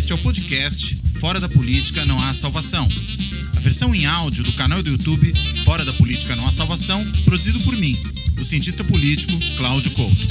Este 0.00 0.12
é 0.12 0.14
o 0.14 0.18
podcast 0.18 0.98
Fora 1.20 1.38
da 1.38 1.46
Política 1.46 2.02
Não 2.06 2.18
Há 2.24 2.32
Salvação. 2.32 2.88
A 3.54 3.60
versão 3.60 3.94
em 3.94 4.06
áudio 4.06 4.42
do 4.42 4.52
canal 4.54 4.82
do 4.82 4.88
YouTube 4.88 5.30
Fora 5.62 5.84
da 5.84 5.92
Política 5.92 6.34
Não 6.36 6.46
Há 6.46 6.50
Salvação, 6.50 7.04
produzido 7.26 7.60
por 7.60 7.76
mim, 7.76 7.94
o 8.38 8.42
cientista 8.42 8.82
político 8.82 9.30
Cláudio 9.58 9.90
Couto. 9.90 10.26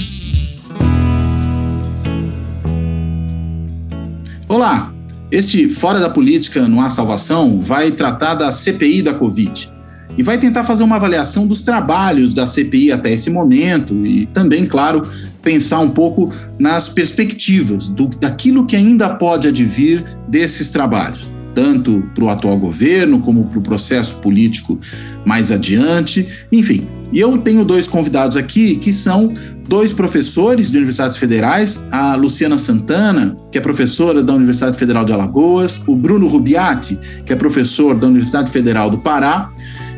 Olá! 4.48 4.92
Este 5.30 5.68
Fora 5.68 6.00
da 6.00 6.10
Política 6.10 6.66
Não 6.66 6.80
Há 6.80 6.90
Salvação 6.90 7.60
vai 7.60 7.92
tratar 7.92 8.34
da 8.34 8.50
CPI 8.50 9.02
da 9.02 9.14
Covid 9.14 9.69
e 10.16 10.22
vai 10.22 10.38
tentar 10.38 10.64
fazer 10.64 10.82
uma 10.82 10.96
avaliação 10.96 11.46
dos 11.46 11.62
trabalhos 11.62 12.34
da 12.34 12.46
CPI 12.46 12.92
até 12.92 13.12
esse 13.12 13.30
momento 13.30 13.94
e 14.04 14.26
também, 14.26 14.66
claro, 14.66 15.02
pensar 15.42 15.80
um 15.80 15.90
pouco 15.90 16.32
nas 16.58 16.88
perspectivas 16.88 17.88
do, 17.88 18.08
daquilo 18.08 18.66
que 18.66 18.76
ainda 18.76 19.08
pode 19.10 19.48
advir 19.48 20.04
desses 20.28 20.70
trabalhos, 20.70 21.30
tanto 21.54 22.04
para 22.14 22.24
o 22.24 22.28
atual 22.28 22.58
governo 22.58 23.20
como 23.20 23.44
para 23.44 23.58
o 23.58 23.62
processo 23.62 24.16
político 24.16 24.78
mais 25.24 25.50
adiante, 25.50 26.46
enfim. 26.52 26.86
E 27.12 27.18
eu 27.18 27.36
tenho 27.38 27.64
dois 27.64 27.88
convidados 27.88 28.36
aqui 28.36 28.76
que 28.76 28.92
são 28.92 29.32
dois 29.70 29.92
professores 29.92 30.70
de 30.70 30.76
universidades 30.76 31.16
federais, 31.16 31.80
a 31.92 32.16
Luciana 32.16 32.58
Santana, 32.58 33.36
que 33.52 33.58
é 33.58 33.60
professora 33.60 34.22
da 34.22 34.34
Universidade 34.34 34.76
Federal 34.76 35.04
de 35.04 35.12
Alagoas, 35.12 35.80
o 35.86 35.94
Bruno 35.94 36.26
Rubiati, 36.26 36.98
que 37.24 37.32
é 37.32 37.36
professor 37.36 37.94
da 37.94 38.08
Universidade 38.08 38.50
Federal 38.50 38.90
do 38.90 38.98
Pará, 38.98 39.50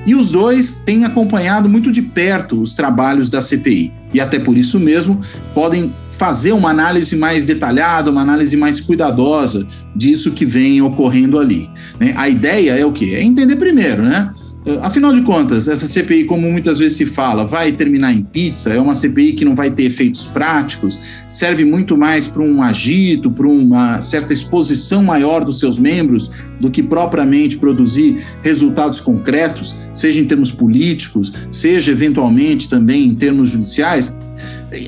e 0.06 0.15
os 0.15 0.33
dois 0.33 0.83
têm 0.84 1.05
acompanhado 1.05 1.69
muito 1.69 1.92
de 1.92 2.02
perto 2.02 2.61
os 2.61 2.74
trabalhos 2.74 3.29
da 3.29 3.41
CPI. 3.41 3.92
E 4.12 4.20
até 4.20 4.38
por 4.38 4.59
isso 4.59 4.78
mesmo 4.78 5.19
podem 5.55 5.95
fazer 6.11 6.52
uma 6.52 6.70
análise 6.70 7.16
mais 7.16 7.45
detalhada, 7.45 8.11
uma 8.11 8.20
análise 8.20 8.56
mais 8.56 8.80
cuidadosa 8.80 9.66
disso 9.95 10.33
que 10.33 10.45
vem 10.45 10.83
ocorrendo 10.83 11.38
ali. 11.38 11.70
Né? 11.98 12.12
A 12.17 12.28
ideia 12.28 12.72
é 12.72 12.84
o 12.84 12.92
quê? 12.92 13.12
É 13.14 13.22
entender 13.22 13.56
primeiro, 13.56 14.03
né? 14.03 14.31
Eh, 14.64 14.78
afinal 14.80 15.12
de 15.12 15.22
contas, 15.22 15.66
essa 15.66 15.86
CPI, 15.86 16.24
como 16.24 16.50
muitas 16.50 16.78
vezes 16.78 16.96
se 16.96 17.06
fala, 17.06 17.44
vai 17.44 17.72
terminar 17.72 18.12
em 18.12 18.22
pizza, 18.22 18.72
é 18.72 18.80
uma 18.80 18.94
CPI 18.94 19.32
que 19.32 19.44
não 19.44 19.56
vai 19.56 19.70
ter 19.70 19.84
efeitos 19.84 20.27
práticos, 20.27 21.24
serve 21.28 21.64
muito 21.64 21.98
mais 21.98 22.28
para 22.28 22.42
um 22.42 22.62
agito, 22.62 23.30
para 23.30 23.48
uma 23.48 24.00
certa 24.00 24.32
exposição 24.32 25.02
maior 25.02 25.44
dos 25.44 25.58
seus 25.58 25.78
membros, 25.78 26.44
do 26.60 26.70
que 26.70 26.82
propriamente 26.82 27.56
produzir 27.56 28.16
resultados 28.42 29.00
concretos, 29.00 29.74
seja 29.92 30.20
em 30.20 30.27
termos 30.27 30.52
políticos, 30.52 31.32
seja 31.50 31.91
eventualmente 31.91 32.69
também 32.69 33.06
em 33.06 33.14
termos 33.14 33.50
judiciais. 33.50 34.16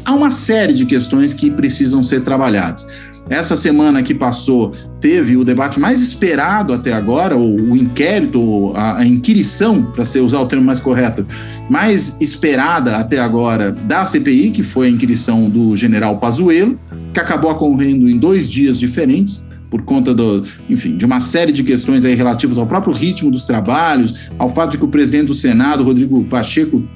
Há 0.05 0.15
uma 0.15 0.31
série 0.31 0.73
de 0.73 0.87
questões 0.87 1.35
que 1.35 1.51
precisam 1.51 2.03
ser 2.03 2.23
trabalhadas. 2.23 2.87
Essa 3.29 3.57
semana 3.57 4.03
que 4.03 4.15
passou 4.15 4.71
teve 5.01 5.37
o 5.37 5.45
debate 5.45 5.81
mais 5.81 6.03
esperado 6.03 6.73
até 6.73 6.93
agora, 6.93 7.37
o, 7.37 7.75
inquérito, 7.75 8.73
a, 8.75 8.99
a 8.99 9.07
inquirição, 9.07 9.83
para 9.83 10.05
usar 10.23 10.41
o 10.41 10.47
termo 10.47 10.65
mais 10.65 10.79
correto, 10.79 11.27
mais 11.69 12.21
esperada 12.21 12.97
até 12.97 13.19
agora 13.19 13.73
da 13.73 14.05
CPI, 14.05 14.51
que 14.51 14.63
foi 14.63 14.89
a 14.89 14.91
inquirição 14.91 15.49
do 15.49 15.75
general 15.75 16.19
Pazuello, 16.19 16.79
que 17.13 17.21
acabou 17.21 17.51
ocorrendo 17.51 18.09
em 18.09 18.19
dois 18.19 18.49
dias 18.49 18.79
diferentes 18.79 19.45
por 19.71 19.83
conta 19.83 20.15
do, 20.15 20.45
enfim, 20.71 20.97
de 20.97 21.05
uma 21.05 21.19
série 21.19 21.51
de 21.51 21.65
questões 21.65 22.05
aí 22.05 22.15
relativas 22.15 22.59
ao 22.59 22.67
próprio 22.67 22.95
ritmo 22.95 23.31
dos 23.31 23.45
trabalhos, 23.45 24.31
ao 24.39 24.49
fato 24.49 24.73
de 24.73 24.79
que 24.79 24.85
o 24.85 24.89
presidente 24.89 25.27
do 25.27 25.35
Senado, 25.35 25.83
Rodrigo 25.83 26.23
Pacheco, 26.25 26.87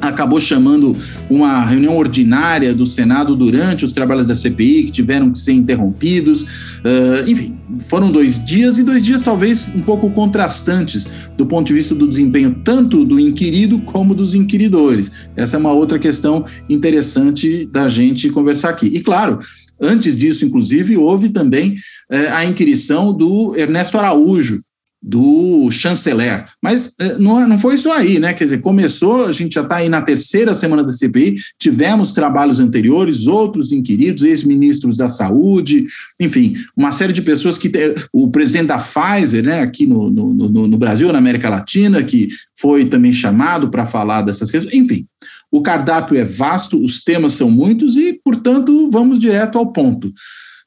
acabou 0.00 0.40
chamando 0.40 0.96
uma 1.28 1.64
reunião 1.64 1.96
ordinária 1.96 2.74
do 2.74 2.86
Senado 2.86 3.36
durante 3.36 3.84
os 3.84 3.92
trabalhos 3.92 4.26
da 4.26 4.34
CPI, 4.34 4.84
que 4.84 4.92
tiveram 4.92 5.30
que 5.30 5.38
ser 5.38 5.52
interrompidos. 5.52 6.78
Uh, 6.78 7.28
enfim, 7.30 7.56
foram 7.80 8.10
dois 8.10 8.44
dias 8.44 8.78
e 8.78 8.84
dois 8.84 9.04
dias 9.04 9.22
talvez 9.22 9.70
um 9.74 9.80
pouco 9.80 10.10
contrastantes 10.10 11.28
do 11.36 11.46
ponto 11.46 11.66
de 11.66 11.74
vista 11.74 11.94
do 11.94 12.08
desempenho 12.08 12.60
tanto 12.64 13.04
do 13.04 13.18
inquirido 13.18 13.78
como 13.80 14.14
dos 14.14 14.34
inquiridores. 14.34 15.30
Essa 15.36 15.56
é 15.56 15.60
uma 15.60 15.72
outra 15.72 15.98
questão 15.98 16.44
interessante 16.68 17.66
da 17.66 17.88
gente 17.88 18.30
conversar 18.30 18.70
aqui. 18.70 18.86
E 18.86 19.00
claro, 19.00 19.38
Antes 19.80 20.16
disso, 20.16 20.44
inclusive, 20.44 20.96
houve 20.96 21.28
também 21.28 21.76
eh, 22.10 22.28
a 22.30 22.44
inquirição 22.44 23.16
do 23.16 23.54
Ernesto 23.56 23.96
Araújo, 23.96 24.60
do 25.00 25.70
chanceler. 25.70 26.46
Mas 26.60 26.94
eh, 27.00 27.16
não, 27.18 27.58
foi 27.58 27.74
isso 27.74 27.90
aí, 27.90 28.18
né? 28.18 28.34
Quer 28.34 28.44
dizer, 28.44 28.60
começou, 28.60 29.26
a 29.26 29.32
gente 29.32 29.54
já 29.54 29.62
está 29.62 29.76
aí 29.76 29.88
na 29.88 30.02
terceira 30.02 30.54
semana 30.54 30.82
da 30.82 30.92
CPI, 30.92 31.36
tivemos 31.58 32.12
trabalhos 32.12 32.58
anteriores, 32.58 33.26
outros 33.26 33.70
inquiridos, 33.70 34.24
ex-ministros 34.24 34.96
da 34.96 35.08
saúde, 35.08 35.84
enfim, 36.20 36.52
uma 36.76 36.90
série 36.90 37.12
de 37.12 37.22
pessoas 37.22 37.56
que. 37.56 37.70
O 38.12 38.30
presidente 38.30 38.66
da 38.66 38.78
Pfizer, 38.78 39.44
né, 39.44 39.60
aqui 39.60 39.86
no, 39.86 40.10
no, 40.10 40.34
no, 40.34 40.66
no 40.66 40.78
Brasil, 40.78 41.12
na 41.12 41.18
América 41.18 41.48
Latina, 41.48 42.02
que 42.02 42.28
foi 42.58 42.84
também 42.84 43.12
chamado 43.12 43.70
para 43.70 43.86
falar 43.86 44.22
dessas 44.22 44.50
questões, 44.50 44.74
enfim. 44.74 45.06
O 45.50 45.62
cardápio 45.62 46.18
é 46.18 46.24
vasto, 46.24 46.82
os 46.82 47.02
temas 47.02 47.34
são 47.34 47.50
muitos 47.50 47.96
e, 47.96 48.20
portanto, 48.24 48.90
vamos 48.90 49.18
direto 49.18 49.56
ao 49.56 49.72
ponto. 49.72 50.12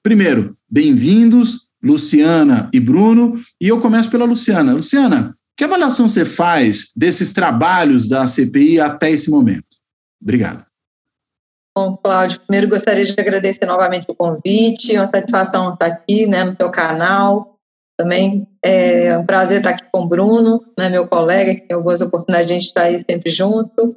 Primeiro, 0.02 0.56
bem-vindos 0.70 1.71
Luciana 1.84 2.70
e 2.74 2.80
Bruno, 2.80 3.40
e 3.60 3.68
eu 3.68 3.80
começo 3.80 4.10
pela 4.10 4.26
Luciana. 4.26 4.74
Luciana, 4.74 5.36
que 5.58 5.64
avaliação 5.64 6.08
você 6.08 6.26
faz 6.26 6.92
desses 6.96 7.34
trabalhos 7.34 8.08
da 8.08 8.28
CPI 8.28 8.80
até 8.80 9.12
esse 9.12 9.30
momento? 9.30 9.66
Obrigado. 10.22 10.66
Bom, 11.78 11.96
Cláudio, 11.96 12.42
primeiro 12.42 12.68
gostaria 12.68 13.06
de 13.06 13.16
agradecer 13.18 13.66
novamente 13.66 14.06
o 14.10 14.16
convite, 14.16 14.96
é 14.96 15.00
uma 15.00 15.08
satisfação 15.08 15.74
estar 15.74 15.86
aqui 15.86 16.28
né, 16.28 16.44
no 16.44 16.52
seu 16.52 16.70
canal. 16.70 17.56
Também 17.98 18.48
é 18.64 19.18
um 19.18 19.26
prazer 19.26 19.60
estar 19.60 19.70
aqui 19.70 19.86
com 19.92 20.02
o 20.02 20.08
Bruno, 20.08 20.66
né, 20.78 20.90
meu 20.90 21.08
colega, 21.08 21.56
que 21.56 21.68
tem 21.68 21.76
algumas 21.76 22.02
oportunidades 22.02 22.48
de 22.48 22.54
a 22.54 22.56
gente 22.56 22.66
estar 22.66 22.84
aí 22.84 23.00
sempre 23.00 23.32
junto. 23.32 23.96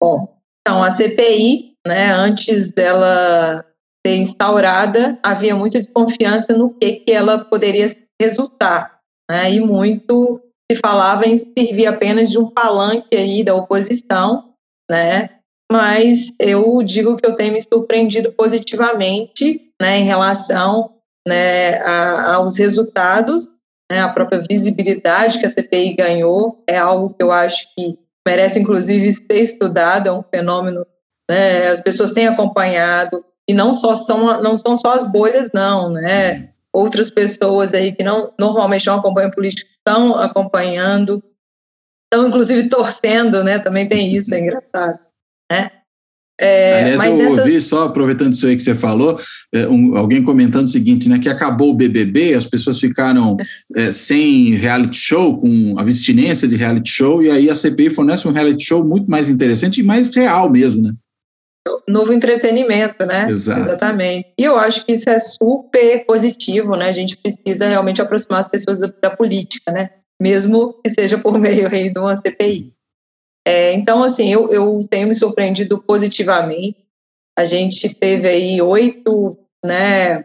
Bom, 0.00 0.40
então 0.60 0.82
a 0.82 0.90
CPI, 0.90 1.74
né, 1.86 2.10
antes 2.12 2.70
dela 2.70 3.64
ser 4.06 4.16
instaurada, 4.16 5.18
havia 5.22 5.54
muita 5.54 5.78
desconfiança 5.78 6.56
no 6.56 6.70
que, 6.74 6.92
que 6.92 7.12
ela 7.12 7.38
poderia 7.38 7.86
resultar. 8.20 8.98
Né? 9.30 9.52
E 9.52 9.60
muito 9.60 10.40
se 10.70 10.78
falava 10.78 11.26
em 11.26 11.36
servir 11.36 11.86
apenas 11.86 12.30
de 12.30 12.38
um 12.38 12.50
palanque 12.50 13.16
aí 13.16 13.42
da 13.42 13.54
oposição, 13.54 14.54
né? 14.90 15.30
mas 15.70 16.32
eu 16.40 16.82
digo 16.82 17.16
que 17.16 17.24
eu 17.24 17.36
tenho 17.36 17.52
me 17.52 17.62
surpreendido 17.62 18.32
positivamente 18.32 19.72
né, 19.80 19.98
em 19.98 20.04
relação 20.04 20.96
né, 21.26 21.80
a, 21.82 22.34
aos 22.34 22.58
resultados, 22.58 23.44
né, 23.90 24.00
a 24.00 24.08
própria 24.08 24.40
visibilidade 24.40 25.38
que 25.38 25.46
a 25.46 25.48
CPI 25.48 25.94
ganhou 25.94 26.62
é 26.68 26.76
algo 26.76 27.14
que 27.14 27.22
eu 27.22 27.30
acho 27.30 27.72
que 27.74 27.96
merece 28.26 28.58
inclusive 28.58 29.12
ser 29.12 29.40
estudado, 29.40 30.08
é 30.08 30.12
um 30.12 30.22
fenômeno, 30.22 30.84
né, 31.30 31.68
as 31.68 31.80
pessoas 31.80 32.12
têm 32.12 32.26
acompanhado, 32.26 33.24
e 33.50 33.52
não 33.52 33.74
só 33.74 33.96
são 33.96 34.40
não 34.40 34.56
são 34.56 34.78
só 34.78 34.94
as 34.94 35.10
bolhas 35.10 35.50
não, 35.52 35.90
né? 35.90 36.50
Outras 36.72 37.10
pessoas 37.10 37.74
aí 37.74 37.90
que 37.90 38.04
não 38.04 38.32
normalmente 38.38 38.86
não 38.86 38.98
acompanham 38.98 39.30
política 39.32 39.68
estão 39.76 40.14
acompanhando, 40.14 41.20
estão 42.04 42.28
inclusive 42.28 42.68
torcendo, 42.68 43.42
né? 43.42 43.58
Também 43.58 43.88
tem 43.88 44.14
isso, 44.14 44.32
é 44.32 44.38
engraçado, 44.38 45.00
né? 45.50 45.70
É, 46.40 46.80
Aliás, 46.80 46.96
mas 46.96 47.16
eu 47.16 47.24
nessas... 47.24 47.38
ouvi 47.40 47.60
só, 47.60 47.84
aproveitando 47.84 48.32
isso 48.32 48.46
aí 48.46 48.56
que 48.56 48.62
você 48.62 48.72
falou, 48.72 49.18
é, 49.52 49.68
um, 49.68 49.94
alguém 49.94 50.22
comentando 50.22 50.68
o 50.68 50.70
seguinte, 50.70 51.06
né, 51.06 51.18
que 51.18 51.28
acabou 51.28 51.70
o 51.70 51.74
BBB, 51.74 52.32
as 52.32 52.46
pessoas 52.46 52.80
ficaram 52.80 53.36
é, 53.76 53.92
sem 53.92 54.54
reality 54.54 54.96
show, 54.96 55.38
com 55.38 55.78
abstinência 55.78 56.48
de 56.48 56.56
reality 56.56 56.90
show, 56.90 57.22
e 57.22 57.30
aí 57.30 57.50
a 57.50 57.54
CPI 57.54 57.90
fornece 57.90 58.26
um 58.26 58.32
reality 58.32 58.64
show 58.64 58.82
muito 58.82 59.10
mais 59.10 59.28
interessante 59.28 59.80
e 59.80 59.82
mais 59.82 60.14
real 60.14 60.48
mesmo, 60.48 60.80
né? 60.80 60.94
Novo 61.88 62.12
entretenimento, 62.12 63.04
né? 63.04 63.28
Exato. 63.30 63.60
Exatamente. 63.60 64.32
E 64.38 64.44
eu 64.44 64.56
acho 64.56 64.84
que 64.84 64.92
isso 64.92 65.08
é 65.10 65.18
super 65.18 66.04
positivo, 66.06 66.76
né? 66.76 66.88
A 66.88 66.92
gente 66.92 67.16
precisa 67.16 67.68
realmente 67.68 68.00
aproximar 68.00 68.40
as 68.40 68.48
pessoas 68.48 68.80
da, 68.80 68.86
da 68.86 69.14
política, 69.14 69.70
né? 69.70 69.90
Mesmo 70.20 70.74
que 70.82 70.90
seja 70.90 71.18
por 71.18 71.38
meio 71.38 71.68
aí 71.68 71.92
de 71.92 71.98
uma 71.98 72.16
CPI. 72.16 72.72
É, 73.46 73.72
então, 73.72 74.02
assim, 74.02 74.32
eu, 74.32 74.50
eu 74.50 74.78
tenho 74.88 75.08
me 75.08 75.14
surpreendido 75.14 75.78
positivamente. 75.78 76.76
A 77.38 77.44
gente 77.44 77.94
teve 77.94 78.28
aí 78.28 78.60
oito, 78.60 79.38
né, 79.64 80.24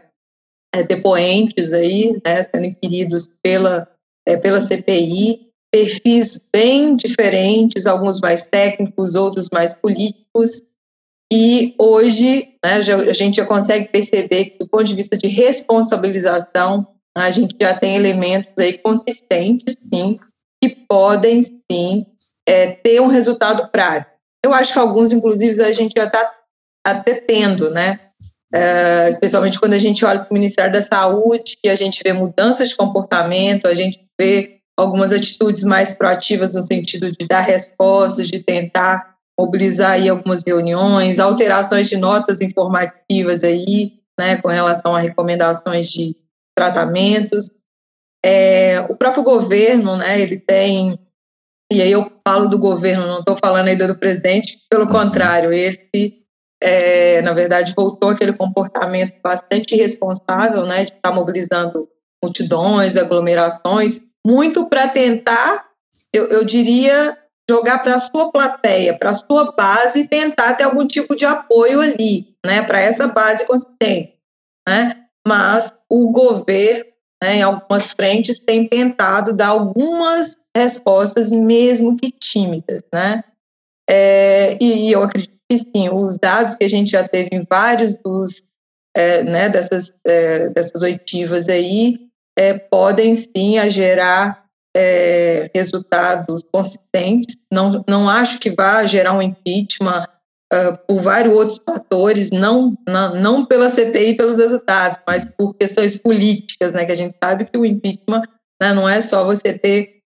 é, 0.74 0.82
depoentes 0.82 1.72
aí, 1.72 2.20
né, 2.24 2.42
sendo 2.42 2.66
inquiridos 2.66 3.26
pela, 3.42 3.88
é, 4.26 4.36
pela 4.36 4.60
CPI, 4.60 5.48
perfis 5.72 6.48
bem 6.52 6.94
diferentes, 6.94 7.86
alguns 7.86 8.20
mais 8.20 8.46
técnicos, 8.48 9.14
outros 9.14 9.48
mais 9.50 9.74
políticos, 9.74 10.75
e 11.32 11.74
hoje 11.78 12.54
né, 12.64 12.74
a 12.74 13.12
gente 13.12 13.36
já 13.36 13.44
consegue 13.44 13.88
perceber 13.88 14.46
que, 14.46 14.58
do 14.58 14.68
ponto 14.68 14.84
de 14.84 14.94
vista 14.94 15.16
de 15.16 15.28
responsabilização, 15.28 16.86
a 17.16 17.30
gente 17.30 17.56
já 17.60 17.74
tem 17.74 17.96
elementos 17.96 18.52
aí 18.60 18.78
consistentes, 18.78 19.76
sim, 19.92 20.18
que 20.62 20.68
podem, 20.88 21.42
sim, 21.42 22.06
é, 22.46 22.68
ter 22.70 23.00
um 23.00 23.06
resultado 23.06 23.68
prático. 23.70 24.12
Eu 24.44 24.54
acho 24.54 24.72
que 24.72 24.78
alguns, 24.78 25.12
inclusive, 25.12 25.60
a 25.62 25.72
gente 25.72 25.92
já 25.96 26.04
está 26.04 26.32
até 26.86 27.14
tendo, 27.14 27.70
né? 27.70 28.06
é, 28.54 29.08
especialmente 29.08 29.58
quando 29.58 29.74
a 29.74 29.78
gente 29.78 30.04
olha 30.04 30.20
para 30.20 30.30
o 30.30 30.34
Ministério 30.34 30.72
da 30.72 30.82
Saúde, 30.82 31.58
que 31.62 31.68
a 31.68 31.74
gente 31.74 32.02
vê 32.02 32.12
mudanças 32.12 32.70
de 32.70 32.76
comportamento, 32.76 33.66
a 33.66 33.74
gente 33.74 34.00
vê 34.18 34.60
algumas 34.78 35.12
atitudes 35.12 35.64
mais 35.64 35.92
proativas 35.92 36.54
no 36.54 36.62
sentido 36.62 37.10
de 37.10 37.26
dar 37.26 37.40
respostas, 37.40 38.28
de 38.28 38.40
tentar 38.40 39.15
mobilizar 39.38 39.92
aí 39.92 40.08
algumas 40.08 40.42
reuniões, 40.46 41.18
alterações 41.18 41.88
de 41.88 41.96
notas 41.96 42.40
informativas 42.40 43.44
aí, 43.44 43.92
né, 44.18 44.36
com 44.36 44.48
relação 44.48 44.96
a 44.96 45.00
recomendações 45.00 45.90
de 45.90 46.16
tratamentos. 46.56 47.50
É, 48.24 48.80
o 48.88 48.96
próprio 48.96 49.22
governo, 49.22 49.96
né, 49.96 50.20
ele 50.20 50.38
tem, 50.38 50.98
e 51.70 51.82
aí 51.82 51.92
eu 51.92 52.10
falo 52.26 52.48
do 52.48 52.58
governo, 52.58 53.06
não 53.06 53.20
estou 53.20 53.36
falando 53.36 53.68
ainda 53.68 53.86
do 53.86 53.98
presidente, 53.98 54.58
pelo 54.70 54.88
contrário, 54.88 55.52
esse, 55.52 56.22
é, 56.62 57.20
na 57.20 57.34
verdade, 57.34 57.74
voltou 57.76 58.10
aquele 58.10 58.32
comportamento 58.32 59.20
bastante 59.22 59.74
irresponsável, 59.74 60.64
né, 60.64 60.78
de 60.78 60.92
estar 60.92 61.10
tá 61.10 61.12
mobilizando 61.12 61.88
multidões, 62.24 62.96
aglomerações, 62.96 64.00
muito 64.26 64.66
para 64.66 64.88
tentar, 64.88 65.66
eu, 66.12 66.24
eu 66.26 66.44
diria, 66.44 67.16
jogar 67.48 67.78
para 67.78 67.94
a 67.94 68.00
sua 68.00 68.30
plateia, 68.30 68.98
para 68.98 69.10
a 69.10 69.14
sua 69.14 69.52
base 69.52 70.00
e 70.00 70.08
tentar 70.08 70.54
ter 70.54 70.64
algum 70.64 70.86
tipo 70.86 71.14
de 71.14 71.24
apoio 71.24 71.80
ali, 71.80 72.34
né, 72.44 72.62
para 72.62 72.80
essa 72.80 73.06
base 73.08 73.46
consistente, 73.46 74.14
né? 74.68 75.06
Mas 75.26 75.72
o 75.88 76.10
governo, 76.10 76.84
né, 77.22 77.36
em 77.36 77.42
algumas 77.42 77.92
frentes, 77.92 78.38
tem 78.38 78.68
tentado 78.68 79.32
dar 79.32 79.48
algumas 79.48 80.48
respostas, 80.56 81.30
mesmo 81.30 81.96
que 81.96 82.10
tímidas, 82.10 82.82
né? 82.92 83.24
É, 83.88 84.56
e, 84.60 84.88
e 84.88 84.92
eu 84.92 85.02
acredito 85.02 85.36
que 85.48 85.58
sim, 85.58 85.88
os 85.88 86.18
dados 86.18 86.56
que 86.56 86.64
a 86.64 86.68
gente 86.68 86.90
já 86.90 87.06
teve 87.06 87.30
em 87.32 87.46
vários 87.48 87.96
dos, 87.96 88.56
é, 88.96 89.22
né, 89.22 89.48
dessas, 89.48 90.00
é, 90.04 90.48
dessas 90.48 90.82
oitivas 90.82 91.48
aí, 91.48 91.98
é, 92.36 92.54
podem 92.54 93.14
sim 93.14 93.58
a 93.58 93.68
gerar 93.68 94.45
é, 94.76 95.50
resultados 95.54 96.42
consistentes. 96.52 97.46
Não, 97.50 97.82
não 97.88 98.10
acho 98.10 98.38
que 98.38 98.50
vá 98.50 98.84
gerar 98.84 99.14
um 99.14 99.22
impeachment 99.22 100.04
uh, 100.52 100.78
por 100.86 100.98
vários 100.98 101.34
outros 101.34 101.58
fatores, 101.64 102.30
não, 102.30 102.76
não, 102.86 103.46
pela 103.46 103.70
CPI 103.70 104.16
pelos 104.16 104.38
resultados, 104.38 104.98
mas 105.06 105.24
por 105.24 105.54
questões 105.54 105.98
políticas, 105.98 106.74
né, 106.74 106.84
que 106.84 106.92
a 106.92 106.96
gente 106.96 107.16
sabe 107.22 107.46
que 107.46 107.56
o 107.58 107.64
impeachment 107.64 108.22
né, 108.62 108.74
não 108.74 108.86
é 108.86 109.00
só 109.00 109.24
você 109.24 109.58
ter 109.58 110.00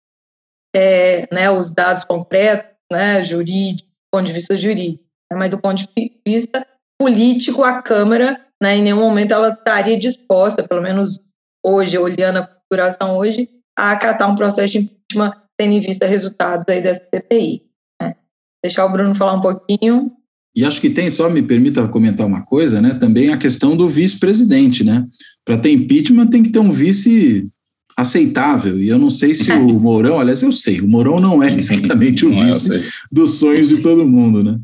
é, 0.75 1.27
né, 1.35 1.51
os 1.51 1.75
dados 1.75 2.05
concretos, 2.05 2.71
né, 2.93 3.21
jurídicos, 3.23 3.91
do 3.91 4.19
ponto 4.19 4.27
de 4.27 4.33
vista 4.33 4.57
jurídico, 4.57 5.05
né, 5.33 5.37
mas 5.37 5.51
do 5.51 5.59
ponto 5.59 5.85
de 5.85 6.21
vista 6.25 6.65
político, 6.97 7.65
a 7.65 7.83
Câmara, 7.83 8.41
né, 8.63 8.77
em 8.77 8.83
nenhum 8.83 9.01
momento 9.01 9.33
ela 9.33 9.49
estaria 9.49 9.99
disposta, 9.99 10.63
pelo 10.63 10.83
menos 10.83 11.33
hoje, 11.65 11.99
olhando 11.99 12.39
a 12.39 12.47
configuração 12.47 13.17
hoje, 13.17 13.60
a 13.81 13.93
acatar 13.93 14.31
um 14.31 14.37
processo 14.37 14.73
de 14.73 14.79
impeachment 14.79 15.35
tendo 15.59 15.73
em 15.73 15.81
vista 15.81 16.07
resultados 16.07 16.65
aí 16.69 16.83
dessa 16.83 17.03
CPI. 17.13 17.63
Né? 18.01 18.15
Deixar 18.63 18.87
o 18.87 18.93
Bruno 18.93 19.15
falar 19.15 19.35
um 19.35 19.41
pouquinho. 19.41 20.13
E 20.55 20.65
acho 20.65 20.81
que 20.81 20.91
tem, 20.91 21.11
só 21.11 21.29
me 21.31 21.43
permita 21.43 21.87
comentar 21.89 22.27
uma 22.27 22.45
coisa, 22.45 22.81
né? 22.81 22.95
Também 22.95 23.33
a 23.33 23.39
questão 23.39 23.77
do 23.77 23.89
vice-presidente, 23.89 24.83
né? 24.83 25.07
Para 25.45 25.59
ter 25.59 25.71
impeachment 25.71 26.27
tem 26.27 26.43
que 26.43 26.51
ter 26.51 26.59
um 26.59 26.73
vice 26.73 27.49
aceitável. 27.97 28.79
E 28.81 28.89
eu 28.89 28.99
não 28.99 29.11
sei 29.11 29.33
se 29.33 29.53
o 29.53 29.79
Mourão, 29.79 30.19
aliás, 30.19 30.43
eu 30.43 30.51
sei, 30.51 30.81
o 30.81 30.89
Mourão 30.89 31.21
não 31.21 31.43
é 31.43 31.53
exatamente 31.53 32.27
o 32.27 32.33
é, 32.33 32.45
vice 32.45 32.91
dos 33.13 33.35
sonhos 33.35 33.69
de 33.69 33.79
todo 33.83 34.07
mundo, 34.07 34.43
né? 34.43 34.59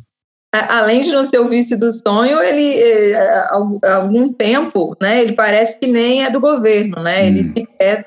além 0.70 1.02
de 1.02 1.10
não 1.12 1.22
ser 1.22 1.38
o 1.38 1.48
vice 1.48 1.78
do 1.78 1.90
sonho, 1.90 2.40
ele 2.40 3.14
há 3.14 3.96
algum 3.96 4.32
tempo, 4.32 4.96
né, 5.02 5.20
ele 5.22 5.32
parece 5.32 5.78
que 5.78 5.86
nem 5.86 6.24
é 6.24 6.30
do 6.30 6.40
governo, 6.40 7.02
né? 7.02 7.26
Ele 7.26 7.40
hum. 7.40 7.44
sequer 7.44 8.06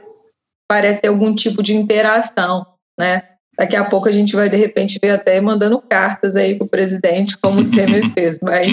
parece 0.70 1.02
ter 1.02 1.08
algum 1.08 1.34
tipo 1.34 1.64
de 1.64 1.76
interação, 1.76 2.66
né? 3.00 3.24
Daqui 3.58 3.76
a 3.76 3.84
pouco 3.84 4.08
a 4.08 4.12
gente 4.12 4.36
vai, 4.36 4.48
de 4.48 4.56
repente, 4.56 5.00
ver 5.02 5.10
até 5.10 5.42
mandando 5.42 5.82
cartas 5.82 6.38
aí 6.38 6.56
para 6.56 6.66
o 6.66 6.70
presidente, 6.70 7.38
como 7.38 7.60
o 7.60 7.70
Temer 7.70 8.10
fez, 8.18 8.38
mas 8.42 8.68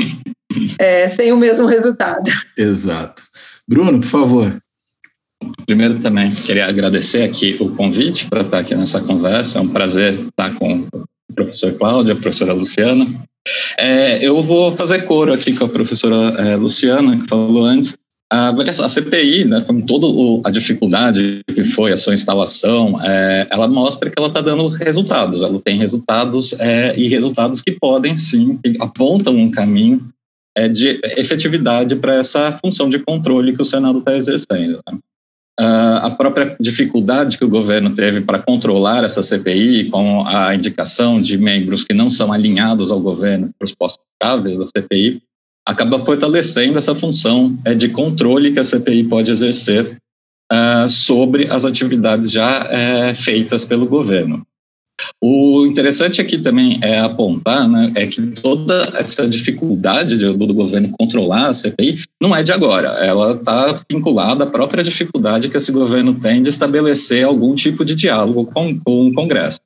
é, 0.79 1.09
sem 1.09 1.33
o 1.33 1.37
mesmo 1.37 1.67
resultado. 1.67 2.31
Exato. 2.57 3.25
Bruno, 3.69 3.99
por 3.99 4.07
favor. 4.07 4.63
Primeiro 5.67 5.99
também 5.99 6.31
queria 6.31 6.67
agradecer 6.67 7.25
aqui 7.25 7.57
o 7.61 7.75
convite 7.75 8.27
para 8.27 8.43
estar 8.43 8.61
aqui 8.61 8.75
nessa 8.75 9.01
conversa. 9.01 9.59
É 9.59 9.63
um 9.63 9.69
prazer 9.69 10.15
estar 10.15 10.55
com 10.55 10.87
o 10.93 11.35
professor 11.35 11.73
Cláudio, 11.73 12.13
a 12.13 12.17
professora 12.17 12.53
Luciana. 12.53 13.07
É, 13.77 14.25
eu 14.25 14.43
vou 14.43 14.77
fazer 14.77 15.05
coro 15.05 15.33
aqui 15.33 15.55
com 15.57 15.65
a 15.65 15.69
professora 15.69 16.17
é, 16.41 16.57
Luciana, 16.57 17.21
que 17.21 17.29
falou 17.29 17.65
antes, 17.65 17.97
a, 18.31 18.51
a 18.51 18.89
CPI, 18.89 19.45
né, 19.45 19.61
com 19.61 19.81
toda 19.81 20.07
a 20.49 20.51
dificuldade 20.51 21.41
que 21.47 21.65
foi 21.65 21.93
a 21.93 21.97
sua 21.97 22.15
instalação, 22.15 23.01
é, 23.03 23.47
ela 23.51 23.69
mostra 23.69 24.11
que 24.11 24.19
ela 24.19 24.29
está 24.29 24.41
dando 24.41 24.69
resultados. 24.69 25.43
Ela 25.43 25.61
tem 25.61 25.79
resultados 25.79 26.53
é, 26.59 26.99
e 26.99 27.09
resultados 27.09 27.61
que 27.61 27.73
podem 27.73 28.17
sim, 28.17 28.59
que 28.63 28.77
apontam 28.81 29.37
um 29.37 29.51
caminho 29.51 30.01
é, 30.57 30.69
de 30.69 31.01
efetividade 31.17 31.95
para 31.97 32.15
essa 32.15 32.59
função 32.63 32.91
de 32.91 32.99
controle 32.99 33.55
que 33.55 33.63
o 33.63 33.67
Senado 33.67 33.99
está 33.99 34.17
exercendo. 34.17 34.81
Né? 34.91 34.99
Uh, 35.59 35.97
a 36.03 36.11
própria 36.11 36.55
dificuldade 36.61 37.39
que 37.39 37.45
o 37.45 37.49
governo 37.49 37.95
teve 37.95 38.21
para 38.21 38.39
controlar 38.39 39.05
essa 39.05 39.23
CPI, 39.23 39.89
com 39.89 40.27
a 40.27 40.55
indicação 40.55 41.19
de 41.19 41.39
membros 41.39 41.83
que 41.83 41.95
não 41.95 42.11
são 42.11 42.31
alinhados 42.31 42.91
ao 42.91 43.01
governo 43.01 43.51
para 43.59 43.65
os 43.65 43.75
postos 43.75 44.05
chaves 44.23 44.59
da 44.59 44.67
CPI, 44.67 45.23
acaba 45.67 45.99
fortalecendo 46.05 46.79
essa 46.79 46.95
função 46.95 47.59
é, 47.65 47.75
de 47.75 47.89
controle 47.89 48.53
que 48.53 48.61
a 48.61 48.65
CPI 48.65 49.05
pode 49.05 49.33
exercer 49.33 49.97
uh, 50.53 50.89
sobre 50.89 51.51
as 51.51 51.65
atividades 51.65 52.31
já 52.31 52.69
é, 52.71 53.15
feitas 53.15 53.65
pelo 53.65 53.87
governo. 53.87 54.43
O 55.23 55.67
interessante 55.67 56.23
aqui 56.23 56.39
também 56.39 56.79
é 56.83 57.01
apontar 57.01 57.69
né, 57.69 57.93
é 57.97 58.07
que 58.07 58.23
toda 58.29 58.93
essa 58.95 59.29
dificuldade 59.29 60.17
de, 60.17 60.33
do, 60.33 60.55
governo 60.55 60.91
controlar 60.99 61.49
a 61.49 61.55
CPI 61.55 62.03
não 62.23 62.35
é 62.35 62.43
de 62.43 62.53
agora, 62.53 62.89
ela 63.05 63.35
está 63.35 63.75
vinculada 63.91 64.45
à 64.45 64.47
própria 64.47 64.83
dificuldade 64.83 65.51
que 65.51 65.57
esse 65.57 65.71
governo 65.71 66.15
tem 66.15 66.43
de 66.43 66.49
estabelecer 66.49 67.25
algum 67.25 67.55
tipo 67.55 67.85
de 67.85 67.95
diálogo 67.95 68.47
com, 68.47 68.79
com 68.81 69.09
o 69.09 69.13
Congresso 69.13 69.59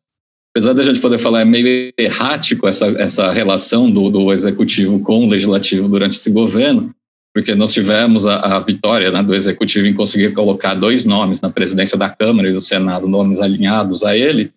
apesar 0.51 0.73
da 0.73 0.83
gente 0.83 1.01
poder 1.01 1.19
falar, 1.19 1.43
é 1.43 1.45
meio 1.45 1.93
errático 1.99 2.67
essa, 2.67 2.87
essa 2.99 3.33
relação 3.33 3.91
do, 3.91 4.11
do 4.11 4.33
executivo 4.33 5.01
com 5.01 5.25
o 5.25 5.29
legislativo 5.29 5.89
durante 5.89 6.17
esse 6.17 6.31
governo, 6.31 6.91
porque 7.33 7.55
nós 7.55 7.73
tivemos 7.73 8.27
a, 8.27 8.57
a 8.57 8.61
vitória 8.61 9.11
né, 9.13 9.23
do 9.23 9.35
executivo 9.35 9.87
em 9.87 9.95
conseguir 9.95 10.33
colocar 10.33 10.75
dois 10.75 11.05
nomes 11.05 11.41
na 11.41 11.51
presidência 11.51 11.97
da 11.97 12.09
Câmara 12.09 12.49
e 12.49 12.53
do 12.53 12.61
Senado, 12.61 13.09
nomes 13.09 13.41
alinhados 13.41 14.03
a 14.03 14.17
ele. 14.17 14.51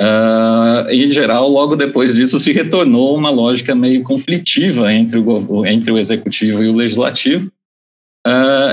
Uh, 0.00 0.90
em 0.90 1.10
geral, 1.10 1.48
logo 1.48 1.74
depois 1.74 2.14
disso, 2.14 2.38
se 2.38 2.52
retornou 2.52 3.16
uma 3.16 3.30
lógica 3.30 3.74
meio 3.74 4.02
conflitiva 4.02 4.92
entre 4.92 5.18
o, 5.18 5.66
entre 5.66 5.90
o 5.90 5.98
executivo 5.98 6.62
e 6.62 6.68
o 6.68 6.74
legislativo, 6.74 7.50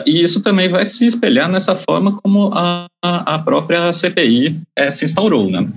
e 0.06 0.24
isso 0.24 0.42
também 0.42 0.70
vai 0.70 0.86
se 0.86 1.06
espelhar 1.06 1.50
nessa 1.50 1.76
forma 1.76 2.14
como 2.22 2.52
a, 2.54 2.86
a 3.04 3.40
própria 3.40 3.92
CPI 3.92 4.56
é, 4.76 4.90
se 4.92 5.06
instaurou, 5.06 5.50
né? 5.50 5.68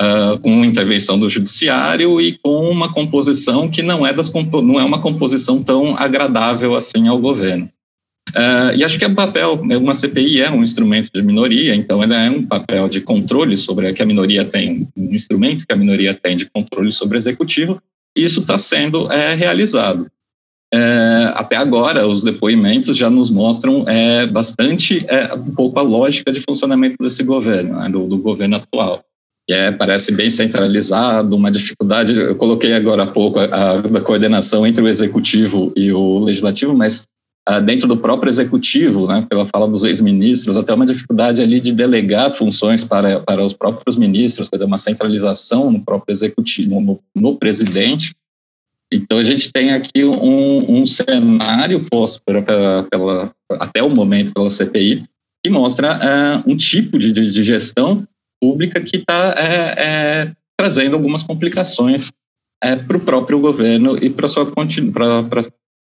Uh, 0.00 0.38
com 0.40 0.64
intervenção 0.64 1.18
do 1.18 1.28
judiciário 1.28 2.20
e 2.20 2.38
com 2.38 2.68
uma 2.70 2.92
composição 2.92 3.68
que 3.68 3.82
não 3.82 4.06
é, 4.06 4.12
das, 4.12 4.32
não 4.32 4.80
é 4.80 4.84
uma 4.84 5.00
composição 5.00 5.62
tão 5.62 5.96
agradável 5.96 6.74
assim 6.74 7.08
ao 7.08 7.18
governo. 7.18 7.68
Uh, 8.30 8.74
e 8.74 8.82
acho 8.84 8.98
que 8.98 9.04
o 9.04 9.14
papel, 9.14 9.54
uma 9.54 9.94
CPI 9.94 10.40
é 10.40 10.50
um 10.50 10.62
instrumento 10.62 11.10
de 11.14 11.22
minoria, 11.22 11.74
então 11.74 12.02
ela 12.02 12.16
é 12.16 12.30
um 12.30 12.44
papel 12.44 12.88
de 12.88 13.00
controle 13.00 13.56
sobre 13.56 13.92
que 13.92 14.02
a 14.02 14.06
minoria 14.06 14.44
tem, 14.44 14.88
um 14.96 15.14
instrumento 15.14 15.66
que 15.66 15.72
a 15.72 15.76
minoria 15.76 16.14
tem 16.14 16.36
de 16.36 16.46
controle 16.46 16.90
sobre 16.90 17.16
o 17.16 17.18
executivo, 17.18 17.80
e 18.16 18.24
isso 18.24 18.40
está 18.40 18.58
sendo 18.58 19.10
é, 19.12 19.34
realizado 19.34 20.06
é, 20.76 21.32
até 21.36 21.54
agora, 21.54 22.04
os 22.04 22.24
depoimentos 22.24 22.96
já 22.96 23.08
nos 23.08 23.30
mostram 23.30 23.84
é, 23.86 24.26
bastante 24.26 25.06
é, 25.08 25.32
um 25.32 25.52
pouco 25.52 25.78
a 25.78 25.82
lógica 25.82 26.32
de 26.32 26.40
funcionamento 26.40 26.96
desse 26.98 27.22
governo, 27.22 27.78
né, 27.78 27.88
do, 27.88 28.08
do, 28.08 28.18
governo 28.18 28.56
atual. 28.56 29.00
Que 29.46 29.54
é, 29.54 29.70
parece 29.70 30.10
bem 30.10 30.28
centralizado, 30.30 31.36
uma 31.36 31.48
dificuldade. 31.48 32.18
Eu 32.18 32.34
coloquei 32.34 32.72
agora 32.72 33.04
há 33.04 33.06
pouco 33.06 33.38
a, 33.38 33.44
a 33.44 33.76
da 33.76 34.00
coordenação 34.00 34.66
entre 34.66 34.82
o 34.82 34.88
executivo 34.88 35.72
e 35.76 35.92
o 35.92 36.18
legislativo, 36.18 36.74
mas 36.74 37.04
ah, 37.46 37.60
dentro 37.60 37.86
do 37.86 37.96
próprio 37.96 38.28
executivo, 38.28 39.06
né, 39.06 39.24
pela 39.28 39.46
fala 39.46 39.68
dos 39.68 39.84
ex-ministros, 39.84 40.56
até 40.56 40.74
uma 40.74 40.86
dificuldade 40.86 41.40
ali 41.40 41.60
de 41.60 41.72
delegar 41.72 42.32
funções 42.32 42.82
para, 42.82 43.20
para 43.20 43.44
os 43.44 43.52
próprios 43.52 43.96
ministros, 43.96 44.48
quer 44.48 44.56
dizer, 44.56 44.66
uma 44.66 44.78
centralização 44.78 45.70
no 45.70 45.84
próprio 45.84 46.12
executivo, 46.12 46.80
no, 46.80 47.00
no 47.14 47.36
presidente 47.36 48.10
então, 48.94 49.18
a 49.18 49.22
gente 49.22 49.52
tem 49.52 49.72
aqui 49.72 50.04
um, 50.04 50.80
um 50.80 50.86
cenário 50.86 51.80
posto 51.90 52.22
pela, 52.24 52.42
pela, 52.90 53.32
até 53.52 53.82
o 53.82 53.90
momento 53.90 54.32
pela 54.32 54.50
CPI 54.50 55.02
que 55.44 55.50
mostra 55.50 55.96
uh, 55.96 56.50
um 56.50 56.56
tipo 56.56 56.98
de, 56.98 57.12
de, 57.12 57.44
gestão 57.44 58.02
pública 58.40 58.80
que 58.80 58.96
está 58.96 59.34
é, 59.36 59.84
é, 59.86 60.32
trazendo 60.58 60.96
algumas 60.96 61.22
complicações 61.22 62.10
para 62.86 62.96
o 62.96 63.00
próprio 63.00 63.38
governo 63.38 63.98
e 64.02 64.08
para 64.08 64.26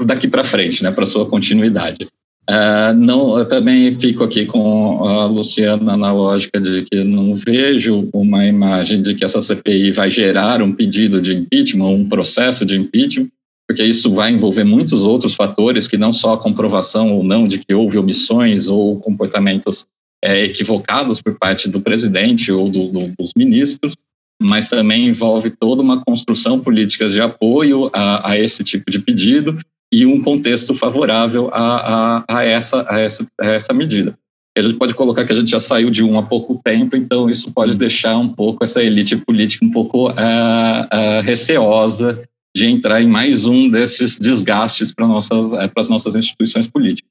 daqui 0.03 0.27
para 0.27 0.45
frente, 0.45 0.83
né, 0.83 0.91
para 0.91 1.05
sua 1.05 1.29
continuidade. 1.29 2.09
Uh, 2.51 2.93
não, 2.97 3.39
eu 3.39 3.47
também 3.47 3.97
fico 3.97 4.25
aqui 4.25 4.45
com 4.45 5.05
a 5.05 5.25
Luciana 5.27 5.97
na 5.97 6.13
lógica 6.13 6.61
de 6.61 6.83
que 6.83 7.05
não 7.05 7.37
vejo 7.37 8.11
uma 8.13 8.45
imagem 8.45 9.01
de 9.01 9.15
que 9.15 9.25
essa 9.25 9.41
CPI 9.41 9.93
vai 9.93 10.11
gerar 10.11 10.61
um 10.61 10.73
pedido 10.73 11.23
de 11.23 11.33
impeachment, 11.33 11.87
um 11.87 12.09
processo 12.09 12.67
de 12.67 12.77
impeachment, 12.77 13.29
porque 13.69 13.85
isso 13.85 14.13
vai 14.13 14.33
envolver 14.33 14.65
muitos 14.65 15.03
outros 15.03 15.37
fatores 15.37 15.87
que 15.87 15.97
não 15.97 16.13
só 16.13 16.33
a 16.33 16.39
comprovação 16.39 17.15
ou 17.15 17.23
não 17.23 17.47
de 17.47 17.61
que 17.61 17.73
houve 17.73 17.99
omissões 17.99 18.67
ou 18.67 18.99
comportamentos 18.99 19.87
é, 20.21 20.45
equivocados 20.45 21.23
por 21.23 21.39
parte 21.39 21.69
do 21.69 21.81
presidente 21.81 22.51
ou 22.51 22.69
do, 22.69 22.89
do, 22.89 23.15
dos 23.17 23.31
ministros, 23.37 23.95
mas 24.43 24.69
também 24.69 25.07
envolve 25.07 25.51
toda 25.51 25.83
uma 25.83 26.03
construção 26.03 26.59
política 26.59 27.09
de 27.09 27.21
apoio 27.21 27.89
a, 27.93 28.31
a 28.33 28.37
esse 28.37 28.65
tipo 28.65 28.91
de 28.91 28.99
pedido 28.99 29.57
e 29.93 30.07
um 30.07 30.23
contexto 30.23 30.75
favorável 30.75 31.51
a, 31.53 32.25
a, 32.29 32.39
a, 32.39 32.45
essa, 32.45 32.87
a, 32.89 33.01
essa, 33.01 33.27
a 33.41 33.47
essa 33.47 33.75
medida. 33.75 34.17
A 34.57 34.63
gente 34.63 34.79
pode 34.79 34.95
colocar 34.95 35.25
que 35.25 35.33
a 35.33 35.37
gente 35.37 35.51
já 35.51 35.61
saiu 35.61 35.91
de 35.91 36.03
um 36.05 36.19
há 36.19 36.23
pouco 36.23 36.61
tempo, 36.63 36.97
então 36.97 37.31
isso 37.31 37.53
pode 37.53 37.77
deixar 37.77 38.17
um 38.19 38.29
pouco 38.29 38.65
essa 38.65 38.83
elite 38.83 39.17
política 39.17 39.65
um 39.65 39.71
pouco 39.71 40.11
uh, 40.11 40.13
uh, 40.13 41.23
receosa 41.23 42.23
de 42.55 42.67
entrar 42.67 43.01
em 43.01 43.09
mais 43.09 43.45
um 43.45 43.69
desses 43.69 44.19
desgastes 44.19 44.93
para 44.93 45.07
nossas 45.07 45.53
uh, 45.53 45.71
as 45.75 45.89
nossas 45.89 46.15
instituições 46.17 46.67
políticas. 46.67 47.11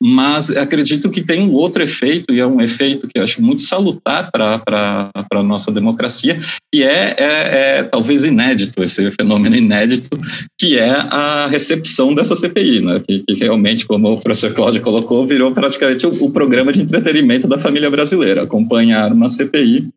Mas 0.00 0.50
acredito 0.50 1.10
que 1.10 1.22
tem 1.22 1.42
um 1.42 1.52
outro 1.52 1.82
efeito, 1.82 2.32
e 2.32 2.38
é 2.38 2.46
um 2.46 2.60
efeito 2.60 3.08
que 3.08 3.18
eu 3.18 3.24
acho 3.24 3.42
muito 3.42 3.62
salutar 3.62 4.30
para 4.30 5.10
a 5.32 5.42
nossa 5.42 5.72
democracia, 5.72 6.40
que 6.72 6.84
é, 6.84 7.16
é, 7.18 7.78
é, 7.78 7.82
talvez 7.82 8.24
inédito, 8.24 8.82
esse 8.82 9.10
fenômeno 9.12 9.56
inédito, 9.56 10.16
que 10.58 10.78
é 10.78 10.90
a 10.90 11.48
recepção 11.48 12.14
dessa 12.14 12.36
CPI, 12.36 12.80
né? 12.80 13.02
que, 13.06 13.24
que 13.24 13.34
realmente, 13.34 13.86
como 13.86 14.12
o 14.12 14.20
professor 14.20 14.52
Cláudio 14.54 14.82
colocou, 14.82 15.26
virou 15.26 15.52
praticamente 15.52 16.06
o, 16.06 16.10
o 16.24 16.30
programa 16.30 16.72
de 16.72 16.80
entretenimento 16.80 17.48
da 17.48 17.58
família 17.58 17.90
brasileira, 17.90 18.42
acompanhar 18.42 19.12
uma 19.12 19.28
CPI 19.28 19.88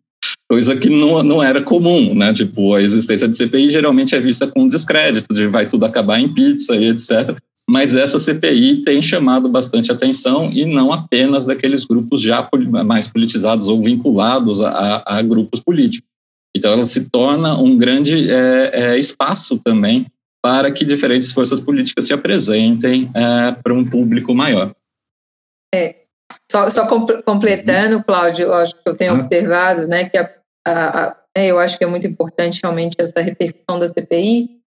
coisa 0.50 0.76
que 0.76 0.90
não, 0.90 1.24
não 1.24 1.42
era 1.42 1.62
comum, 1.62 2.14
né? 2.14 2.34
Tipo, 2.34 2.76
a 2.76 2.82
existência 2.82 3.28
de 3.28 3.38
CPI 3.38 3.70
geralmente 3.70 4.14
é 4.16 4.20
vista 4.20 4.46
com 4.46 4.68
descrédito, 4.68 5.34
de 5.34 5.48
vai 5.48 5.66
tudo 5.66 5.86
acabar 5.86 6.20
em 6.20 6.28
pizza 6.28 6.76
e 6.76 6.90
etc 6.90 7.38
mas 7.72 7.96
essa 7.96 8.20
CPI 8.20 8.84
tem 8.84 9.02
chamado 9.02 9.48
bastante 9.48 9.90
atenção 9.94 10.52
e 10.52 10.66
não 10.66 10.92
apenas 10.92 11.46
daqueles 11.46 11.86
grupos 11.86 12.22
já 12.22 12.46
mais 12.86 13.08
politizados 13.08 13.70
ou 13.70 13.82
vinculados 13.82 14.62
a, 14.62 15.02
a 15.06 15.22
grupos 15.22 15.62
políticos. 15.62 16.06
Então, 16.54 16.74
ela 16.74 16.86
se 16.86 17.10
torna 17.10 17.58
um 17.58 17.78
grande 17.78 18.30
é, 18.30 18.72
é, 18.74 18.98
espaço 18.98 19.58
também 19.64 20.06
para 20.44 20.70
que 20.70 20.84
diferentes 20.84 21.32
forças 21.32 21.62
políticas 21.62 22.08
se 22.08 22.12
apresentem 22.12 23.10
é, 23.14 23.54
para 23.54 23.74
um 23.74 23.86
público 23.86 24.36
maior. 24.36 24.76
É, 25.74 26.02
só, 26.52 26.70
só 26.70 26.86
completando, 27.24 28.04
Cláudio, 28.04 28.48
eu 28.48 28.54
acho 28.54 28.74
que 28.76 28.82
eu 28.86 28.98
tenho 28.98 29.14
observado, 29.14 29.88
né, 29.88 30.10
que 30.10 30.18
a, 30.18 30.30
a, 30.68 31.06
a, 31.06 31.18
é, 31.38 31.48
eu 31.48 31.58
acho 31.58 31.78
que 31.78 31.86
é 31.86 31.88
muito 31.88 32.06
importante 32.06 32.60
realmente 32.62 32.98
essa 33.00 33.22
repercussão 33.22 33.80
da 33.80 33.88
CPI, 33.88 34.61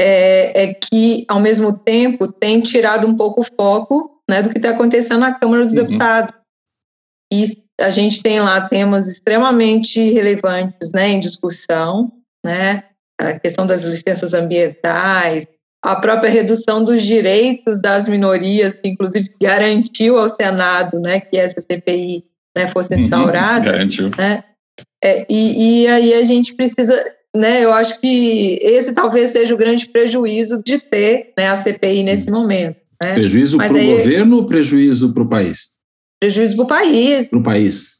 é, 0.00 0.62
é, 0.62 0.74
que, 0.74 1.24
ao 1.28 1.40
mesmo 1.40 1.76
tempo, 1.76 2.30
tem 2.30 2.60
tirado 2.60 3.06
um 3.06 3.16
pouco 3.16 3.40
o 3.40 3.44
foco 3.44 4.22
né, 4.30 4.42
do 4.42 4.50
que 4.50 4.58
está 4.58 4.70
acontecendo 4.70 5.20
na 5.20 5.34
Câmara 5.34 5.64
dos 5.64 5.76
uhum. 5.76 5.84
Deputados. 5.84 6.34
E 7.32 7.44
a 7.80 7.90
gente 7.90 8.22
tem 8.22 8.40
lá 8.40 8.60
temas 8.68 9.08
extremamente 9.08 10.00
relevantes 10.10 10.92
né, 10.92 11.08
em 11.08 11.20
discussão, 11.20 12.12
né, 12.44 12.84
a 13.20 13.38
questão 13.38 13.66
das 13.66 13.84
licenças 13.84 14.34
ambientais, 14.34 15.44
a 15.84 15.96
própria 15.96 16.30
redução 16.30 16.82
dos 16.82 17.02
direitos 17.02 17.80
das 17.80 18.08
minorias, 18.08 18.76
que 18.76 18.88
inclusive 18.88 19.30
garantiu 19.40 20.18
ao 20.18 20.28
Senado 20.28 21.00
né, 21.00 21.20
que 21.20 21.36
essa 21.36 21.60
CPI 21.60 22.24
né, 22.56 22.66
fosse 22.66 22.94
uhum. 22.94 23.00
instaurada. 23.00 23.66
Uhum, 23.66 23.72
garantiu. 23.72 24.10
Né, 24.16 24.44
é, 25.02 25.26
e, 25.28 25.82
e 25.82 25.86
aí 25.88 26.14
a 26.14 26.24
gente 26.24 26.54
precisa 26.54 26.94
né, 27.36 27.64
eu 27.64 27.72
acho 27.72 28.00
que 28.00 28.58
esse 28.62 28.94
talvez 28.94 29.30
seja 29.30 29.54
o 29.54 29.58
grande 29.58 29.88
prejuízo 29.88 30.62
de 30.64 30.78
ter 30.78 31.32
né, 31.38 31.48
a 31.48 31.56
CPI 31.56 32.02
nesse 32.02 32.30
momento. 32.30 32.76
Né? 33.02 33.14
Prejuízo 33.14 33.58
para 33.58 33.72
o 33.72 33.86
governo 33.86 34.36
ou 34.36 34.46
prejuízo 34.46 35.12
para 35.12 35.22
o 35.22 35.28
país? 35.28 35.74
Prejuízo 36.20 36.56
para 36.56 36.64
o 36.64 36.66
país. 36.66 37.28
Para 37.28 37.38
o 37.38 37.42
país. 37.42 37.98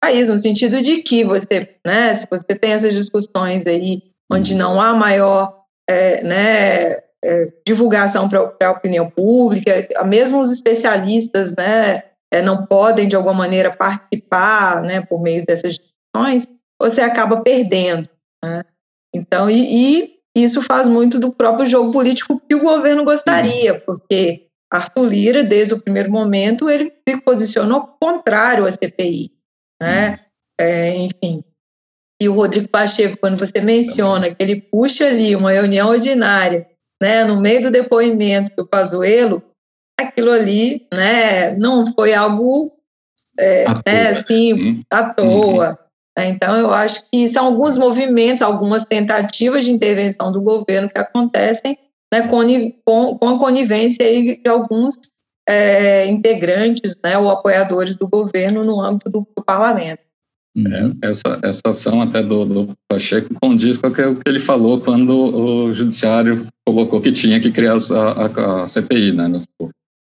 País, 0.00 0.28
no 0.28 0.38
sentido 0.38 0.80
de 0.80 0.98
que 0.98 1.24
você, 1.24 1.76
né, 1.84 2.14
se 2.14 2.26
você 2.30 2.54
tem 2.54 2.72
essas 2.72 2.94
discussões 2.94 3.66
aí, 3.66 4.02
onde 4.30 4.52
uhum. 4.52 4.58
não 4.58 4.80
há 4.80 4.94
maior 4.94 5.62
é, 5.88 6.22
né, 6.22 6.92
é, 7.24 7.52
divulgação 7.66 8.28
para 8.28 8.54
a 8.62 8.70
opinião 8.70 9.10
pública, 9.10 9.88
mesmo 10.06 10.40
os 10.40 10.52
especialistas 10.52 11.54
né, 11.56 12.02
é, 12.32 12.42
não 12.42 12.66
podem, 12.66 13.08
de 13.08 13.16
alguma 13.16 13.34
maneira, 13.34 13.74
participar 13.74 14.82
né, 14.82 15.00
por 15.00 15.20
meio 15.20 15.44
dessas 15.44 15.74
discussões, 15.74 16.46
você 16.80 17.00
acaba 17.00 17.40
perdendo. 17.40 18.08
Né? 18.44 18.64
Então, 19.14 19.50
e, 19.50 19.62
e, 19.62 20.16
isso 20.36 20.60
faz 20.62 20.86
muito 20.86 21.18
do 21.18 21.32
próprio 21.32 21.66
jogo 21.66 21.90
político 21.90 22.40
que 22.46 22.54
o 22.54 22.62
governo 22.62 23.04
gostaria, 23.04 23.74
uhum. 23.74 23.80
porque 23.86 24.48
Arthur 24.70 25.06
Lira, 25.08 25.44
desde 25.44 25.74
o 25.74 25.80
primeiro 25.80 26.10
momento, 26.10 26.68
ele 26.68 26.92
se 27.08 27.20
posicionou 27.22 27.96
contrário 28.00 28.66
à 28.66 28.72
CPI. 28.72 29.32
Né? 29.80 30.10
Uhum. 30.10 30.16
É, 30.60 30.96
enfim. 30.96 31.44
E 32.20 32.28
o 32.28 32.34
Rodrigo 32.34 32.68
Pacheco, 32.68 33.18
quando 33.18 33.38
você 33.38 33.60
menciona 33.60 34.34
que 34.34 34.42
ele 34.42 34.60
puxa 34.60 35.06
ali 35.06 35.36
uma 35.36 35.52
reunião 35.52 35.88
ordinária, 35.88 36.66
né, 37.00 37.24
no 37.24 37.38
meio 37.40 37.62
do 37.62 37.70
depoimento 37.70 38.54
do 38.56 38.66
Pazuello, 38.66 39.42
aquilo 40.00 40.30
ali 40.30 40.86
né, 40.92 41.54
não 41.56 41.92
foi 41.92 42.14
algo 42.14 42.72
é, 43.38 43.64
né, 43.86 44.08
assim, 44.08 44.52
uhum. 44.52 44.82
à 44.90 45.12
toa. 45.12 45.78
Né? 46.16 46.28
Então, 46.28 46.56
eu 46.56 46.72
acho 46.72 47.10
que 47.10 47.28
são 47.28 47.46
alguns 47.46 47.76
movimentos, 47.76 48.42
algumas 48.42 48.84
tentativas 48.84 49.64
de 49.64 49.72
intervenção 49.72 50.32
do 50.32 50.40
governo 50.40 50.88
que 50.88 50.98
acontecem 50.98 51.78
né, 52.12 52.22
com, 52.28 53.16
com 53.18 53.28
a 53.28 53.38
conivência 53.38 54.04
de 54.04 54.40
alguns 54.48 54.94
é, 55.48 56.06
integrantes 56.06 56.96
né, 57.02 57.18
ou 57.18 57.30
apoiadores 57.30 57.96
do 57.96 58.08
governo 58.08 58.62
no 58.62 58.80
âmbito 58.80 59.10
do, 59.10 59.26
do 59.36 59.44
parlamento. 59.44 60.00
Uhum. 60.56 60.96
É, 61.02 61.08
essa, 61.08 61.38
essa 61.42 61.62
ação 61.66 62.00
até 62.00 62.22
do, 62.22 62.44
do 62.46 62.74
Pacheco 62.88 63.34
condiz 63.40 63.76
com 63.76 63.88
o 63.88 63.92
que 63.92 64.02
ele 64.26 64.40
falou 64.40 64.80
quando 64.80 65.10
o 65.10 65.74
judiciário 65.74 66.46
colocou 66.66 67.00
que 67.00 67.12
tinha 67.12 67.38
que 67.38 67.52
criar 67.52 67.76
a, 67.76 68.24
a, 68.24 68.62
a 68.62 68.66
CPI, 68.66 69.12
né? 69.12 69.28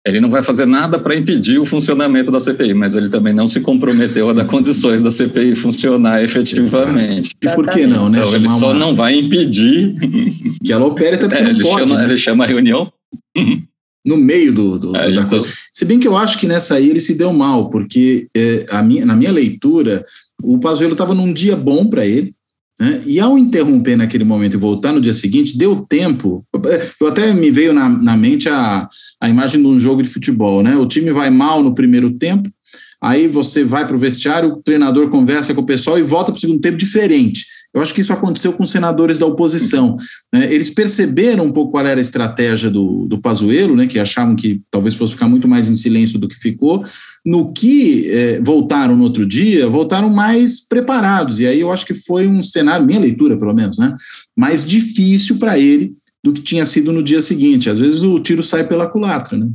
Ele 0.06 0.22
não 0.22 0.30
vai 0.30 0.44
fazer 0.44 0.68
nada 0.68 1.00
para 1.00 1.16
impedir 1.16 1.58
o 1.58 1.66
funcionamento 1.66 2.32
da 2.32 2.40
CPI, 2.40 2.76
mas 2.76 2.96
ele 2.96 3.10
também 3.10 3.34
não 3.34 3.48
se 3.48 3.60
comprometeu 3.62 4.30
a 4.30 4.34
dar 4.34 4.46
condições 4.48 5.02
da 5.02 5.10
CPI 5.10 5.56
funcionar 5.56 6.24
efetivamente. 6.24 7.32
E 7.42 7.50
por 7.50 7.68
que 7.68 7.88
não, 7.88 8.08
né? 8.08 8.20
Então, 8.20 8.36
ele 8.36 8.50
só 8.50 8.68
uma... 8.68 8.76
não 8.76 8.96
vai 8.96 9.18
impedir 9.18 9.96
que 10.64 10.72
ela 10.72 10.86
opere 10.86 11.18
também. 11.18 11.40
É, 11.40 11.50
ele, 11.50 11.64
pode, 11.64 11.90
chama, 11.90 12.00
né? 12.00 12.06
ele 12.06 12.18
chama 12.20 12.44
a 12.44 12.48
reunião 12.48 12.92
no 14.06 14.16
meio 14.16 14.54
do, 14.54 14.78
do, 14.78 14.96
é, 14.96 15.06
da 15.06 15.10
então... 15.10 15.30
coisa. 15.30 15.52
Se 15.74 15.84
bem 15.86 15.98
que 15.98 16.08
eu 16.08 16.16
acho 16.16 16.38
que 16.38 16.46
nessa 16.46 16.76
aí 16.76 16.88
ele 16.88 17.00
se 17.00 17.16
deu 17.16 17.34
mal, 17.34 17.72
porque 17.72 18.28
é, 18.38 18.64
a 18.70 18.84
minha, 18.84 19.08
na 19.08 19.16
minha 19.16 19.32
leitura, 19.32 20.06
o 20.44 20.60
Pazuello 20.60 20.94
estava 20.94 21.16
num 21.16 21.34
dia 21.34 21.56
bom 21.56 21.84
para 21.84 22.06
ele, 22.06 22.32
né? 22.80 23.02
E 23.06 23.20
ao 23.20 23.38
interromper 23.38 23.96
naquele 23.96 24.26
momento 24.26 24.54
e 24.54 24.58
voltar 24.58 24.92
no 24.92 25.02
dia 25.02 25.14
seguinte, 25.14 25.58
deu 25.58 25.78
tempo. 25.78 26.46
Eu 27.00 27.08
até 27.08 27.34
me 27.34 27.50
veio 27.50 27.74
na, 27.74 27.88
na 27.88 28.18
mente 28.18 28.50
a, 28.50 28.88
a 29.20 29.30
imagem 29.30 29.62
de 29.62 29.68
um 29.68 29.80
jogo 29.80 30.02
de 30.02 30.10
futebol, 30.10 30.62
né? 30.62 30.76
O 30.76 30.86
time 30.86 31.12
vai 31.12 31.30
mal 31.30 31.64
no 31.64 31.74
primeiro 31.74 32.12
tempo, 32.12 32.50
aí 33.02 33.28
você 33.28 33.64
vai 33.64 33.86
para 33.86 33.96
o 33.96 34.00
vestiário, 34.00 34.50
o 34.50 34.64
treinador 34.64 35.10
conversa 35.10 35.54
com 35.54 35.62
o 35.62 35.66
pessoal 35.66 35.98
e 35.98 36.04
volta 36.04 36.32
para 36.32 36.38
o 36.38 36.42
segundo 36.42 36.60
tempo 36.60 36.78
diferente. 36.78 37.46
Eu 37.76 37.82
acho 37.82 37.94
que 37.94 38.00
isso 38.00 38.14
aconteceu 38.14 38.54
com 38.54 38.66
senadores 38.66 39.20
da 39.20 39.26
oposição. 39.26 39.98
Né? 40.34 40.52
Eles 40.52 40.70
perceberam 40.70 41.44
um 41.44 41.52
pouco 41.52 41.72
qual 41.72 41.86
era 41.86 42.00
a 42.00 42.02
estratégia 42.02 42.70
do, 42.70 43.06
do 43.06 43.20
Pazuello, 43.20 43.76
né? 43.76 43.86
que 43.86 44.00
achavam 44.00 44.34
que 44.34 44.62
talvez 44.72 44.96
fosse 44.96 45.12
ficar 45.12 45.28
muito 45.28 45.46
mais 45.46 45.68
em 45.68 45.76
silêncio 45.76 46.18
do 46.18 46.30
que 46.30 46.40
ficou. 46.40 46.86
No 47.26 47.52
que 47.52 48.10
eh, 48.10 48.40
voltaram 48.42 48.96
no 48.96 49.04
outro 49.04 49.26
dia, 49.26 49.68
voltaram 49.68 50.10
mais 50.10 50.66
preparados. 50.66 51.42
E 51.42 51.48
aí 51.48 51.60
eu 51.60 51.70
acho 51.70 51.86
que 51.86 51.94
foi 51.94 52.26
um 52.26 52.42
cenário, 52.42 52.86
minha 52.86 53.00
leitura 53.00 53.36
pelo 53.36 53.54
menos, 53.54 53.78
né? 53.78 53.94
mais 54.38 54.66
difícil 54.66 55.36
para 55.36 55.60
ele 55.60 55.94
do 56.26 56.34
que 56.34 56.42
tinha 56.42 56.66
sido 56.66 56.92
no 56.92 57.04
dia 57.04 57.22
seguinte. 57.22 57.70
Às 57.70 57.80
vezes 57.80 58.02
o 58.02 58.20
tiro 58.20 58.42
sai 58.42 58.68
pela 58.68 58.90
culatra, 58.90 59.38
né? 59.38 59.48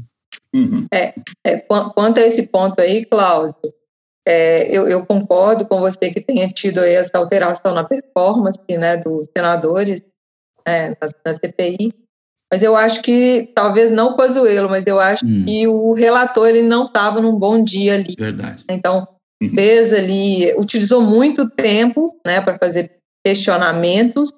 Uhum. 0.54 0.86
É, 0.94 1.12
é, 1.44 1.56
quanto 1.58 2.18
a 2.18 2.22
esse 2.22 2.46
ponto 2.46 2.80
aí, 2.80 3.04
Cláudio, 3.04 3.56
é, 4.26 4.68
eu, 4.70 4.86
eu, 4.86 5.04
concordo 5.04 5.66
com 5.66 5.80
você 5.80 6.10
que 6.10 6.20
tenha 6.20 6.48
tido 6.48 6.78
essa 6.78 7.18
alteração 7.18 7.74
na 7.74 7.82
performance 7.82 8.60
né, 8.70 8.96
dos 8.96 9.26
senadores 9.36 10.00
é, 10.64 10.90
na, 10.90 11.08
na, 11.26 11.32
CPI, 11.34 11.92
mas 12.52 12.62
eu 12.62 12.76
acho 12.76 13.02
que, 13.02 13.50
talvez 13.52 13.90
não 13.90 14.10
o 14.10 14.16
Pazuello, 14.16 14.68
mas 14.68 14.86
eu 14.86 15.00
acho 15.00 15.26
hum. 15.26 15.44
que 15.44 15.66
o 15.66 15.92
relator 15.92 16.48
ele 16.48 16.62
não 16.62 16.86
estava 16.86 17.20
num 17.20 17.34
bom 17.34 17.62
dia 17.62 17.94
ali. 17.94 18.14
Verdade. 18.16 18.64
Então, 18.70 19.08
uhum. 19.42 19.50
fez 19.54 19.92
ali, 19.92 20.52
utilizou 20.54 21.00
muito 21.00 21.50
tempo 21.50 22.16
né, 22.24 22.40
para 22.40 22.56
fazer 22.56 22.92
questionamentos 23.24 24.30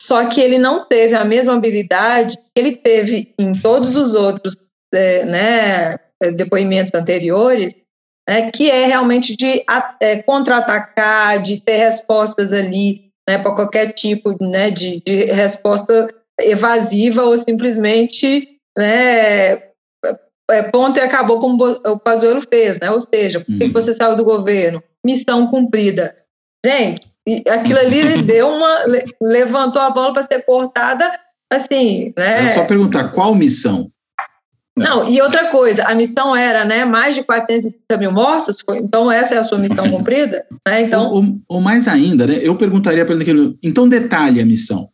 só 0.00 0.26
que 0.26 0.40
ele 0.40 0.58
não 0.58 0.86
teve 0.86 1.14
a 1.14 1.24
mesma 1.24 1.54
habilidade 1.54 2.36
que 2.36 2.52
ele 2.56 2.76
teve 2.76 3.34
em 3.38 3.52
todos 3.52 3.96
os 3.96 4.14
outros 4.14 4.54
é, 4.94 5.24
né, 5.24 5.96
depoimentos 6.34 6.92
anteriores, 6.94 7.74
né, 8.28 8.50
que 8.50 8.70
é 8.70 8.86
realmente 8.86 9.36
de 9.36 9.64
é, 10.00 10.22
contra-atacar, 10.22 11.42
de 11.42 11.60
ter 11.60 11.76
respostas 11.76 12.52
ali 12.52 13.10
né, 13.28 13.38
para 13.38 13.54
qualquer 13.54 13.92
tipo 13.92 14.36
né, 14.42 14.70
de, 14.70 15.00
de 15.04 15.24
resposta 15.26 16.08
evasiva 16.40 17.24
ou 17.24 17.36
simplesmente 17.36 18.56
né, 18.76 19.68
é, 20.50 20.62
ponto 20.72 20.98
e 20.98 21.02
acabou 21.02 21.38
como 21.38 21.62
o 21.64 21.98
Pazuello 21.98 22.40
fez, 22.40 22.78
né? 22.80 22.90
Ou 22.90 23.00
seja, 23.00 23.40
por 23.40 23.58
que 23.58 23.64
uhum. 23.64 23.72
você 23.72 23.92
saiu 23.92 24.16
do 24.16 24.24
governo? 24.24 24.82
Missão 25.04 25.46
cumprida. 25.48 26.14
Gente, 26.64 27.06
aquilo 27.48 27.78
ali 27.78 27.98
ele 27.98 28.22
deu 28.22 28.48
uma. 28.48 28.84
levantou 29.20 29.80
a 29.82 29.90
bola 29.90 30.12
para 30.12 30.22
ser 30.22 30.44
cortada, 30.44 31.04
assim, 31.52 32.12
né? 32.16 32.46
É 32.46 32.48
só 32.50 32.64
perguntar, 32.64 33.08
qual 33.08 33.34
missão? 33.34 33.90
Não, 34.76 35.08
e 35.08 35.20
outra 35.20 35.48
coisa, 35.48 35.84
a 35.84 35.94
missão 35.94 36.36
era, 36.36 36.64
né, 36.64 36.84
mais 36.84 37.16
de 37.16 37.24
430 37.24 37.98
mil 37.98 38.12
mortos, 38.12 38.62
então 38.76 39.10
essa 39.10 39.34
é 39.34 39.38
a 39.38 39.42
sua 39.42 39.58
missão 39.58 39.90
cumprida, 39.90 40.46
né, 40.66 40.82
então... 40.82 41.10
Ou, 41.10 41.24
ou 41.48 41.60
mais 41.60 41.88
ainda, 41.88 42.28
né, 42.28 42.38
eu 42.40 42.54
perguntaria 42.54 43.04
para 43.04 43.16
ele, 43.16 43.58
então 43.60 43.88
detalhe 43.88 44.40
a 44.40 44.46
missão. 44.46 44.88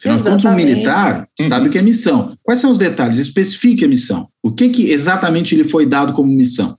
Afinal 0.00 0.16
de 0.16 0.24
contas, 0.24 0.44
um 0.44 0.54
militar 0.54 1.28
sabe 1.48 1.68
o 1.68 1.70
que 1.70 1.78
é 1.78 1.82
missão. 1.82 2.32
Quais 2.42 2.60
são 2.60 2.70
os 2.70 2.78
detalhes? 2.78 3.18
Especifique 3.18 3.84
a 3.84 3.88
missão. 3.88 4.28
O 4.44 4.52
que, 4.52 4.68
que 4.68 4.92
exatamente 4.92 5.56
lhe 5.56 5.64
foi 5.64 5.86
dado 5.86 6.12
como 6.12 6.32
missão? 6.32 6.78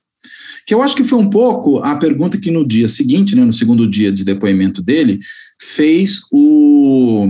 Que 0.69 0.75
eu 0.75 0.83
acho 0.83 0.95
que 0.95 1.03
foi 1.03 1.17
um 1.17 1.27
pouco 1.27 1.79
a 1.79 1.95
pergunta 1.95 2.37
que 2.37 2.51
no 2.51 2.63
dia 2.63 2.87
seguinte, 2.87 3.35
né, 3.35 3.43
no 3.43 3.51
segundo 3.51 3.89
dia 3.89 4.11
de 4.11 4.23
depoimento 4.23 4.83
dele, 4.83 5.17
fez 5.59 6.19
o, 6.31 7.27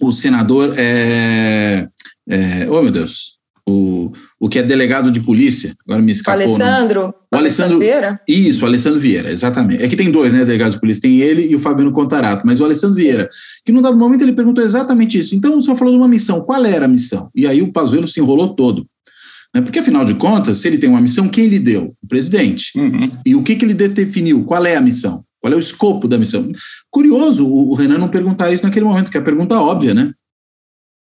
o 0.00 0.12
senador. 0.12 0.72
É, 0.76 1.88
é, 2.30 2.70
oh, 2.70 2.80
meu 2.80 2.92
Deus! 2.92 3.42
o, 3.68 4.10
o 4.40 4.48
que 4.48 4.58
é 4.58 4.62
delegado 4.62 5.10
de 5.10 5.20
polícia, 5.20 5.72
agora 5.86 6.02
me 6.02 6.10
escapou. 6.12 6.40
O 6.40 6.44
Alessandro. 6.44 7.14
O 7.32 7.36
Alessandro 7.36 7.78
Vieira? 7.78 8.20
Isso, 8.28 8.64
o 8.64 8.66
Alessandro 8.66 9.00
Vieira, 9.00 9.30
exatamente. 9.30 9.82
É 9.82 9.88
que 9.88 9.96
tem 9.96 10.10
dois, 10.10 10.32
né, 10.32 10.44
delegados 10.44 10.74
de 10.74 10.80
polícia, 10.80 11.02
tem 11.02 11.18
ele 11.18 11.46
e 11.46 11.54
o 11.54 11.60
Fabiano 11.60 11.92
Contarato, 11.92 12.44
mas 12.44 12.60
o 12.60 12.64
Alessandro 12.64 12.96
Vieira, 12.96 13.28
que 13.64 13.72
num 13.72 13.82
dado 13.82 13.96
momento 13.96 14.22
ele 14.22 14.32
perguntou 14.32 14.64
exatamente 14.64 15.18
isso. 15.18 15.34
Então, 15.34 15.56
o 15.56 15.62
senhor 15.62 15.76
falou 15.76 15.94
de 15.94 15.98
uma 15.98 16.08
missão, 16.08 16.40
qual 16.40 16.64
era 16.64 16.86
a 16.86 16.88
missão? 16.88 17.30
E 17.34 17.46
aí 17.46 17.62
o 17.62 17.72
Pazuello 17.72 18.06
se 18.06 18.20
enrolou 18.20 18.54
todo. 18.54 18.86
Né? 19.54 19.60
Porque, 19.60 19.78
afinal 19.78 20.04
de 20.04 20.14
contas, 20.14 20.58
se 20.58 20.68
ele 20.68 20.78
tem 20.78 20.88
uma 20.88 21.00
missão, 21.00 21.28
quem 21.28 21.46
lhe 21.46 21.58
deu? 21.58 21.94
O 22.02 22.06
presidente. 22.08 22.72
Uhum. 22.76 23.10
E 23.24 23.34
o 23.34 23.42
que, 23.42 23.56
que 23.56 23.64
ele 23.64 23.74
definiu? 23.74 24.44
Qual 24.44 24.64
é 24.64 24.76
a 24.76 24.80
missão? 24.80 25.24
Qual 25.40 25.52
é 25.52 25.56
o 25.56 25.60
escopo 25.60 26.06
da 26.06 26.16
missão? 26.16 26.50
Curioso 26.90 27.46
o 27.46 27.74
Renan 27.74 27.98
não 27.98 28.08
perguntar 28.08 28.52
isso 28.52 28.62
naquele 28.62 28.86
momento, 28.86 29.10
que 29.10 29.16
é 29.16 29.20
a 29.20 29.24
pergunta 29.24 29.60
óbvia, 29.60 29.92
né? 29.92 30.12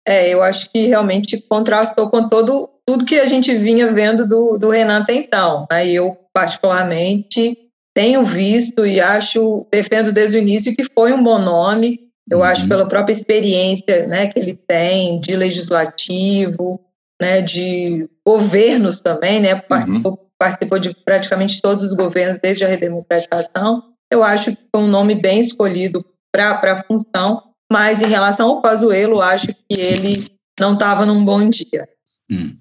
É, 0.06 0.32
eu 0.32 0.42
acho 0.42 0.72
que 0.72 0.86
realmente 0.86 1.40
contrastou 1.46 2.08
com 2.08 2.26
todo 2.28 2.68
tudo 2.86 3.04
que 3.04 3.20
a 3.20 3.26
gente 3.26 3.54
vinha 3.54 3.86
vendo 3.92 4.26
do, 4.26 4.58
do 4.58 4.70
Renan 4.70 5.02
até 5.02 5.14
então. 5.14 5.66
Aí 5.70 5.94
eu, 5.94 6.16
particularmente, 6.32 7.56
tenho 7.94 8.24
visto 8.24 8.84
e 8.84 9.00
acho, 9.00 9.66
defendo 9.70 10.12
desde 10.12 10.38
o 10.38 10.40
início 10.40 10.74
que 10.74 10.84
foi 10.92 11.12
um 11.12 11.22
bom 11.22 11.38
nome. 11.38 12.00
Eu 12.28 12.38
uhum. 12.38 12.44
acho 12.44 12.66
pela 12.66 12.88
própria 12.88 13.12
experiência 13.12 14.06
né, 14.08 14.26
que 14.26 14.38
ele 14.40 14.58
tem 14.66 15.20
de 15.20 15.36
legislativo, 15.36 16.80
né, 17.20 17.42
de 17.42 18.08
governos 18.26 19.00
também, 19.00 19.40
né, 19.40 19.54
participou, 19.54 20.12
uhum. 20.12 20.26
participou 20.38 20.78
de 20.78 20.94
praticamente 21.04 21.60
todos 21.60 21.84
os 21.84 21.92
governos 21.92 22.38
desde 22.42 22.64
a 22.64 22.68
redemocratização. 22.68 23.82
Eu 24.10 24.24
acho 24.24 24.52
que 24.52 24.62
foi 24.74 24.84
um 24.84 24.88
nome 24.88 25.14
bem 25.14 25.40
escolhido 25.40 26.04
para 26.32 26.58
a 26.72 26.84
função 26.84 27.50
mas 27.70 28.02
em 28.02 28.08
relação 28.08 28.48
ao 28.48 28.60
Pazuello, 28.60 29.20
acho 29.20 29.46
que 29.46 29.78
ele 29.78 30.24
não 30.58 30.74
estava 30.74 31.06
num 31.06 31.24
bom 31.24 31.48
dia. 31.48 31.88
Hum. 32.30 32.56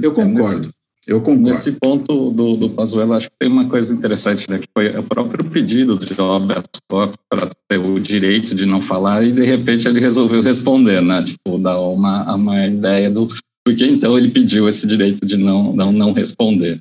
Eu 0.00 0.12
concordo. 0.12 0.60
Nesse, 0.60 0.70
eu 1.06 1.20
concordo. 1.20 1.48
Nesse 1.48 1.72
ponto 1.72 2.30
do, 2.30 2.56
do 2.56 2.70
Pazuello, 2.70 3.14
acho 3.14 3.30
que 3.30 3.36
tem 3.38 3.48
uma 3.48 3.66
coisa 3.66 3.94
interessante, 3.94 4.48
né, 4.50 4.58
que 4.58 4.68
foi 4.76 4.94
o 4.94 5.02
próprio 5.02 5.48
pedido 5.50 5.98
de 5.98 6.12
Roberto 6.12 6.78
para 6.86 7.48
ter 7.68 7.78
o 7.78 7.98
direito 7.98 8.54
de 8.54 8.66
não 8.66 8.82
falar 8.82 9.24
e, 9.24 9.32
de 9.32 9.42
repente, 9.42 9.88
ele 9.88 9.98
resolveu 9.98 10.42
responder, 10.42 11.00
né, 11.00 11.22
tipo, 11.24 11.58
dar 11.58 11.80
uma, 11.80 12.34
uma 12.34 12.66
ideia 12.66 13.10
do 13.10 13.26
porque 13.70 13.86
então 13.86 14.16
ele 14.18 14.28
pediu 14.28 14.68
esse 14.68 14.86
direito 14.86 15.26
de 15.26 15.36
não, 15.36 15.72
não, 15.74 15.92
não 15.92 16.12
responder. 16.12 16.80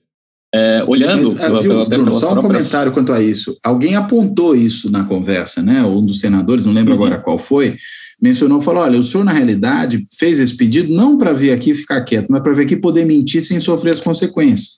É, 0.53 0.83
olhando 0.87 1.25
Mas, 1.25 1.35
pela, 1.35 1.61
viu, 1.61 1.71
pela, 1.71 1.85
Bruno, 1.85 2.13
só 2.13 2.33
um 2.33 2.41
comentário 2.41 2.91
quanto 2.91 3.13
a 3.13 3.21
isso. 3.21 3.55
Alguém 3.63 3.95
apontou 3.95 4.55
isso 4.55 4.91
na 4.91 5.03
conversa, 5.03 5.61
né? 5.61 5.83
Um 5.83 6.03
dos 6.03 6.19
senadores, 6.19 6.65
não 6.65 6.73
lembro 6.73 6.95
uhum. 6.95 7.03
agora 7.03 7.21
qual 7.21 7.37
foi, 7.37 7.75
mencionou, 8.19 8.59
falou: 8.59 8.81
olha, 8.81 8.99
o 8.99 9.03
senhor, 9.03 9.23
na 9.23 9.31
realidade, 9.31 10.03
fez 10.17 10.39
esse 10.39 10.57
pedido 10.57 10.91
não 10.91 11.19
para 11.19 11.33
vir 11.33 11.51
aqui 11.51 11.75
ficar 11.75 12.01
quieto, 12.01 12.27
mas 12.29 12.41
para 12.41 12.53
vir 12.53 12.63
aqui 12.63 12.75
poder 12.75 13.05
mentir 13.05 13.43
sem 13.43 13.59
sofrer 13.59 13.91
as 13.91 14.01
consequências. 14.01 14.77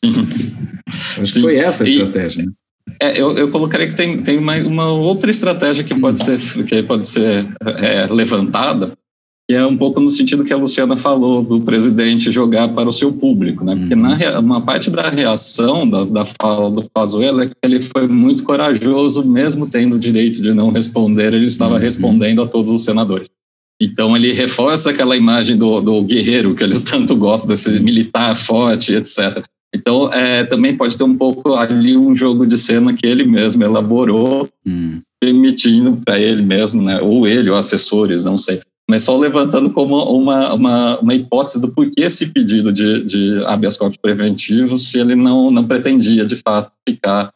Acho 1.17 1.33
que 1.33 1.41
foi 1.41 1.55
essa 1.55 1.85
a 1.85 1.89
estratégia, 1.89 2.45
né? 2.45 2.51
É, 2.99 3.19
eu, 3.19 3.35
eu 3.37 3.49
colocaria 3.49 3.87
que 3.87 3.95
tem, 3.95 4.21
tem 4.21 4.37
uma, 4.37 4.57
uma 4.57 4.91
outra 4.91 5.31
estratégia 5.31 5.83
que 5.83 5.97
pode 5.97 6.21
ser, 6.21 6.39
que 6.65 6.83
pode 6.83 7.07
ser 7.07 7.45
é, 7.77 8.07
levantada, 8.07 8.91
que 9.51 9.55
é 9.55 9.67
um 9.67 9.75
pouco 9.75 9.99
no 9.99 10.09
sentido 10.09 10.45
que 10.45 10.53
a 10.53 10.57
Luciana 10.57 10.95
falou, 10.95 11.43
do 11.43 11.59
presidente 11.59 12.31
jogar 12.31 12.69
para 12.69 12.87
o 12.87 12.93
seu 12.93 13.11
público, 13.11 13.65
né? 13.65 13.75
Porque 13.75 13.95
na, 13.95 14.39
uma 14.39 14.61
parte 14.61 14.89
da 14.89 15.09
reação 15.09 15.85
da, 15.89 16.05
da 16.05 16.23
fala 16.23 16.71
do 16.71 16.89
Pazuello 16.89 17.41
é 17.41 17.47
que 17.47 17.53
ele 17.61 17.81
foi 17.81 18.07
muito 18.07 18.43
corajoso, 18.43 19.27
mesmo 19.27 19.67
tendo 19.67 19.97
o 19.97 19.99
direito 19.99 20.41
de 20.41 20.53
não 20.53 20.71
responder, 20.71 21.33
ele 21.33 21.47
estava 21.47 21.73
uhum. 21.73 21.81
respondendo 21.81 22.41
a 22.41 22.47
todos 22.47 22.71
os 22.71 22.85
senadores. 22.85 23.27
Então 23.81 24.15
ele 24.15 24.31
reforça 24.31 24.91
aquela 24.91 25.17
imagem 25.17 25.57
do, 25.57 25.81
do 25.81 26.01
guerreiro 26.01 26.55
que 26.55 26.63
eles 26.63 26.83
tanto 26.89 27.13
gostam, 27.17 27.49
desse 27.49 27.77
militar 27.81 28.33
forte, 28.37 28.93
etc. 28.93 29.43
Então 29.75 30.13
é, 30.13 30.45
também 30.45 30.77
pode 30.77 30.95
ter 30.95 31.03
um 31.03 31.17
pouco 31.17 31.55
ali 31.55 31.97
um 31.97 32.15
jogo 32.15 32.47
de 32.47 32.57
cena 32.57 32.93
que 32.93 33.05
ele 33.05 33.25
mesmo 33.25 33.65
elaborou, 33.65 34.47
hum. 34.65 35.01
permitindo 35.19 35.99
para 36.05 36.17
ele 36.17 36.41
mesmo, 36.41 36.81
né, 36.81 37.01
ou 37.01 37.27
ele, 37.27 37.49
ou 37.49 37.57
assessores, 37.57 38.23
não 38.23 38.37
sei, 38.37 38.61
mas 38.89 39.03
só 39.03 39.17
levantando 39.17 39.69
como 39.71 39.97
uma, 39.97 40.53
uma, 40.53 40.99
uma 40.99 41.13
hipótese 41.13 41.61
do 41.61 41.71
porquê 41.71 42.01
esse 42.01 42.27
pedido 42.27 42.73
de, 42.73 43.03
de 43.03 43.45
habeas 43.45 43.77
corpus 43.77 43.97
preventivo, 43.97 44.77
se 44.77 44.99
ele 44.99 45.15
não, 45.15 45.49
não 45.49 45.65
pretendia, 45.65 46.25
de 46.25 46.35
fato, 46.35 46.71
ficar 46.87 47.31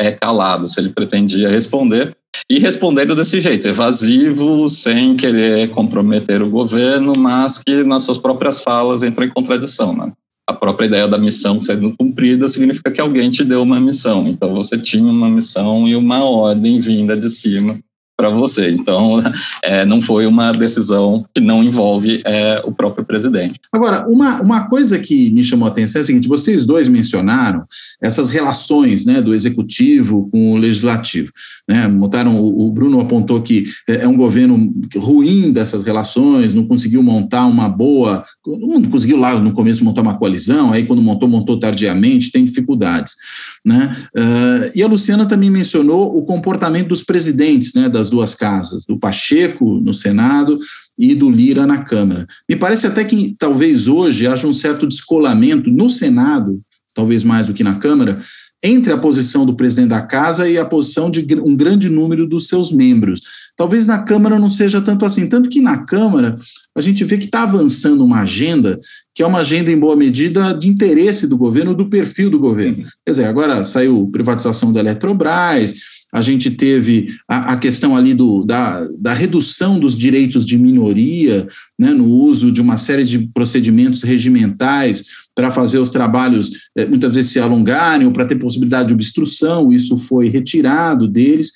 é, 0.00 0.12
calado, 0.12 0.68
se 0.68 0.78
ele 0.78 0.90
pretendia 0.90 1.48
responder, 1.48 2.16
e 2.48 2.58
respondendo 2.58 3.14
desse 3.14 3.40
jeito, 3.40 3.66
evasivo, 3.66 4.68
sem 4.68 5.16
querer 5.16 5.70
comprometer 5.70 6.42
o 6.42 6.50
governo, 6.50 7.12
mas 7.16 7.58
que 7.58 7.82
nas 7.84 8.02
suas 8.02 8.18
próprias 8.18 8.62
falas 8.62 9.02
entrou 9.02 9.26
em 9.26 9.30
contradição. 9.30 9.92
Né? 9.92 10.12
A 10.48 10.52
própria 10.52 10.86
ideia 10.86 11.08
da 11.08 11.18
missão 11.18 11.60
sendo 11.60 11.92
cumprida 11.96 12.48
significa 12.48 12.90
que 12.90 13.00
alguém 13.00 13.30
te 13.30 13.44
deu 13.44 13.62
uma 13.62 13.80
missão, 13.80 14.26
então 14.28 14.54
você 14.54 14.78
tinha 14.78 15.10
uma 15.10 15.28
missão 15.28 15.88
e 15.88 15.94
uma 15.94 16.24
ordem 16.24 16.80
vinda 16.80 17.16
de 17.16 17.30
cima 17.30 17.78
para 18.20 18.28
você. 18.28 18.70
Então, 18.70 19.22
é, 19.64 19.86
não 19.86 20.02
foi 20.02 20.26
uma 20.26 20.52
decisão 20.52 21.24
que 21.34 21.40
não 21.40 21.64
envolve 21.64 22.20
é, 22.26 22.60
o 22.64 22.72
próprio 22.72 23.04
presidente. 23.04 23.58
Agora, 23.72 24.06
uma, 24.06 24.42
uma 24.42 24.68
coisa 24.68 24.98
que 24.98 25.30
me 25.30 25.42
chamou 25.42 25.66
a 25.66 25.70
atenção 25.70 26.00
é 26.00 26.02
o 26.02 26.06
seguinte: 26.06 26.28
vocês 26.28 26.66
dois 26.66 26.86
mencionaram 26.86 27.64
essas 28.02 28.28
relações 28.28 29.06
né, 29.06 29.22
do 29.22 29.34
executivo 29.34 30.28
com 30.30 30.52
o 30.52 30.58
legislativo. 30.58 31.32
Né? 31.66 31.88
Montaram, 31.88 32.38
o 32.38 32.70
Bruno 32.70 33.00
apontou 33.00 33.40
que 33.40 33.64
é, 33.88 34.04
é 34.04 34.08
um 34.08 34.16
governo 34.16 34.70
ruim 34.96 35.50
dessas 35.50 35.82
relações, 35.82 36.52
não 36.52 36.66
conseguiu 36.66 37.02
montar 37.02 37.46
uma 37.46 37.68
boa, 37.68 38.22
não 38.46 38.82
conseguiu 38.82 39.16
lá 39.16 39.38
no 39.38 39.52
começo 39.52 39.84
montar 39.84 40.02
uma 40.02 40.18
coalizão, 40.18 40.72
aí 40.72 40.84
quando 40.84 41.00
montou, 41.00 41.28
montou 41.28 41.58
tardiamente, 41.58 42.30
tem 42.30 42.44
dificuldades. 42.44 43.14
Né? 43.64 43.94
Uh, 44.16 44.70
e 44.74 44.82
a 44.82 44.86
Luciana 44.86 45.26
também 45.26 45.50
mencionou 45.50 46.16
o 46.16 46.24
comportamento 46.24 46.88
dos 46.88 47.04
presidentes 47.04 47.74
né, 47.74 47.90
das 47.90 48.08
duas 48.08 48.34
casas, 48.34 48.86
do 48.86 48.98
Pacheco 48.98 49.80
no 49.80 49.92
Senado 49.92 50.58
e 50.98 51.14
do 51.14 51.30
Lira 51.30 51.66
na 51.66 51.82
Câmara. 51.82 52.26
Me 52.48 52.56
parece 52.56 52.86
até 52.86 53.04
que 53.04 53.34
talvez 53.38 53.86
hoje 53.86 54.26
haja 54.26 54.46
um 54.46 54.52
certo 54.52 54.86
descolamento 54.86 55.70
no 55.70 55.90
Senado, 55.90 56.60
talvez 56.94 57.22
mais 57.22 57.46
do 57.46 57.52
que 57.52 57.62
na 57.62 57.74
Câmara, 57.74 58.18
entre 58.62 58.92
a 58.92 58.98
posição 58.98 59.46
do 59.46 59.54
presidente 59.54 59.88
da 59.88 60.02
casa 60.02 60.48
e 60.48 60.58
a 60.58 60.64
posição 60.64 61.10
de 61.10 61.26
um 61.42 61.56
grande 61.56 61.88
número 61.88 62.26
dos 62.26 62.48
seus 62.48 62.70
membros. 62.70 63.22
Talvez 63.56 63.86
na 63.86 64.02
Câmara 64.02 64.38
não 64.38 64.50
seja 64.50 64.80
tanto 64.80 65.04
assim, 65.04 65.26
tanto 65.26 65.48
que 65.48 65.60
na 65.60 65.84
Câmara 65.84 66.38
a 66.76 66.80
gente 66.80 67.04
vê 67.04 67.16
que 67.16 67.24
está 67.24 67.42
avançando 67.42 68.04
uma 68.04 68.20
agenda 68.20 68.78
que 69.20 69.24
é 69.24 69.26
uma 69.26 69.40
agenda, 69.40 69.70
em 69.70 69.78
boa 69.78 69.94
medida, 69.94 70.50
de 70.54 70.66
interesse 70.66 71.26
do 71.26 71.36
governo, 71.36 71.74
do 71.74 71.90
perfil 71.90 72.30
do 72.30 72.38
governo. 72.38 72.84
Quer 73.04 73.10
dizer, 73.10 73.24
agora 73.26 73.62
saiu 73.62 74.08
privatização 74.10 74.72
da 74.72 74.80
Eletrobras, 74.80 75.74
a 76.10 76.22
gente 76.22 76.50
teve 76.52 77.10
a, 77.28 77.52
a 77.52 77.58
questão 77.58 77.94
ali 77.94 78.14
do, 78.14 78.46
da, 78.46 78.82
da, 78.98 79.12
redução 79.12 79.78
dos 79.78 79.94
direitos 79.94 80.46
de 80.46 80.56
minoria, 80.56 81.46
né, 81.78 81.92
no 81.92 82.06
uso 82.06 82.50
de 82.50 82.62
uma 82.62 82.78
série 82.78 83.04
de 83.04 83.28
procedimentos 83.34 84.04
regimentais 84.04 85.04
para 85.34 85.50
fazer 85.50 85.80
os 85.80 85.90
trabalhos 85.90 86.70
eh, 86.74 86.86
muitas 86.86 87.14
vezes 87.14 87.30
se 87.30 87.38
alongarem 87.38 88.06
ou 88.06 88.14
para 88.14 88.24
ter 88.24 88.36
possibilidade 88.36 88.88
de 88.88 88.94
obstrução, 88.94 89.70
isso 89.70 89.98
foi 89.98 90.30
retirado 90.30 91.06
deles. 91.06 91.50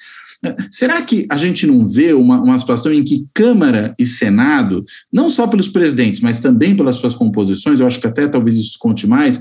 Será 0.71 1.03
que 1.03 1.27
a 1.31 1.37
gente 1.37 1.67
não 1.67 1.87
vê 1.87 2.13
uma, 2.13 2.41
uma 2.41 2.59
situação 2.59 2.93
em 2.93 3.03
que 3.03 3.27
Câmara 3.35 3.95
e 3.99 4.07
Senado, 4.07 4.85
não 5.13 5.31
só 5.31 5.47
pelos 5.47 5.69
presidentes, 5.69 6.21
mas 6.21 6.41
também 6.41 6.77
pelas 6.77 6.97
suas 6.97 7.15
composições, 7.15 7.81
eu 7.81 7.87
acho 7.87 8.01
que 8.01 8.07
até 8.07 8.29
talvez 8.29 8.57
isso 8.57 8.79
conte 8.79 9.07
mais, 9.07 9.41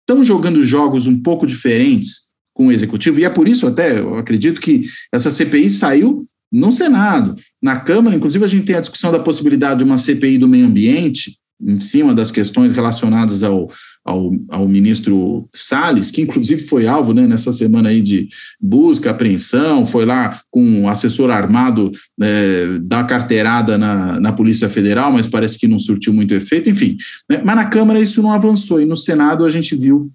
estão 0.00 0.24
jogando 0.24 0.62
jogos 0.62 1.06
um 1.06 1.22
pouco 1.22 1.46
diferentes 1.46 2.30
com 2.54 2.66
o 2.66 2.72
Executivo? 2.72 3.20
E 3.20 3.24
é 3.24 3.30
por 3.30 3.48
isso 3.48 3.66
até, 3.66 3.98
eu 3.98 4.16
acredito 4.16 4.60
que 4.60 4.82
essa 5.12 5.30
CPI 5.30 5.70
saiu 5.70 6.26
no 6.52 6.70
Senado. 6.70 7.34
Na 7.62 7.80
Câmara, 7.80 8.14
inclusive, 8.14 8.44
a 8.44 8.48
gente 8.48 8.66
tem 8.66 8.76
a 8.76 8.80
discussão 8.80 9.10
da 9.10 9.18
possibilidade 9.18 9.78
de 9.78 9.84
uma 9.84 9.96
CPI 9.96 10.38
do 10.38 10.48
meio 10.48 10.66
ambiente, 10.66 11.36
em 11.60 11.80
cima 11.80 12.12
das 12.14 12.30
questões 12.30 12.72
relacionadas 12.72 13.42
ao, 13.42 13.70
ao, 14.04 14.30
ao, 14.48 14.66
ministro 14.66 15.48
Salles, 15.52 16.10
que 16.10 16.20
inclusive 16.20 16.64
foi 16.64 16.86
alvo 16.86 17.12
né, 17.12 17.26
nessa 17.26 17.52
semana 17.52 17.88
aí 17.88 18.00
de 18.00 18.28
busca, 18.60 19.10
apreensão, 19.10 19.86
foi 19.86 20.04
lá 20.04 20.40
com 20.50 20.64
um 20.64 20.88
assessor 20.88 21.30
armado 21.30 21.90
é, 22.20 22.78
dar 22.82 23.06
carteirada 23.06 23.78
na, 23.78 24.20
na 24.20 24.32
Polícia 24.32 24.68
Federal, 24.68 25.12
mas 25.12 25.26
parece 25.26 25.58
que 25.58 25.68
não 25.68 25.78
surtiu 25.78 26.12
muito 26.12 26.34
efeito, 26.34 26.68
enfim. 26.68 26.96
Né, 27.28 27.40
mas 27.44 27.56
na 27.56 27.66
Câmara 27.66 28.00
isso 28.00 28.22
não 28.22 28.32
avançou, 28.32 28.80
e 28.80 28.86
no 28.86 28.96
Senado 28.96 29.44
a 29.44 29.50
gente 29.50 29.76
viu 29.76 30.10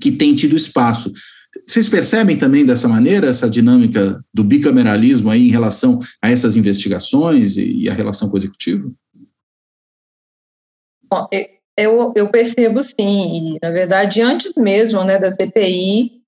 que 0.00 0.12
tem 0.12 0.34
tido 0.34 0.56
espaço. 0.56 1.12
Vocês 1.66 1.88
percebem 1.88 2.36
também 2.36 2.64
dessa 2.64 2.88
maneira 2.88 3.28
essa 3.28 3.48
dinâmica 3.48 4.24
do 4.32 4.44
bicameralismo 4.44 5.30
aí 5.30 5.48
em 5.48 5.50
relação 5.50 5.98
a 6.22 6.30
essas 6.30 6.56
investigações 6.56 7.56
e, 7.56 7.82
e 7.82 7.90
a 7.90 7.94
relação 7.94 8.28
com 8.28 8.34
o 8.34 8.38
Executivo? 8.38 8.94
Bom, 11.10 11.26
eu, 11.78 12.12
eu 12.16 12.28
percebo 12.28 12.82
sim, 12.82 13.54
e 13.54 13.58
na 13.62 13.70
verdade 13.70 14.20
antes 14.20 14.54
mesmo 14.56 15.04
né, 15.04 15.18
da 15.18 15.30
CPI, 15.30 16.22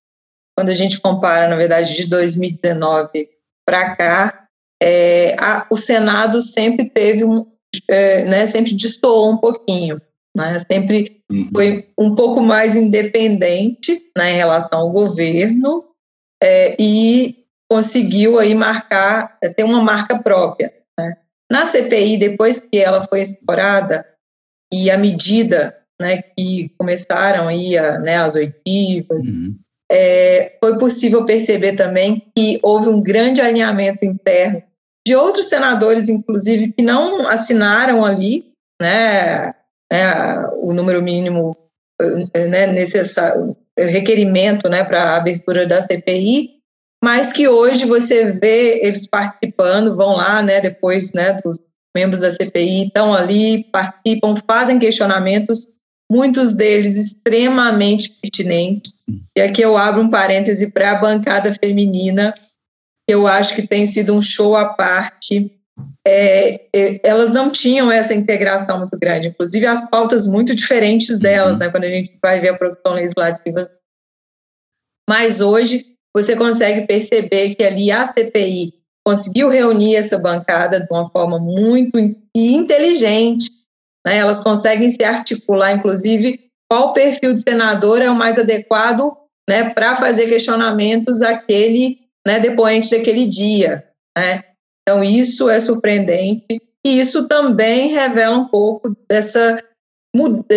quando 0.57 0.69
a 0.69 0.73
gente 0.73 0.99
compara, 0.99 1.47
na 1.47 1.55
verdade, 1.55 1.95
de 1.95 2.07
2019 2.07 3.29
para 3.65 3.95
cá, 3.95 4.47
é, 4.81 5.35
a, 5.39 5.67
o 5.69 5.77
Senado 5.77 6.41
sempre 6.41 6.89
teve 6.89 7.23
um, 7.23 7.45
é, 7.87 8.25
né, 8.25 8.47
sempre 8.47 8.73
destoou 8.73 9.31
um 9.31 9.37
pouquinho, 9.37 10.01
né, 10.35 10.57
sempre 10.59 11.23
uhum. 11.31 11.49
foi 11.53 11.89
um 11.97 12.15
pouco 12.15 12.41
mais 12.41 12.75
independente 12.75 14.01
né, 14.17 14.33
em 14.33 14.37
relação 14.37 14.79
ao 14.79 14.91
governo 14.91 15.85
é, 16.41 16.75
e 16.79 17.45
conseguiu 17.69 18.37
aí 18.39 18.53
marcar, 18.53 19.37
ter 19.55 19.63
uma 19.63 19.81
marca 19.81 20.19
própria. 20.21 20.73
Né. 20.99 21.15
Na 21.49 21.65
CPI, 21.65 22.17
depois 22.17 22.59
que 22.59 22.77
ela 22.77 23.03
foi 23.07 23.21
explorada, 23.21 24.05
e 24.73 24.89
à 24.89 24.97
medida 24.97 25.75
né, 26.01 26.21
que 26.21 26.73
começaram 26.77 27.47
aí 27.47 27.77
a, 27.77 27.99
né, 27.99 28.17
as 28.17 28.35
oitivas, 28.35 29.25
uhum. 29.25 29.55
é, 29.91 30.57
foi 30.63 30.79
possível 30.79 31.25
perceber 31.25 31.73
também 31.73 32.25
que 32.35 32.59
houve 32.63 32.89
um 32.89 33.01
grande 33.01 33.41
alinhamento 33.41 34.03
interno 34.03 34.63
de 35.05 35.15
outros 35.15 35.47
senadores, 35.47 36.09
inclusive, 36.09 36.73
que 36.73 36.83
não 36.83 37.27
assinaram 37.27 38.05
ali 38.05 38.51
né, 38.81 39.53
né 39.91 40.47
o 40.57 40.73
número 40.73 41.01
mínimo 41.01 41.55
né, 42.49 42.67
necessário, 42.67 43.55
requerimento 43.77 44.69
né, 44.69 44.83
para 44.83 45.03
a 45.03 45.17
abertura 45.17 45.67
da 45.67 45.81
CPI, 45.81 46.61
mas 47.03 47.31
que 47.31 47.47
hoje 47.47 47.85
você 47.85 48.31
vê 48.31 48.85
eles 48.85 49.07
participando, 49.07 49.95
vão 49.95 50.15
lá, 50.15 50.41
né, 50.41 50.61
depois 50.61 51.11
né, 51.13 51.37
dos 51.43 51.59
membros 51.95 52.21
da 52.21 52.31
CPI 52.31 52.87
estão 52.87 53.13
ali, 53.13 53.65
participam, 53.65 54.35
fazem 54.47 54.79
questionamentos, 54.79 55.81
muitos 56.11 56.53
deles 56.53 56.97
extremamente 56.97 58.11
pertinentes. 58.21 58.93
E 59.37 59.41
aqui 59.41 59.61
eu 59.61 59.77
abro 59.77 60.01
um 60.01 60.09
parêntese 60.09 60.71
para 60.71 60.91
a 60.91 60.95
bancada 60.95 61.53
feminina, 61.53 62.33
que 63.07 63.13
eu 63.13 63.27
acho 63.27 63.55
que 63.55 63.67
tem 63.67 63.85
sido 63.85 64.13
um 64.13 64.21
show 64.21 64.55
à 64.55 64.73
parte. 64.73 65.51
É, 66.05 66.65
é, 66.75 66.99
elas 67.03 67.31
não 67.31 67.49
tinham 67.51 67.91
essa 67.91 68.13
integração 68.13 68.79
muito 68.79 68.97
grande, 68.97 69.29
inclusive 69.29 69.65
as 69.65 69.89
pautas 69.89 70.25
muito 70.25 70.55
diferentes 70.55 71.19
delas, 71.19 71.53
uhum. 71.53 71.59
né, 71.59 71.69
quando 71.69 71.83
a 71.83 71.89
gente 71.89 72.17
vai 72.21 72.39
ver 72.39 72.49
a 72.49 72.57
produção 72.57 72.93
legislativa. 72.93 73.69
Mas 75.09 75.41
hoje 75.41 75.85
você 76.15 76.35
consegue 76.35 76.85
perceber 76.85 77.55
que 77.55 77.63
ali 77.63 77.91
a 77.91 78.05
CPI 78.05 78.80
conseguiu 79.05 79.49
reunir 79.49 79.95
essa 79.95 80.17
bancada 80.17 80.79
de 80.79 80.87
uma 80.91 81.07
forma 81.07 81.39
muito 81.39 81.97
inteligente. 82.35 83.49
Né? 84.05 84.17
Elas 84.17 84.43
conseguem 84.43 84.89
se 84.89 85.03
articular, 85.03 85.73
inclusive, 85.73 86.39
qual 86.69 86.93
perfil 86.93 87.33
de 87.33 87.41
senador 87.41 88.01
é 88.01 88.09
o 88.09 88.15
mais 88.15 88.37
adequado 88.37 89.15
né, 89.49 89.71
para 89.71 89.95
fazer 89.95 90.27
questionamentos 90.27 91.21
àquele 91.21 91.99
né, 92.25 92.39
depoente 92.39 92.91
daquele 92.91 93.25
dia. 93.25 93.83
Né? 94.17 94.43
Então, 94.81 95.03
isso 95.03 95.49
é 95.49 95.59
surpreendente. 95.59 96.61
E 96.85 96.99
isso 96.99 97.27
também 97.27 97.89
revela 97.89 98.37
um 98.37 98.47
pouco 98.47 98.95
dessa 99.09 99.57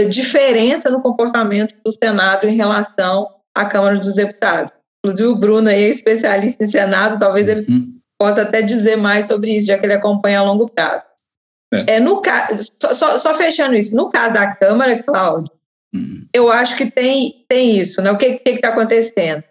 diferença 0.09 0.91
no 0.91 1.03
comportamento 1.03 1.75
do 1.85 1.93
Senado 1.93 2.47
em 2.47 2.57
relação 2.57 3.29
à 3.57 3.65
Câmara 3.65 3.97
dos 3.97 4.15
Deputados. 4.15 4.73
Inclusive, 5.05 5.29
o 5.29 5.37
Bruno 5.37 5.69
é 5.69 5.79
especialista 5.79 6.65
em 6.65 6.67
Senado, 6.67 7.21
talvez 7.21 7.49
ele 7.49 7.67
uhum 7.69 7.95
possa 8.25 8.41
até 8.41 8.63
dizer 8.63 8.97
mais 8.97 9.27
sobre 9.27 9.55
isso, 9.55 9.67
já 9.67 9.77
que 9.77 9.85
ele 9.85 9.93
acompanha 9.93 10.39
a 10.39 10.43
longo 10.43 10.67
prazo. 10.67 11.05
É. 11.73 11.97
é 11.97 12.01
no 12.01 12.23
caso, 12.23 12.73
só, 12.95 13.19
só, 13.19 13.35
fechando 13.35 13.75
isso, 13.75 13.95
no 13.95 14.11
caso 14.11 14.33
da 14.33 14.55
Câmara, 14.55 15.03
Cláudio, 15.03 15.53
uhum. 15.95 16.27
eu 16.33 16.51
acho 16.51 16.75
que 16.75 16.91
tem, 16.91 17.45
tem 17.47 17.77
isso, 17.79 18.01
né? 18.01 18.11
O 18.11 18.17
que 18.17 18.41
está 18.47 18.69
acontecendo? 18.69 19.45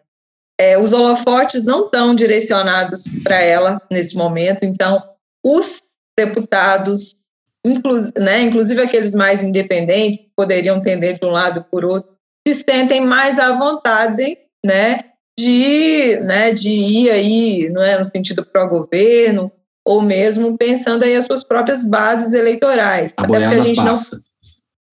É, 0.59 0.75
os 0.75 0.91
holofotes 0.91 1.63
não 1.63 1.85
estão 1.85 2.15
direcionados 2.15 3.03
para 3.23 3.39
ela 3.39 3.79
nesse 3.91 4.17
momento, 4.17 4.63
então 4.63 5.03
os 5.45 5.79
deputados, 6.17 7.27
inclu, 7.63 7.95
né, 8.17 8.41
inclusive 8.41 8.81
aqueles 8.81 9.13
mais 9.13 9.43
independentes, 9.43 10.19
que 10.19 10.31
poderiam 10.35 10.81
tender 10.81 11.19
de 11.19 11.25
um 11.27 11.31
lado 11.31 11.63
por 11.69 11.85
outro, 11.85 12.11
se 12.47 12.55
sentem 12.55 13.05
mais 13.05 13.37
à 13.37 13.53
vontade, 13.53 14.35
né, 14.65 15.12
de, 15.39 16.17
né, 16.21 16.53
de 16.53 16.69
ir 16.69 17.09
aí 17.11 17.69
não 17.69 17.81
é, 17.81 17.97
no 17.97 18.05
sentido 18.05 18.45
pró-governo, 18.45 19.51
ou 19.85 20.01
mesmo 20.01 20.57
pensando 20.57 21.03
aí 21.03 21.15
as 21.15 21.25
suas 21.25 21.43
próprias 21.43 21.83
bases 21.83 22.33
eleitorais. 22.33 23.13
A 23.17 23.23
até 23.23 23.39
porque 23.39 23.55
a 23.55 23.61
gente 23.61 23.83
passa. 23.83 24.15
não 24.15 24.23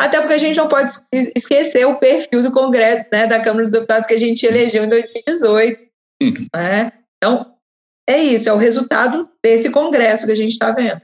até 0.00 0.18
porque 0.18 0.32
a 0.32 0.38
gente 0.38 0.56
não 0.56 0.66
pode 0.66 0.90
esquecer 1.36 1.84
o 1.84 1.98
perfil 1.98 2.42
do 2.42 2.50
Congresso, 2.50 3.04
né, 3.12 3.26
da 3.26 3.38
Câmara 3.38 3.62
dos 3.62 3.70
Deputados 3.70 4.06
que 4.06 4.14
a 4.14 4.18
gente 4.18 4.46
elegeu 4.46 4.82
em 4.82 4.88
2018. 4.88 5.78
Hum. 6.22 6.46
Né? 6.56 6.90
Então, 7.18 7.54
é 8.08 8.18
isso, 8.18 8.48
é 8.48 8.52
o 8.52 8.56
resultado 8.56 9.28
desse 9.44 9.68
Congresso 9.68 10.24
que 10.24 10.32
a 10.32 10.36
gente 10.36 10.52
está 10.52 10.70
vendo. 10.70 11.02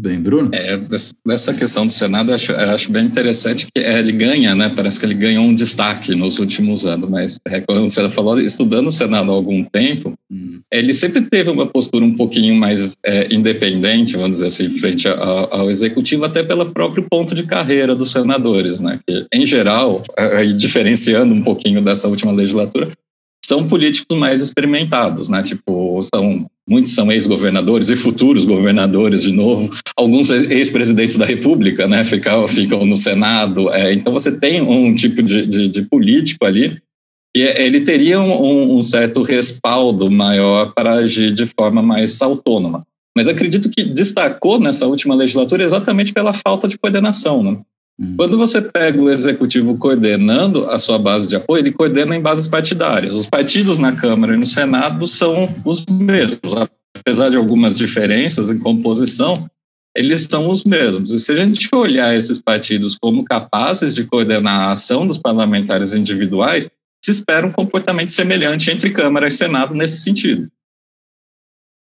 Bem, 0.00 0.20
Bruno? 0.20 0.48
É, 0.54 0.78
dessa 1.26 1.52
questão 1.52 1.84
do 1.84 1.90
Senado, 1.90 2.30
eu 2.30 2.36
acho, 2.36 2.52
eu 2.52 2.70
acho 2.70 2.92
bem 2.92 3.04
interessante 3.04 3.66
que 3.66 3.82
é, 3.82 3.98
ele 3.98 4.12
ganha, 4.12 4.54
né? 4.54 4.72
Parece 4.74 5.00
que 5.00 5.04
ele 5.04 5.14
ganhou 5.14 5.42
um 5.42 5.52
destaque 5.52 6.14
nos 6.14 6.38
últimos 6.38 6.86
anos, 6.86 7.10
mas 7.10 7.40
é, 7.44 7.60
como 7.60 7.90
você 7.90 8.08
falou, 8.10 8.40
estudando 8.40 8.86
o 8.86 8.92
Senado 8.92 9.28
há 9.32 9.34
algum 9.34 9.64
tempo, 9.64 10.14
hum. 10.30 10.60
ele 10.72 10.94
sempre 10.94 11.22
teve 11.22 11.50
uma 11.50 11.66
postura 11.66 12.04
um 12.04 12.14
pouquinho 12.14 12.54
mais 12.54 12.96
é, 13.04 13.34
independente, 13.34 14.12
vamos 14.12 14.38
dizer 14.38 14.46
assim, 14.46 14.70
frente 14.78 15.08
ao, 15.08 15.52
ao, 15.52 15.68
Executivo, 15.68 16.24
até 16.24 16.44
pelo 16.44 16.66
próprio 16.66 17.04
ponto 17.10 17.34
de 17.34 17.42
carreira 17.42 17.96
dos 17.96 18.12
senadores, 18.12 18.78
né? 18.78 19.00
Que, 19.04 19.26
em 19.34 19.44
geral, 19.44 20.04
é, 20.16 20.44
diferenciando 20.44 21.34
um 21.34 21.42
pouquinho 21.42 21.82
dessa 21.82 22.06
última 22.06 22.30
legislatura, 22.30 22.88
são 23.44 23.66
políticos 23.66 24.16
mais 24.16 24.40
experimentados, 24.42 25.28
né? 25.28 25.42
Tipo, 25.42 26.00
são 26.14 26.46
muitos 26.68 26.94
são 26.94 27.10
ex-governadores 27.10 27.88
e 27.88 27.96
futuros 27.96 28.44
governadores 28.44 29.22
de 29.22 29.32
novo, 29.32 29.74
alguns 29.96 30.30
ex-presidentes 30.30 31.16
da 31.16 31.24
República, 31.24 31.88
né? 31.88 32.04
Ficam, 32.04 32.46
ficam 32.46 32.84
no 32.84 32.96
Senado. 32.96 33.72
É, 33.72 33.92
então 33.92 34.12
você 34.12 34.38
tem 34.38 34.62
um 34.62 34.94
tipo 34.94 35.22
de, 35.22 35.46
de, 35.46 35.68
de 35.68 35.82
político 35.82 36.44
ali 36.44 36.76
que 37.34 37.42
ele 37.42 37.80
teria 37.82 38.20
um, 38.20 38.78
um, 38.78 38.82
certo 38.82 39.22
respaldo 39.22 40.10
maior 40.10 40.72
para 40.74 40.94
agir 40.94 41.32
de 41.32 41.46
forma 41.46 41.82
mais 41.82 42.20
autônoma. 42.20 42.86
Mas 43.16 43.28
acredito 43.28 43.70
que 43.70 43.84
destacou 43.84 44.60
nessa 44.60 44.86
última 44.86 45.14
legislatura 45.14 45.64
exatamente 45.64 46.12
pela 46.12 46.32
falta 46.32 46.68
de 46.68 46.78
coordenação, 46.78 47.42
né? 47.42 47.58
Quando 48.16 48.38
você 48.38 48.62
pega 48.62 49.00
o 49.00 49.10
executivo 49.10 49.76
coordenando 49.76 50.70
a 50.70 50.78
sua 50.78 50.98
base 50.98 51.26
de 51.26 51.34
apoio, 51.34 51.62
ele 51.62 51.72
coordena 51.72 52.14
em 52.14 52.20
bases 52.20 52.46
partidárias. 52.46 53.12
Os 53.12 53.26
partidos 53.26 53.76
na 53.78 53.92
Câmara 53.92 54.34
e 54.34 54.36
no 54.36 54.46
Senado 54.46 55.04
são 55.08 55.52
os 55.64 55.84
mesmos, 55.86 56.54
apesar 56.96 57.28
de 57.28 57.36
algumas 57.36 57.76
diferenças 57.76 58.50
em 58.50 58.58
composição, 58.58 59.48
eles 59.96 60.22
são 60.22 60.48
os 60.48 60.62
mesmos. 60.62 61.10
E 61.10 61.18
se 61.18 61.32
a 61.32 61.36
gente 61.36 61.68
olhar 61.74 62.14
esses 62.14 62.40
partidos 62.40 62.96
como 62.96 63.24
capazes 63.24 63.96
de 63.96 64.04
coordenar 64.04 64.68
a 64.68 64.72
ação 64.72 65.04
dos 65.04 65.18
parlamentares 65.18 65.92
individuais, 65.92 66.70
se 67.04 67.10
espera 67.10 67.46
um 67.46 67.50
comportamento 67.50 68.12
semelhante 68.12 68.70
entre 68.70 68.90
Câmara 68.90 69.26
e 69.26 69.32
Senado 69.32 69.74
nesse 69.74 70.00
sentido. 70.02 70.48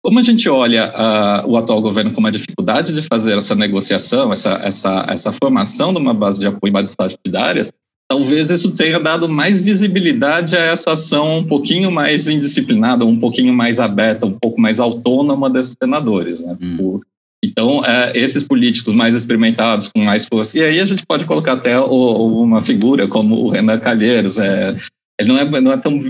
Como 0.07 0.19
a 0.19 0.23
gente 0.23 0.47
olha 0.47 0.89
uh, 0.95 1.51
o 1.51 1.57
atual 1.57 1.81
governo 1.81 2.13
com 2.13 2.21
uma 2.21 2.31
dificuldade 2.31 2.93
de 2.93 3.01
fazer 3.01 3.37
essa 3.37 3.53
negociação, 3.53 4.31
essa, 4.31 4.53
essa, 4.63 5.05
essa 5.09 5.33
formação 5.33 5.91
de 5.91 5.99
uma 5.99 6.13
base 6.13 6.39
de 6.39 6.47
apoio 6.47 6.69
em 6.69 6.71
bases 6.71 6.95
partidárias, 6.95 7.73
talvez 8.09 8.49
isso 8.49 8.73
tenha 8.73 9.01
dado 9.01 9.27
mais 9.27 9.59
visibilidade 9.59 10.55
a 10.55 10.61
essa 10.61 10.93
ação 10.93 11.39
um 11.39 11.43
pouquinho 11.43 11.91
mais 11.91 12.29
indisciplinada, 12.29 13.03
um 13.03 13.19
pouquinho 13.19 13.53
mais 13.53 13.81
aberta, 13.81 14.25
um 14.25 14.31
pouco 14.31 14.61
mais 14.61 14.79
autônoma 14.79 15.49
desses 15.49 15.75
senadores. 15.77 16.39
Né? 16.39 16.55
Hum. 16.61 17.01
Então, 17.43 17.83
é, 17.83 18.13
esses 18.17 18.45
políticos 18.45 18.93
mais 18.93 19.13
experimentados, 19.13 19.89
com 19.89 19.99
mais 19.99 20.23
força, 20.25 20.57
e 20.57 20.63
aí 20.63 20.79
a 20.79 20.85
gente 20.85 21.05
pode 21.05 21.25
colocar 21.25 21.51
até 21.51 21.77
o, 21.77 22.43
uma 22.43 22.61
figura 22.61 23.09
como 23.09 23.35
o 23.43 23.49
Renan 23.49 23.77
Calheiros, 23.77 24.37
é, 24.37 24.73
ele 25.19 25.27
não 25.27 25.37
é, 25.37 25.59
não 25.59 25.73
é 25.73 25.77
tão 25.77 26.01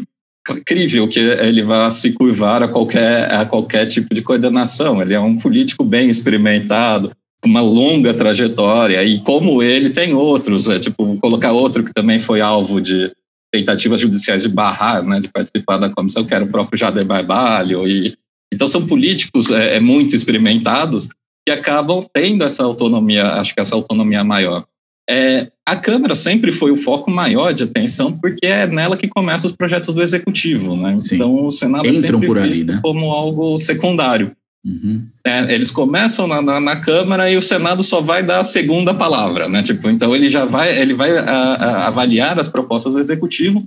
crível 0.65 1.07
que 1.07 1.19
ele 1.19 1.63
vá 1.63 1.89
se 1.89 2.11
curvar 2.13 2.63
a 2.63 2.67
qualquer, 2.67 3.31
a 3.31 3.45
qualquer 3.45 3.85
tipo 3.85 4.13
de 4.13 4.21
coordenação. 4.21 5.01
Ele 5.01 5.13
é 5.13 5.19
um 5.19 5.37
político 5.37 5.83
bem 5.83 6.09
experimentado, 6.09 7.11
uma 7.45 7.61
longa 7.61 8.13
trajetória, 8.13 9.03
e 9.03 9.19
como 9.21 9.61
ele, 9.61 9.89
tem 9.89 10.13
outros, 10.13 10.67
é, 10.67 10.79
tipo, 10.79 11.17
colocar 11.17 11.51
outro 11.51 11.83
que 11.83 11.93
também 11.93 12.19
foi 12.19 12.41
alvo 12.41 12.81
de 12.81 13.11
tentativas 13.51 14.01
judiciais 14.01 14.43
de 14.43 14.49
barrar, 14.49 15.03
né, 15.03 15.19
de 15.19 15.29
participar 15.29 15.77
da 15.77 15.89
comissão, 15.89 16.25
que 16.25 16.33
era 16.33 16.43
o 16.43 16.49
próprio 16.49 16.77
Jader 16.77 17.05
Barbalho, 17.05 17.87
e 17.87 18.15
então 18.53 18.67
são 18.67 18.85
políticos 18.85 19.49
é, 19.51 19.75
é 19.75 19.79
muito 19.79 20.15
experimentados 20.15 21.07
que 21.45 21.51
acabam 21.51 22.05
tendo 22.13 22.43
essa 22.43 22.63
autonomia, 22.63 23.33
acho 23.33 23.53
que 23.53 23.61
essa 23.61 23.75
autonomia 23.75 24.23
maior. 24.23 24.65
É, 25.09 25.47
a 25.65 25.75
Câmara 25.75 26.15
sempre 26.15 26.51
foi 26.51 26.71
o 26.71 26.77
foco 26.77 27.09
maior 27.09 27.53
de 27.53 27.63
atenção, 27.63 28.11
porque 28.11 28.45
é 28.45 28.67
nela 28.67 28.97
que 28.97 29.07
começam 29.07 29.49
os 29.49 29.55
projetos 29.55 29.93
do 29.93 30.01
Executivo. 30.01 30.75
Né? 30.75 30.97
Então, 31.11 31.45
o 31.45 31.51
Senado 31.51 31.87
Entram 31.87 31.99
é 31.99 32.01
sempre 32.01 32.27
por 32.27 32.37
ali, 32.37 32.49
visto 32.49 32.67
né? 32.67 32.79
como 32.81 33.11
algo 33.11 33.57
secundário. 33.57 34.31
Uhum. 34.65 35.05
É, 35.25 35.53
eles 35.53 35.71
começam 35.71 36.27
na, 36.27 36.41
na, 36.41 36.59
na, 36.59 36.75
Câmara 36.75 37.31
e 37.31 37.37
o 37.37 37.41
Senado 37.41 37.83
só 37.83 38.01
vai 38.01 38.21
dar 38.21 38.39
a 38.39 38.43
segunda 38.43 38.93
palavra, 38.93 39.47
né? 39.47 39.63
Tipo, 39.63 39.89
então 39.89 40.13
ele 40.13 40.29
já 40.29 40.43
vai, 40.43 40.77
ele 40.77 40.93
vai 40.93 41.15
a, 41.17 41.23
a, 41.23 41.87
avaliar 41.87 42.37
as 42.37 42.49
propostas 42.49 42.93
do 42.93 42.99
Executivo 42.99 43.63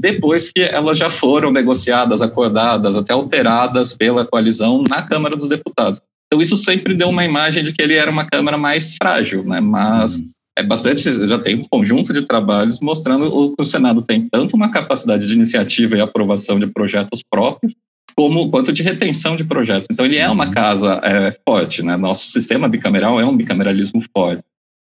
depois 0.00 0.50
que 0.50 0.62
elas 0.62 0.96
já 0.96 1.10
foram 1.10 1.50
negociadas, 1.50 2.22
acordadas, 2.22 2.96
até 2.96 3.12
alteradas 3.12 3.94
pela 3.94 4.24
coalizão 4.24 4.82
na 4.88 5.02
Câmara 5.02 5.36
dos 5.36 5.50
Deputados. 5.50 6.00
Então 6.26 6.40
isso 6.40 6.56
sempre 6.56 6.94
deu 6.94 7.10
uma 7.10 7.24
imagem 7.24 7.62
de 7.62 7.72
que 7.72 7.82
ele 7.82 7.94
era 7.94 8.10
uma 8.10 8.24
Câmara 8.24 8.56
mais 8.56 8.96
frágil, 8.96 9.44
né? 9.44 9.60
Mas 9.60 10.18
uhum 10.18 10.28
é 10.58 10.62
bastante, 10.62 11.28
já 11.28 11.38
tem 11.38 11.54
um 11.54 11.64
conjunto 11.64 12.12
de 12.12 12.22
trabalhos 12.22 12.80
mostrando 12.80 13.54
que 13.54 13.62
o 13.62 13.64
Senado 13.64 14.02
tem 14.02 14.28
tanto 14.28 14.56
uma 14.56 14.68
capacidade 14.70 15.24
de 15.24 15.32
iniciativa 15.32 15.96
e 15.96 16.00
aprovação 16.00 16.58
de 16.58 16.66
projetos 16.66 17.22
próprios, 17.30 17.74
como 18.16 18.50
quanto 18.50 18.72
de 18.72 18.82
retenção 18.82 19.36
de 19.36 19.44
projetos. 19.44 19.86
Então 19.88 20.04
ele 20.04 20.16
é 20.16 20.28
uma 20.28 20.46
uhum. 20.46 20.50
casa 20.50 21.00
é, 21.04 21.36
forte, 21.48 21.80
né? 21.84 21.96
Nosso 21.96 22.26
sistema 22.26 22.68
bicameral 22.68 23.20
é 23.20 23.24
um 23.24 23.36
bicameralismo 23.36 24.02
forte. 24.12 24.42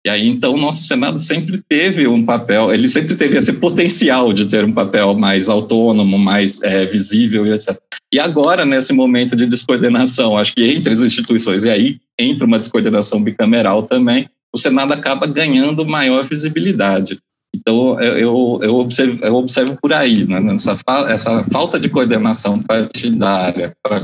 E 0.07 0.09
aí 0.09 0.27
então 0.27 0.55
o 0.55 0.57
nosso 0.57 0.85
Senado 0.85 1.19
sempre 1.19 1.63
teve 1.69 2.09
um 2.09 2.25
papel, 2.25 2.73
ele 2.73 2.89
sempre 2.89 3.15
teve 3.15 3.37
esse 3.37 3.53
potencial 3.53 4.33
de 4.33 4.47
ter 4.47 4.65
um 4.65 4.73
papel 4.73 5.13
mais 5.13 5.51
autônomo, 5.51 6.19
mais 6.19 6.63
é, 6.63 6.87
visível 6.87 7.47
e 7.47 7.53
etc. 7.53 7.77
E 8.11 8.19
agora 8.19 8.65
nesse 8.65 8.95
momento 8.95 9.37
de 9.37 9.45
descoordenação, 9.45 10.39
acho 10.39 10.55
que 10.55 10.65
entre 10.65 10.95
as 10.95 11.03
instituições 11.03 11.65
e 11.65 11.69
aí 11.69 11.99
entra 12.19 12.47
uma 12.47 12.59
descoordenação 12.59 13.23
bicameral 13.23 13.83
também, 13.83 14.31
o 14.55 14.59
Senado 14.59 14.93
acaba 14.93 15.27
ganhando 15.27 15.87
maior 15.87 16.25
visibilidade. 16.27 17.19
Então, 17.55 18.01
eu, 18.01 18.61
eu, 18.63 18.75
observo, 18.77 19.25
eu 19.25 19.35
observo 19.35 19.77
por 19.81 19.93
aí, 19.93 20.27
né, 20.27 20.55
essa, 20.55 20.79
essa 21.09 21.45
falta 21.45 21.81
de 21.81 21.89
coordenação 21.89 22.63
partidária 22.63 23.73
para 23.83 24.03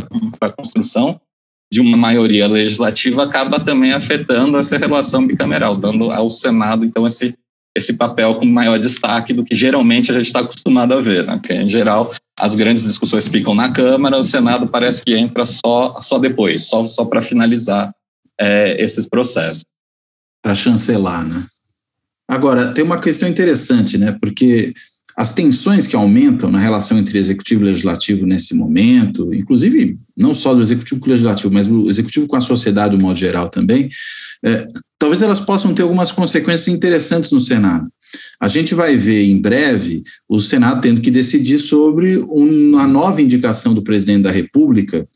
a 0.48 0.52
construção 0.52 1.20
de 1.72 1.80
uma 1.80 1.96
maioria 1.96 2.46
legislativa 2.46 3.24
acaba 3.24 3.61
também 3.61 3.92
afetando 3.92 4.59
essa 4.59 4.78
relação 4.78 5.26
bicameral, 5.26 5.76
dando 5.76 6.11
ao 6.11 6.30
Senado, 6.30 6.85
então, 6.85 7.07
esse, 7.07 7.35
esse 7.76 7.94
papel 7.94 8.37
com 8.37 8.46
maior 8.46 8.78
destaque 8.78 9.33
do 9.33 9.44
que 9.44 9.54
geralmente 9.54 10.11
a 10.11 10.14
gente 10.14 10.26
está 10.26 10.40
acostumado 10.40 10.94
a 10.94 11.00
ver, 11.00 11.24
né? 11.24 11.35
Porque, 11.35 11.52
em 11.52 11.68
geral, 11.68 12.14
as 12.38 12.54
grandes 12.54 12.85
discussões 12.85 13.28
ficam 13.28 13.54
na 13.54 13.70
Câmara, 13.72 14.16
o 14.16 14.24
Senado 14.24 14.68
parece 14.68 15.02
que 15.04 15.14
entra 15.14 15.44
só, 15.44 16.00
só 16.00 16.18
depois, 16.18 16.66
só, 16.66 16.87
só 16.87 17.04
para 17.04 17.20
finalizar 17.20 17.92
é, 18.40 18.83
esses 18.83 19.07
processos 19.09 19.64
para 20.44 20.54
chancelar, 20.54 21.26
né? 21.26 21.42
Agora, 22.28 22.70
tem 22.74 22.85
uma 22.85 23.00
questão 23.00 23.26
interessante, 23.26 23.96
né? 23.96 24.14
Porque 24.20 24.74
as 25.16 25.33
tensões 25.33 25.87
que 25.87 25.96
aumentam 25.96 26.50
na 26.50 26.59
relação 26.59 26.98
entre 26.98 27.18
executivo 27.18 27.62
e 27.62 27.66
legislativo 27.66 28.26
nesse 28.26 28.54
momento, 28.54 29.33
inclusive 29.33 29.98
não 30.14 30.35
só 30.35 30.54
do 30.54 30.61
executivo 30.61 31.00
com 31.00 31.07
o 31.07 31.11
legislativo, 31.11 31.54
mas 31.54 31.66
o 31.66 31.88
executivo 31.88 32.26
com 32.26 32.37
a 32.37 32.42
sociedade, 32.42 32.94
do 32.94 33.02
modo 33.02 33.18
geral 33.18 33.48
também, 33.48 33.88
é, 34.44 34.66
talvez 34.98 35.22
elas 35.22 35.40
possam 35.40 35.72
ter 35.72 35.83
algumas 35.83 36.12
consequências 36.12 36.68
interessantes 36.68 37.30
no 37.30 37.40
Senado. 37.40 37.88
A 38.38 38.48
gente 38.48 38.74
vai 38.74 38.96
ver 38.96 39.24
em 39.24 39.40
breve 39.40 40.02
o 40.28 40.40
Senado 40.40 40.83
tendo 40.83 41.00
que 41.00 41.11
decidir 41.11 41.59
sobre 41.59 42.18
uma 42.28 42.87
nova 42.87 43.22
indicação 43.22 43.72
do 43.72 43.83
presidente 43.83 44.24
da 44.24 44.30
República 44.30 45.09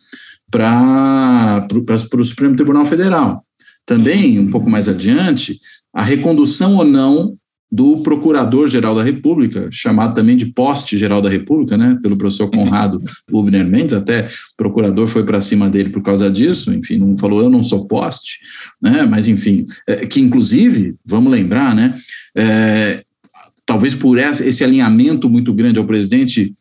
para 0.50 1.66
o 2.14 2.24
Supremo 2.24 2.56
Tribunal 2.56 2.86
Federal. 2.86 3.44
Também, 3.88 4.38
um 4.38 4.50
pouco 4.50 4.68
mais 4.68 4.86
adiante, 4.86 5.58
a 5.94 6.02
recondução 6.02 6.76
ou 6.76 6.84
não 6.84 7.34
do 7.72 8.02
Procurador-Geral 8.02 8.94
da 8.94 9.02
República, 9.02 9.70
chamado 9.72 10.14
também 10.14 10.36
de 10.36 10.52
Poste-Geral 10.52 11.22
da 11.22 11.30
República, 11.30 11.74
né, 11.74 11.98
pelo 12.02 12.16
professor 12.16 12.50
Conrado 12.50 13.02
Ubner 13.32 13.66
Mendes, 13.66 13.94
até 13.94 14.26
o 14.26 14.56
procurador 14.58 15.06
foi 15.06 15.24
para 15.24 15.40
cima 15.40 15.70
dele 15.70 15.88
por 15.88 16.02
causa 16.02 16.30
disso, 16.30 16.72
enfim, 16.74 16.98
não 16.98 17.16
falou 17.16 17.40
eu 17.42 17.48
não 17.48 17.62
sou 17.62 17.86
poste, 17.86 18.40
né, 18.80 19.04
mas 19.04 19.26
enfim, 19.26 19.64
é, 19.86 20.04
que 20.06 20.20
inclusive, 20.20 20.94
vamos 21.04 21.32
lembrar, 21.32 21.74
né, 21.74 21.94
é, 22.36 23.02
talvez 23.64 23.94
por 23.94 24.18
essa, 24.18 24.46
esse 24.46 24.62
alinhamento 24.62 25.30
muito 25.30 25.52
grande 25.54 25.78
ao 25.78 25.86
presidente 25.86 26.52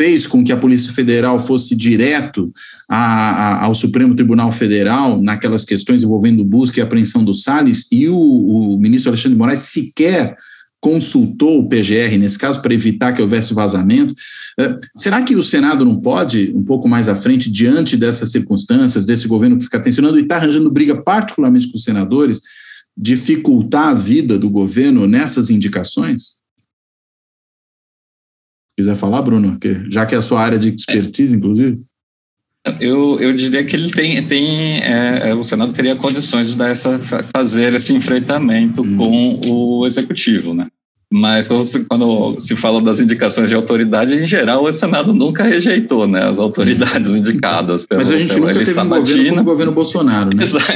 fez 0.00 0.26
com 0.26 0.42
que 0.42 0.50
a 0.50 0.56
Polícia 0.56 0.90
Federal 0.94 1.38
fosse 1.38 1.76
direto 1.76 2.50
a, 2.88 2.96
a, 2.96 3.64
ao 3.64 3.74
Supremo 3.74 4.14
Tribunal 4.14 4.50
Federal 4.50 5.20
naquelas 5.20 5.62
questões 5.62 6.02
envolvendo 6.02 6.42
busca 6.42 6.80
e 6.80 6.82
apreensão 6.82 7.22
do 7.22 7.34
Salles, 7.34 7.86
e 7.92 8.08
o, 8.08 8.16
o 8.16 8.78
ministro 8.78 9.10
Alexandre 9.10 9.34
de 9.34 9.38
Moraes 9.38 9.60
sequer 9.60 10.38
consultou 10.80 11.58
o 11.58 11.68
PGR 11.68 12.16
nesse 12.18 12.38
caso 12.38 12.62
para 12.62 12.72
evitar 12.72 13.12
que 13.12 13.20
houvesse 13.20 13.52
vazamento. 13.52 14.14
É, 14.58 14.74
será 14.96 15.20
que 15.20 15.36
o 15.36 15.42
Senado 15.42 15.84
não 15.84 16.00
pode, 16.00 16.50
um 16.54 16.64
pouco 16.64 16.88
mais 16.88 17.06
à 17.06 17.14
frente, 17.14 17.52
diante 17.52 17.94
dessas 17.94 18.32
circunstâncias, 18.32 19.04
desse 19.04 19.28
governo 19.28 19.58
que 19.58 19.64
fica 19.64 19.78
tensionando 19.78 20.18
e 20.18 20.22
está 20.22 20.36
arranjando 20.36 20.70
briga, 20.70 20.96
particularmente 21.02 21.70
com 21.70 21.76
os 21.76 21.84
senadores, 21.84 22.40
dificultar 22.96 23.88
a 23.88 23.94
vida 23.94 24.38
do 24.38 24.48
governo 24.48 25.06
nessas 25.06 25.50
indicações? 25.50 26.40
Quiser 28.80 28.96
falar, 28.96 29.20
Bruno? 29.20 29.58
já 29.90 30.06
que 30.06 30.14
é 30.14 30.18
a 30.18 30.22
sua 30.22 30.40
área 30.40 30.58
de 30.58 30.70
expertise, 30.70 31.36
inclusive. 31.36 31.82
Eu, 32.80 33.20
eu 33.20 33.34
diria 33.34 33.62
que 33.62 33.76
ele 33.76 33.90
tem, 33.90 34.22
tem 34.24 34.82
é, 34.82 35.30
é, 35.30 35.34
o 35.34 35.44
Senado 35.44 35.72
teria 35.74 35.96
condições 35.96 36.48
de 36.48 36.56
dar 36.56 36.70
essa, 36.70 36.98
fazer 37.34 37.74
esse 37.74 37.92
enfrentamento 37.92 38.80
hum. 38.80 38.96
com 38.96 39.40
o 39.50 39.86
executivo, 39.86 40.54
né? 40.54 40.66
Mas 41.12 41.48
quando 41.48 41.66
se, 41.66 41.84
quando 41.86 42.36
se, 42.38 42.54
fala 42.54 42.80
das 42.80 43.00
indicações 43.00 43.48
de 43.48 43.54
autoridade, 43.56 44.14
em 44.14 44.26
geral, 44.26 44.62
o 44.62 44.72
Senado 44.72 45.12
nunca 45.12 45.42
rejeitou 45.42 46.06
né, 46.06 46.22
as 46.22 46.38
autoridades 46.38 47.10
indicadas. 47.10 47.84
Pelo, 47.84 48.00
mas 48.00 48.12
a 48.12 48.16
gente 48.16 48.38
nunca 48.38 48.52
teve 48.52 48.66
Sabatina. 48.66 48.94
um 48.94 49.00
governo 49.00 49.28
como 49.30 49.40
o 49.40 49.44
governo 49.44 49.72
Bolsonaro, 49.72 50.30
né? 50.36 50.44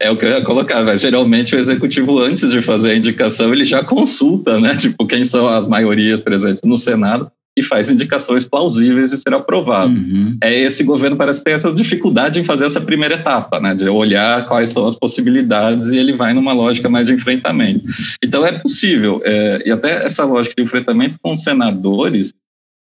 É, 0.00 0.06
é 0.08 0.10
o 0.10 0.16
que 0.16 0.26
eu 0.26 0.30
ia 0.30 0.42
colocar. 0.42 0.82
Mas, 0.82 1.00
geralmente, 1.00 1.54
o 1.54 1.58
executivo, 1.58 2.18
antes 2.18 2.50
de 2.50 2.60
fazer 2.60 2.90
a 2.90 2.96
indicação, 2.96 3.52
ele 3.52 3.64
já 3.64 3.84
consulta, 3.84 4.58
né? 4.58 4.74
Tipo, 4.74 5.06
quem 5.06 5.22
são 5.22 5.48
as 5.48 5.68
maiorias 5.68 6.20
presentes 6.20 6.62
no 6.64 6.76
Senado 6.76 7.30
e 7.56 7.62
faz 7.62 7.90
indicações 7.90 8.46
plausíveis 8.46 9.10
de 9.10 9.18
ser 9.18 9.34
aprovado. 9.34 9.92
Uhum. 9.92 10.36
É, 10.42 10.58
esse 10.60 10.82
governo 10.82 11.16
parece 11.16 11.44
ter 11.44 11.52
essa 11.52 11.72
dificuldade 11.72 12.40
em 12.40 12.44
fazer 12.44 12.64
essa 12.64 12.80
primeira 12.80 13.16
etapa, 13.16 13.60
né, 13.60 13.74
de 13.74 13.88
olhar 13.88 14.46
quais 14.46 14.70
são 14.70 14.86
as 14.86 14.94
possibilidades 14.94 15.88
e 15.88 15.98
ele 15.98 16.14
vai 16.14 16.32
numa 16.32 16.52
lógica 16.52 16.88
mais 16.88 17.06
de 17.06 17.12
enfrentamento. 17.12 17.84
Então 18.24 18.44
é 18.44 18.52
possível, 18.52 19.20
é, 19.24 19.62
e 19.66 19.70
até 19.70 20.04
essa 20.04 20.24
lógica 20.24 20.54
de 20.56 20.62
enfrentamento 20.62 21.18
com 21.22 21.36
senadores, 21.36 22.32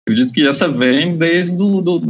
acredito 0.06 0.34
que 0.34 0.46
essa 0.46 0.68
vem 0.68 1.16
desde 1.16 1.56
do, 1.58 1.82
do, 1.82 2.02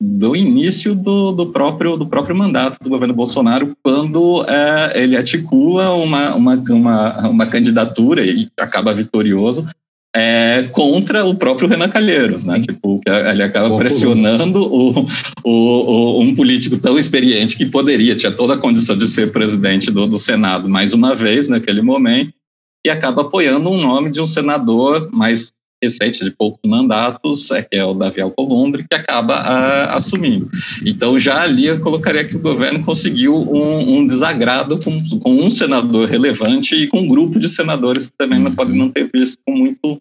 do 0.00 0.36
início 0.36 0.94
do, 0.94 1.32
do, 1.32 1.46
próprio, 1.46 1.96
do 1.96 2.06
próprio 2.06 2.34
mandato 2.34 2.78
do 2.82 2.88
governo 2.88 3.12
Bolsonaro, 3.12 3.72
quando 3.82 4.44
é, 4.48 5.02
ele 5.02 5.16
articula 5.16 5.92
uma, 5.94 6.34
uma, 6.34 6.54
uma, 6.54 7.28
uma 7.28 7.46
candidatura 7.46 8.24
e 8.24 8.48
acaba 8.58 8.94
vitorioso 8.94 9.68
é, 10.14 10.68
contra 10.72 11.24
o 11.24 11.34
próprio 11.34 11.68
Renan 11.68 11.88
Calheiros, 11.88 12.44
né? 12.44 12.60
Tipo, 12.60 13.00
ele 13.06 13.42
acaba 13.42 13.76
pressionando 13.76 14.62
o, 14.62 15.06
o, 15.44 15.50
o, 15.50 16.20
um 16.20 16.34
político 16.34 16.78
tão 16.78 16.98
experiente 16.98 17.56
que 17.56 17.66
poderia, 17.66 18.16
tinha 18.16 18.32
toda 18.32 18.54
a 18.54 18.58
condição 18.58 18.96
de 18.96 19.06
ser 19.06 19.32
presidente 19.32 19.90
do, 19.90 20.06
do 20.06 20.18
Senado 20.18 20.68
mais 20.68 20.92
uma 20.92 21.14
vez 21.14 21.48
naquele 21.48 21.80
momento, 21.80 22.34
e 22.84 22.90
acaba 22.90 23.22
apoiando 23.22 23.70
um 23.70 23.80
nome 23.80 24.10
de 24.10 24.20
um 24.20 24.26
senador 24.26 25.10
mais 25.12 25.52
recente 25.82 26.24
de 26.24 26.30
poucos 26.30 26.68
mandatos, 26.68 27.50
é, 27.50 27.62
que 27.62 27.76
é 27.76 27.84
o 27.84 27.94
Davi 27.94 28.20
Alcolumbre, 28.20 28.84
que 28.88 28.94
acaba 28.94 29.40
uh, 29.40 29.96
assumindo. 29.96 30.50
Então, 30.84 31.18
já 31.18 31.42
ali 31.42 31.66
eu 31.66 31.80
colocaria 31.80 32.24
que 32.24 32.36
o 32.36 32.40
governo 32.40 32.84
conseguiu 32.84 33.34
um, 33.36 33.98
um 33.98 34.06
desagrado 34.06 34.78
com, 34.78 34.98
com, 35.20 35.30
um 35.30 35.50
senador 35.50 36.08
relevante 36.08 36.74
e 36.74 36.86
com 36.86 37.00
um 37.00 37.08
grupo 37.08 37.38
de 37.38 37.48
senadores 37.48 38.06
que 38.06 38.12
também 38.16 38.38
não 38.38 38.52
podem 38.52 38.76
não 38.76 38.90
ter 38.90 39.08
visto 39.12 39.38
com 39.46 39.56
muito. 39.56 39.98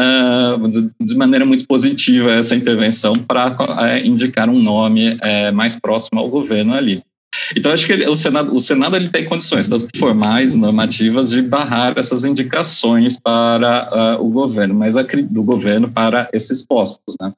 Uh, 0.00 0.92
de 1.02 1.16
maneira 1.16 1.44
muito 1.44 1.66
positiva 1.66 2.30
essa 2.30 2.54
intervenção 2.54 3.14
para 3.14 3.48
uh, 3.48 4.06
indicar 4.06 4.48
um 4.48 4.62
nome 4.62 5.14
uh, 5.14 5.52
mais 5.52 5.80
próximo 5.80 6.20
ao 6.20 6.28
governo 6.28 6.72
ali. 6.72 7.02
Então, 7.56 7.72
acho 7.72 7.86
que 7.86 7.94
o 8.08 8.16
Senado, 8.16 8.54
o 8.54 8.60
Senado 8.60 8.96
ele 8.96 9.08
tem 9.08 9.24
condições, 9.24 9.68
tanto 9.68 9.86
formais, 9.96 10.54
normativas, 10.54 11.30
de 11.30 11.42
barrar 11.42 11.94
essas 11.96 12.24
indicações 12.24 13.18
para 13.18 14.16
uh, 14.18 14.24
o 14.24 14.30
governo, 14.30 14.74
mas 14.74 14.94
do 15.30 15.42
governo 15.42 15.90
para 15.90 16.28
esses 16.32 16.66
postos, 16.66 17.14
né? 17.20 17.32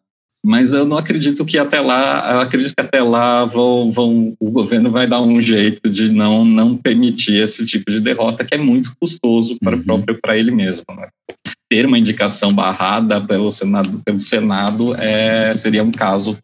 Mas 0.44 0.72
eu 0.72 0.86
não 0.86 0.96
acredito 0.96 1.44
que 1.44 1.58
até 1.58 1.80
lá, 1.80 2.32
eu 2.32 2.40
acredito 2.40 2.74
que 2.74 2.82
até 2.82 3.02
lá 3.02 3.44
vão, 3.44 3.92
vão, 3.92 4.34
o 4.40 4.50
governo 4.50 4.90
vai 4.90 5.06
dar 5.06 5.20
um 5.20 5.40
jeito 5.40 5.90
de 5.90 6.10
não, 6.10 6.46
não 6.46 6.76
permitir 6.76 7.34
esse 7.34 7.66
tipo 7.66 7.90
de 7.90 8.00
derrota, 8.00 8.44
que 8.44 8.54
é 8.54 8.58
muito 8.58 8.94
custoso 8.98 9.58
para 9.60 9.76
uhum. 9.76 9.82
próprio 9.82 10.18
para 10.20 10.38
ele 10.38 10.50
mesmo. 10.50 10.84
Né? 10.96 11.08
Ter 11.68 11.84
uma 11.84 11.98
indicação 11.98 12.54
barrada 12.54 13.20
pelo 13.20 13.50
Senado, 13.50 14.00
pelo 14.02 14.18
Senado 14.18 14.94
é, 14.94 15.52
seria 15.54 15.84
um 15.84 15.92
caso 15.92 16.38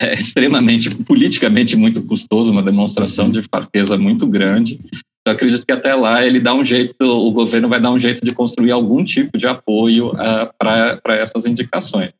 é 0.00 0.14
extremamente, 0.14 0.90
politicamente 1.04 1.76
muito 1.76 2.02
custoso, 2.02 2.50
uma 2.50 2.62
demonstração 2.62 3.30
de 3.30 3.42
fraqueza 3.42 3.98
muito 3.98 4.26
grande. 4.26 4.80
Eu 5.26 5.34
acredito 5.34 5.66
que 5.66 5.72
até 5.72 5.94
lá 5.94 6.24
ele 6.24 6.40
dá 6.40 6.54
um 6.54 6.64
jeito, 6.64 6.94
o 7.02 7.30
governo 7.30 7.68
vai 7.68 7.78
dar 7.78 7.90
um 7.90 8.00
jeito 8.00 8.24
de 8.24 8.32
construir 8.32 8.70
algum 8.70 9.04
tipo 9.04 9.36
de 9.36 9.46
apoio 9.46 10.08
uh, 10.12 10.50
para 10.58 11.16
essas 11.16 11.44
indicações. 11.44 12.12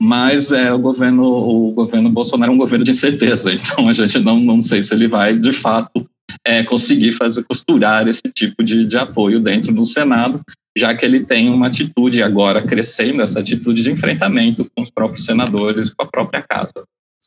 Mas 0.00 0.50
é, 0.50 0.72
o, 0.72 0.78
governo, 0.78 1.24
o 1.24 1.70
governo 1.70 2.10
Bolsonaro 2.10 2.50
é 2.50 2.54
um 2.54 2.58
governo 2.58 2.84
de 2.84 2.90
incerteza, 2.90 3.54
então 3.54 3.88
a 3.88 3.92
gente 3.92 4.18
não, 4.18 4.40
não 4.40 4.60
sei 4.60 4.82
se 4.82 4.92
ele 4.92 5.06
vai, 5.06 5.38
de 5.38 5.52
fato, 5.52 6.04
é, 6.44 6.64
conseguir 6.64 7.12
fazer 7.12 7.44
costurar 7.44 8.08
esse 8.08 8.22
tipo 8.34 8.64
de, 8.64 8.84
de 8.84 8.96
apoio 8.96 9.38
dentro 9.38 9.72
do 9.72 9.86
Senado, 9.86 10.40
já 10.76 10.92
que 10.94 11.04
ele 11.04 11.20
tem 11.20 11.48
uma 11.48 11.68
atitude 11.68 12.20
agora 12.22 12.60
crescendo, 12.60 13.22
essa 13.22 13.38
atitude 13.38 13.82
de 13.82 13.92
enfrentamento 13.92 14.66
com 14.74 14.82
os 14.82 14.90
próprios 14.90 15.24
senadores, 15.24 15.90
com 15.90 16.02
a 16.02 16.08
própria 16.08 16.42
casa. 16.42 16.72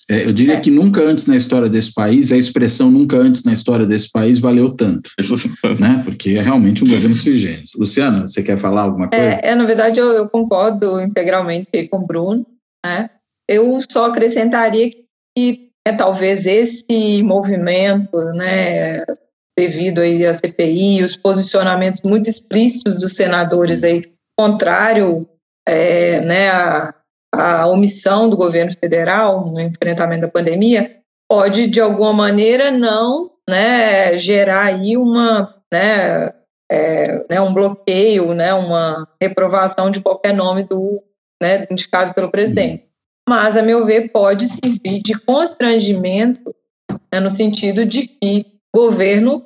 É, 0.09 0.25
eu 0.25 0.33
diria 0.33 0.55
é. 0.55 0.59
que 0.59 0.69
nunca 0.69 1.01
antes 1.01 1.25
na 1.25 1.35
história 1.35 1.67
desse 1.67 1.93
país, 1.93 2.31
a 2.31 2.37
expressão 2.37 2.91
nunca 2.91 3.17
antes 3.17 3.43
na 3.43 3.53
história 3.53 3.85
desse 3.85 4.11
país 4.11 4.39
valeu 4.39 4.69
tanto, 4.75 5.09
né? 5.79 6.01
Porque 6.05 6.31
é 6.31 6.41
realmente 6.41 6.83
um 6.83 6.87
governo 6.87 7.15
sui 7.15 7.37
generis. 7.37 7.71
Luciana, 7.75 8.27
você 8.27 8.43
quer 8.43 8.57
falar 8.57 8.81
alguma 8.81 9.09
coisa? 9.09 9.25
É, 9.25 9.49
é 9.49 9.55
na 9.55 9.65
verdade, 9.65 9.99
eu, 9.99 10.07
eu, 10.11 10.29
concordo 10.29 11.01
integralmente 11.01 11.87
com 11.89 11.97
o 11.97 12.05
Bruno. 12.05 12.45
Né? 12.85 13.09
Eu 13.49 13.79
só 13.89 14.05
acrescentaria 14.05 14.91
que 15.35 15.69
é, 15.87 15.91
talvez 15.91 16.45
esse 16.45 17.23
movimento, 17.23 18.17
né, 18.35 19.03
devido 19.57 19.99
aí 19.99 20.25
à 20.25 20.33
CPI, 20.33 21.03
os 21.03 21.15
posicionamentos 21.15 22.01
muito 22.03 22.29
explícitos 22.29 22.99
dos 22.99 23.13
senadores 23.13 23.83
aí, 23.83 24.03
contrário 24.37 25.27
é, 25.67 26.21
né, 26.21 26.49
a 26.49 26.93
a 27.39 27.67
omissão 27.67 28.30
do 28.30 28.38
governo 28.38 28.71
federal 28.71 29.45
no 29.45 29.60
enfrentamento 29.60 30.21
da 30.21 30.32
pandemia 30.32 30.98
pode, 31.30 31.67
de 31.67 31.82
alguma 31.82 32.13
maneira, 32.13 32.71
não 32.71 33.32
né, 33.50 34.17
gerar 34.17 34.65
aí 34.65 34.98
uma, 34.98 35.56
né, 35.71 36.32
é, 36.71 37.26
né, 37.30 37.41
um 37.41 37.54
bloqueio, 37.54 38.34
né, 38.34 38.54
uma 38.54 39.08
reprovação 39.21 39.89
de 39.89 40.02
qualquer 40.02 40.34
nome 40.34 40.63
do, 40.63 41.02
né, 41.41 41.67
indicado 41.69 42.13
pelo 42.13 42.32
presidente. 42.32 42.86
Mas, 43.28 43.58
a 43.58 43.62
meu 43.62 43.86
ver, 43.86 44.12
pode 44.12 44.48
servir 44.48 45.02
de 45.04 45.19
constrangimento 45.19 46.56
né, 47.12 47.19
no 47.19 47.30
sentido 47.30 47.86
de 47.86 48.08
que 48.08 48.45
o 48.76 48.80
governo 48.80 49.45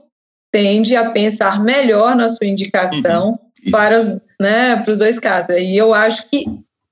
tende 0.51 0.95
a 0.95 1.11
pensar 1.11 1.63
melhor 1.63 2.15
na 2.15 2.27
sua 2.27 2.47
indicação 2.47 3.31
uhum. 3.31 3.71
para, 3.71 3.97
os, 3.97 4.07
né, 4.39 4.75
para 4.77 4.91
os 4.91 4.99
dois 4.99 5.19
casos. 5.19 5.55
E 5.55 5.77
eu 5.77 5.93
acho 5.93 6.29
que 6.29 6.45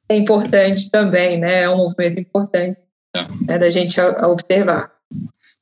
é 0.10 0.16
importante 0.16 0.90
também, 0.90 1.38
né? 1.38 1.64
É 1.64 1.70
um 1.70 1.78
movimento 1.78 2.20
importante 2.20 2.78
é. 3.16 3.28
né, 3.46 3.60
da 3.60 3.70
gente 3.70 4.00
observar. 4.02 4.92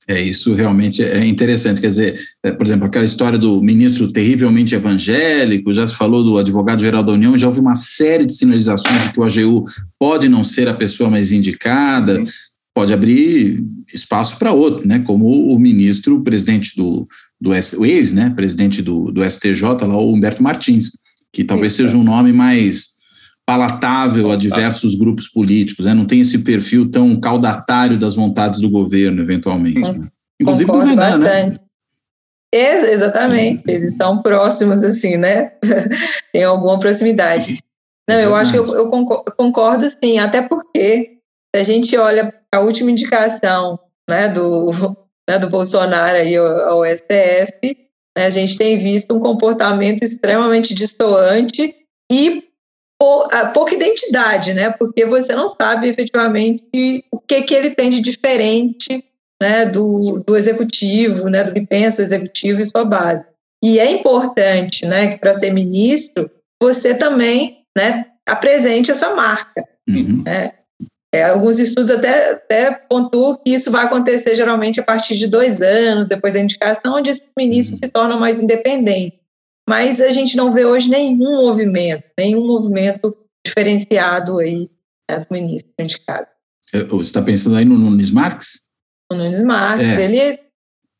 É, 0.08 0.22
isso 0.22 0.54
realmente 0.54 1.04
é 1.04 1.26
interessante. 1.26 1.82
Quer 1.82 1.88
dizer, 1.88 2.20
é, 2.44 2.52
por 2.52 2.66
exemplo, 2.66 2.86
aquela 2.86 3.06
história 3.06 3.40
do 3.40 3.60
ministro 3.60 4.08
terrivelmente 4.08 4.76
evangélico, 4.76 5.74
já 5.74 5.86
se 5.88 5.96
falou 5.96 6.24
do 6.24 6.38
advogado-geral 6.38 7.02
da 7.02 7.14
União, 7.14 7.38
já 7.38 7.48
houve 7.48 7.60
uma 7.60 7.74
série 7.74 8.26
de 8.26 8.34
sinalizações 8.34 9.04
de 9.04 9.12
que 9.12 9.20
o 9.20 9.24
AGU 9.24 9.66
pode 9.98 10.30
não 10.30 10.44
ser 10.44 10.68
a 10.68 10.76
pessoa 10.76 11.10
mais 11.10 11.32
indicada, 11.32 12.24
pode 12.74 12.94
abrir 12.94 13.64
espaço 13.92 14.38
para 14.38 14.52
outro, 14.52 14.88
né? 14.88 15.00
Como 15.00 15.52
o 15.52 15.58
ministro, 15.58 16.22
presidente 16.22 16.76
do, 16.76 17.08
do 17.42 17.50
o 17.50 17.86
ex, 17.86 18.12
né? 18.12 18.32
Presidente 18.36 18.84
do, 18.84 19.12
do 19.12 19.26
STJ, 19.26 19.64
lá, 19.64 19.98
o 19.98 20.14
Humberto 20.14 20.44
Martins, 20.44 20.92
que 21.34 21.44
talvez 21.44 21.74
seja 21.74 21.98
um 21.98 22.04
nome 22.04 22.32
mais 22.32 22.95
palatável 23.46 24.32
a 24.32 24.36
diversos 24.36 24.96
grupos 24.96 25.28
políticos, 25.28 25.86
né? 25.86 25.94
não 25.94 26.06
tem 26.06 26.22
esse 26.22 26.40
perfil 26.40 26.90
tão 26.90 27.16
caudatário 27.20 27.98
das 27.98 28.16
vontades 28.16 28.60
do 28.60 28.70
governo, 28.70 29.22
eventualmente. 29.22 29.80
Né? 29.80 30.08
Inclusive 30.42 30.66
Concordo 30.66 30.96
do 30.96 31.02
Renan, 31.02 31.18
né? 31.20 31.30
bastante. 31.30 31.60
né? 31.60 31.66
É, 32.54 32.92
exatamente, 32.94 33.64
eles 33.68 33.92
estão 33.92 34.22
próximos, 34.22 34.82
assim, 34.82 35.18
né? 35.18 35.52
tem 36.32 36.44
alguma 36.44 36.80
proximidade. 36.80 37.60
Não, 38.10 38.20
eu 38.20 38.36
acho 38.36 38.52
que 38.54 38.58
eu, 38.58 38.66
eu 38.76 38.90
concordo, 39.36 39.86
sim, 39.90 40.20
até 40.20 40.42
porque 40.42 41.18
se 41.54 41.62
a 41.62 41.64
gente 41.64 41.98
olha 41.98 42.34
a 42.54 42.60
última 42.60 42.92
indicação 42.92 43.80
né, 44.10 44.30
do, 44.30 44.72
né, 45.30 45.38
do 45.38 45.50
Bolsonaro 45.50 46.18
aí 46.18 46.36
ao, 46.38 46.46
ao 46.46 46.86
STF, 46.86 47.78
né, 48.18 48.26
a 48.26 48.30
gente 48.30 48.58
tem 48.58 48.78
visto 48.78 49.14
um 49.14 49.20
comportamento 49.20 50.04
extremamente 50.04 50.74
distoante 50.74 51.76
e 52.12 52.44
pouca 53.54 53.76
identidade, 53.76 54.54
né? 54.54 54.70
Porque 54.72 55.06
você 55.06 55.36
não 55.36 55.48
sabe 55.48 55.88
efetivamente 55.88 57.04
o 57.12 57.20
que, 57.20 57.42
que 57.42 57.54
ele 57.54 57.72
tem 57.72 57.90
de 57.90 58.02
diferente 58.02 59.04
né, 59.42 59.66
do, 59.66 60.24
do 60.26 60.36
executivo, 60.36 61.30
né, 61.30 61.44
do 61.44 61.54
que 61.54 61.66
pensa 61.66 62.02
o 62.02 62.06
executivo 62.06 62.62
e 62.62 62.66
sua 62.66 62.86
base. 62.86 63.26
E 63.64 63.80
é 63.80 63.92
importante, 63.92 64.86
né, 64.86 65.12
que 65.12 65.20
para 65.20 65.34
ser 65.34 65.52
ministro, 65.52 66.30
você 66.62 66.94
também 66.94 67.64
né, 67.78 68.06
apresente 68.28 68.92
essa 68.92 69.14
marca. 69.14 69.64
Uhum. 69.90 70.24
Né? 70.26 70.54
É, 71.14 71.24
alguns 71.24 71.60
estudos 71.60 71.92
até, 71.92 72.32
até 72.32 72.72
pontuam 72.72 73.38
que 73.38 73.54
isso 73.54 73.72
vai 73.72 73.86
acontecer 73.86 74.36
geralmente 74.36 74.80
a 74.80 74.84
partir 74.84 75.16
de 75.16 75.28
dois 75.28 75.62
anos, 75.62 76.08
depois 76.08 76.34
da 76.34 76.40
indicação, 76.40 76.96
onde 76.96 77.10
esses 77.10 77.32
ministros 77.38 77.80
uhum. 77.82 77.88
se 77.88 77.92
tornam 77.92 78.20
mais 78.20 78.40
independentes 78.40 79.25
mas 79.68 80.00
a 80.00 80.12
gente 80.12 80.38
não 80.38 80.52
vê 80.52 80.66
hoje 80.66 80.90
nenhum 80.90 81.44
movimento, 81.44 82.04
nenhum 82.18 82.46
movimento 82.46 83.16
diferenciado 83.46 84.40
aí 84.40 84.70
né, 85.10 85.20
do 85.20 85.28
ministro 85.32 85.72
indicado. 85.80 86.28
É, 86.74 86.84
você 86.84 87.10
está 87.10 87.22
pensando 87.22 87.56
aí 87.56 87.66
no 87.66 87.78
Nunes 87.78 88.12
Marques? 88.12 88.66
O 89.12 89.16
Nunes 89.16 89.42
Marques, 89.44 89.88
é. 89.88 90.04
ele, 90.04 90.40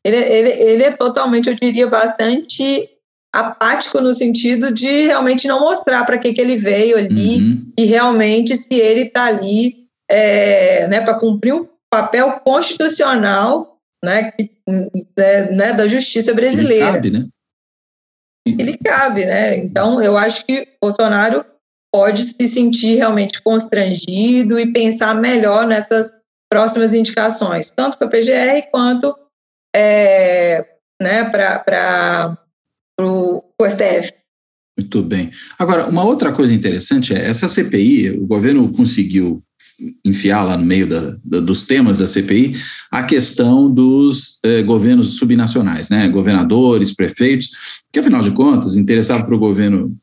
ele, 0.04 0.16
ele, 0.16 0.48
ele 0.50 0.82
é 0.84 0.92
totalmente, 0.92 1.48
eu 1.48 1.54
diria, 1.54 1.86
bastante 1.88 2.88
apático 3.34 4.00
no 4.00 4.14
sentido 4.14 4.72
de 4.72 5.06
realmente 5.06 5.46
não 5.46 5.60
mostrar 5.60 6.04
para 6.04 6.18
que, 6.18 6.32
que 6.32 6.40
ele 6.40 6.56
veio 6.56 6.96
ali 6.96 7.36
uhum. 7.38 7.72
e 7.78 7.84
realmente 7.84 8.56
se 8.56 8.74
ele 8.74 9.02
está 9.02 9.26
ali 9.26 9.86
é, 10.10 10.88
né, 10.88 11.00
para 11.02 11.18
cumprir 11.18 11.54
o 11.54 11.68
papel 11.90 12.40
constitucional 12.44 13.78
né, 14.04 14.30
que, 14.32 14.50
né, 14.66 15.50
né 15.50 15.72
da 15.72 15.86
justiça 15.86 16.32
brasileira. 16.32 16.92
Cabe, 16.92 17.10
né? 17.10 17.26
Ele 18.46 18.78
cabe, 18.78 19.24
né? 19.24 19.56
Então, 19.56 20.00
eu 20.00 20.16
acho 20.16 20.46
que 20.46 20.68
Bolsonaro 20.80 21.44
pode 21.92 22.22
se 22.24 22.46
sentir 22.46 22.96
realmente 22.96 23.42
constrangido 23.42 24.58
e 24.58 24.72
pensar 24.72 25.14
melhor 25.14 25.66
nessas 25.66 26.10
próximas 26.48 26.94
indicações, 26.94 27.70
tanto 27.70 27.98
para 27.98 28.06
a 28.06 28.10
PGR 28.10 28.70
quanto 28.70 29.16
é, 29.74 30.64
né, 31.00 31.24
para 31.24 32.38
o 33.00 33.42
STF. 33.68 34.12
Muito 34.78 35.02
bem. 35.02 35.30
Agora, 35.58 35.86
uma 35.86 36.04
outra 36.04 36.32
coisa 36.32 36.52
interessante 36.52 37.14
é 37.14 37.26
essa 37.26 37.48
CPI, 37.48 38.10
o 38.10 38.26
governo 38.26 38.70
conseguiu 38.72 39.42
enfiar 40.04 40.42
lá 40.42 40.56
no 40.56 40.64
meio 40.64 40.86
da, 40.86 41.16
da, 41.24 41.40
dos 41.40 41.64
temas 41.64 41.98
da 41.98 42.06
CPI 42.06 42.54
a 42.90 43.02
questão 43.02 43.72
dos 43.72 44.38
eh, 44.44 44.62
governos 44.62 45.16
subnacionais, 45.16 45.88
né? 45.88 46.08
governadores, 46.08 46.94
prefeitos, 46.94 47.48
que 47.96 48.00
afinal 48.00 48.22
de 48.22 48.30
contas 48.32 48.76
interessava 48.76 49.24
para 49.24 49.34
o 49.34 49.38
governo, 49.38 49.96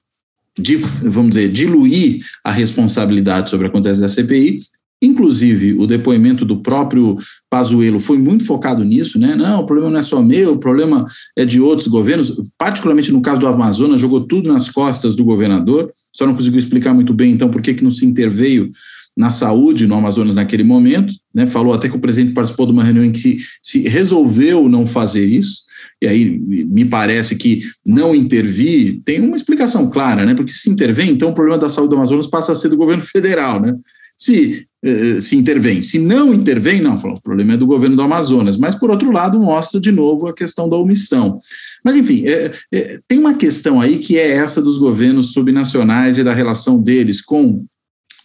vamos 1.04 1.36
dizer, 1.36 1.52
diluir 1.52 2.26
a 2.44 2.52
responsabilidade 2.52 3.52
sobre 3.52 3.68
o 3.68 3.70
que 3.70 3.76
acontece 3.76 4.02
da 4.02 4.10
CPI 4.10 4.60
Inclusive, 5.04 5.74
o 5.74 5.86
depoimento 5.86 6.46
do 6.46 6.62
próprio 6.62 7.18
Pazuello 7.50 8.00
foi 8.00 8.18
muito 8.18 8.46
focado 8.46 8.86
nisso, 8.86 9.20
né? 9.20 9.36
Não, 9.36 9.60
o 9.60 9.66
problema 9.66 9.92
não 9.92 10.00
é 10.00 10.02
só 10.02 10.22
meu, 10.22 10.54
o 10.54 10.58
problema 10.58 11.06
é 11.36 11.44
de 11.44 11.60
outros 11.60 11.90
governos, 11.90 12.42
particularmente 12.58 13.12
no 13.12 13.22
caso 13.22 13.42
do 13.42 13.48
Amazonas, 13.48 14.00
jogou 14.00 14.22
tudo 14.22 14.52
nas 14.52 14.70
costas 14.70 15.14
do 15.18 15.26
governador, 15.26 15.92
só 16.10 16.26
não 16.26 16.34
conseguiu 16.34 16.58
explicar 16.58 16.94
muito 16.94 17.14
bem, 17.14 17.34
então, 17.34 17.50
por 17.50 17.62
que, 17.62 17.74
que 17.74 17.84
não 17.84 17.92
se 17.92 18.06
interveio 18.06 18.72
na 19.16 19.32
saúde 19.32 19.86
no 19.86 19.96
Amazonas 19.96 20.36
naquele 20.36 20.64
momento, 20.64 21.14
né? 21.34 21.46
Falou 21.46 21.74
até 21.74 21.88
que 21.88 21.96
o 21.96 22.00
presidente 22.00 22.34
participou 22.34 22.66
de 22.66 22.72
uma 22.72 22.84
reunião 22.84 23.06
em 23.06 23.12
que 23.12 23.38
se 23.62 23.88
resolveu 23.88 24.68
não 24.68 24.88
fazer 24.88 25.26
isso, 25.26 25.64
e 26.02 26.08
aí 26.08 26.40
me 26.40 26.86
parece 26.86 27.36
que 27.36 27.62
não 27.86 28.16
intervir 28.16 29.02
tem 29.06 29.22
uma 29.22 29.36
explicação 29.36 29.90
clara, 29.90 30.26
né? 30.26 30.34
Porque 30.34 30.52
se 30.52 30.70
intervém, 30.70 31.12
então 31.12 31.30
o 31.30 31.34
problema 31.34 31.60
da 31.60 31.70
saúde 31.70 31.92
do 31.92 31.96
Amazonas 31.96 32.28
passa 32.28 32.52
a 32.52 32.56
ser 32.56 32.70
do 32.70 32.78
governo 32.78 33.04
federal, 33.06 33.62
né? 33.62 33.76
Se 34.18 34.68
eh, 34.86 35.22
se 35.22 35.38
intervém. 35.38 35.82
Se 35.82 35.98
não 35.98 36.34
intervém, 36.34 36.82
não, 36.82 36.96
o 36.96 37.22
problema 37.22 37.54
é 37.54 37.58
do 37.58 37.66
governo 37.66 37.96
do 37.96 38.02
Amazonas. 38.02 38.58
Mas, 38.58 38.76
por 38.76 38.92
outro 38.92 39.10
lado, 39.12 39.40
mostra 39.40 39.80
de 39.80 39.94
novo 39.94 40.28
a 40.28 40.34
questão 40.34 40.68
da 40.68 40.76
omissão. 40.76 41.40
Mas, 41.86 41.96
enfim, 41.96 42.26
é, 42.28 42.52
é, 42.70 43.00
tem 43.08 43.18
uma 43.18 43.34
questão 43.36 43.80
aí 43.80 43.98
que 43.98 44.18
é 44.18 44.32
essa 44.32 44.62
dos 44.62 44.78
governos 44.78 45.32
subnacionais 45.32 46.18
e 46.18 46.24
da 46.24 46.34
relação 46.34 46.82
deles 46.84 47.22
com 47.22 47.64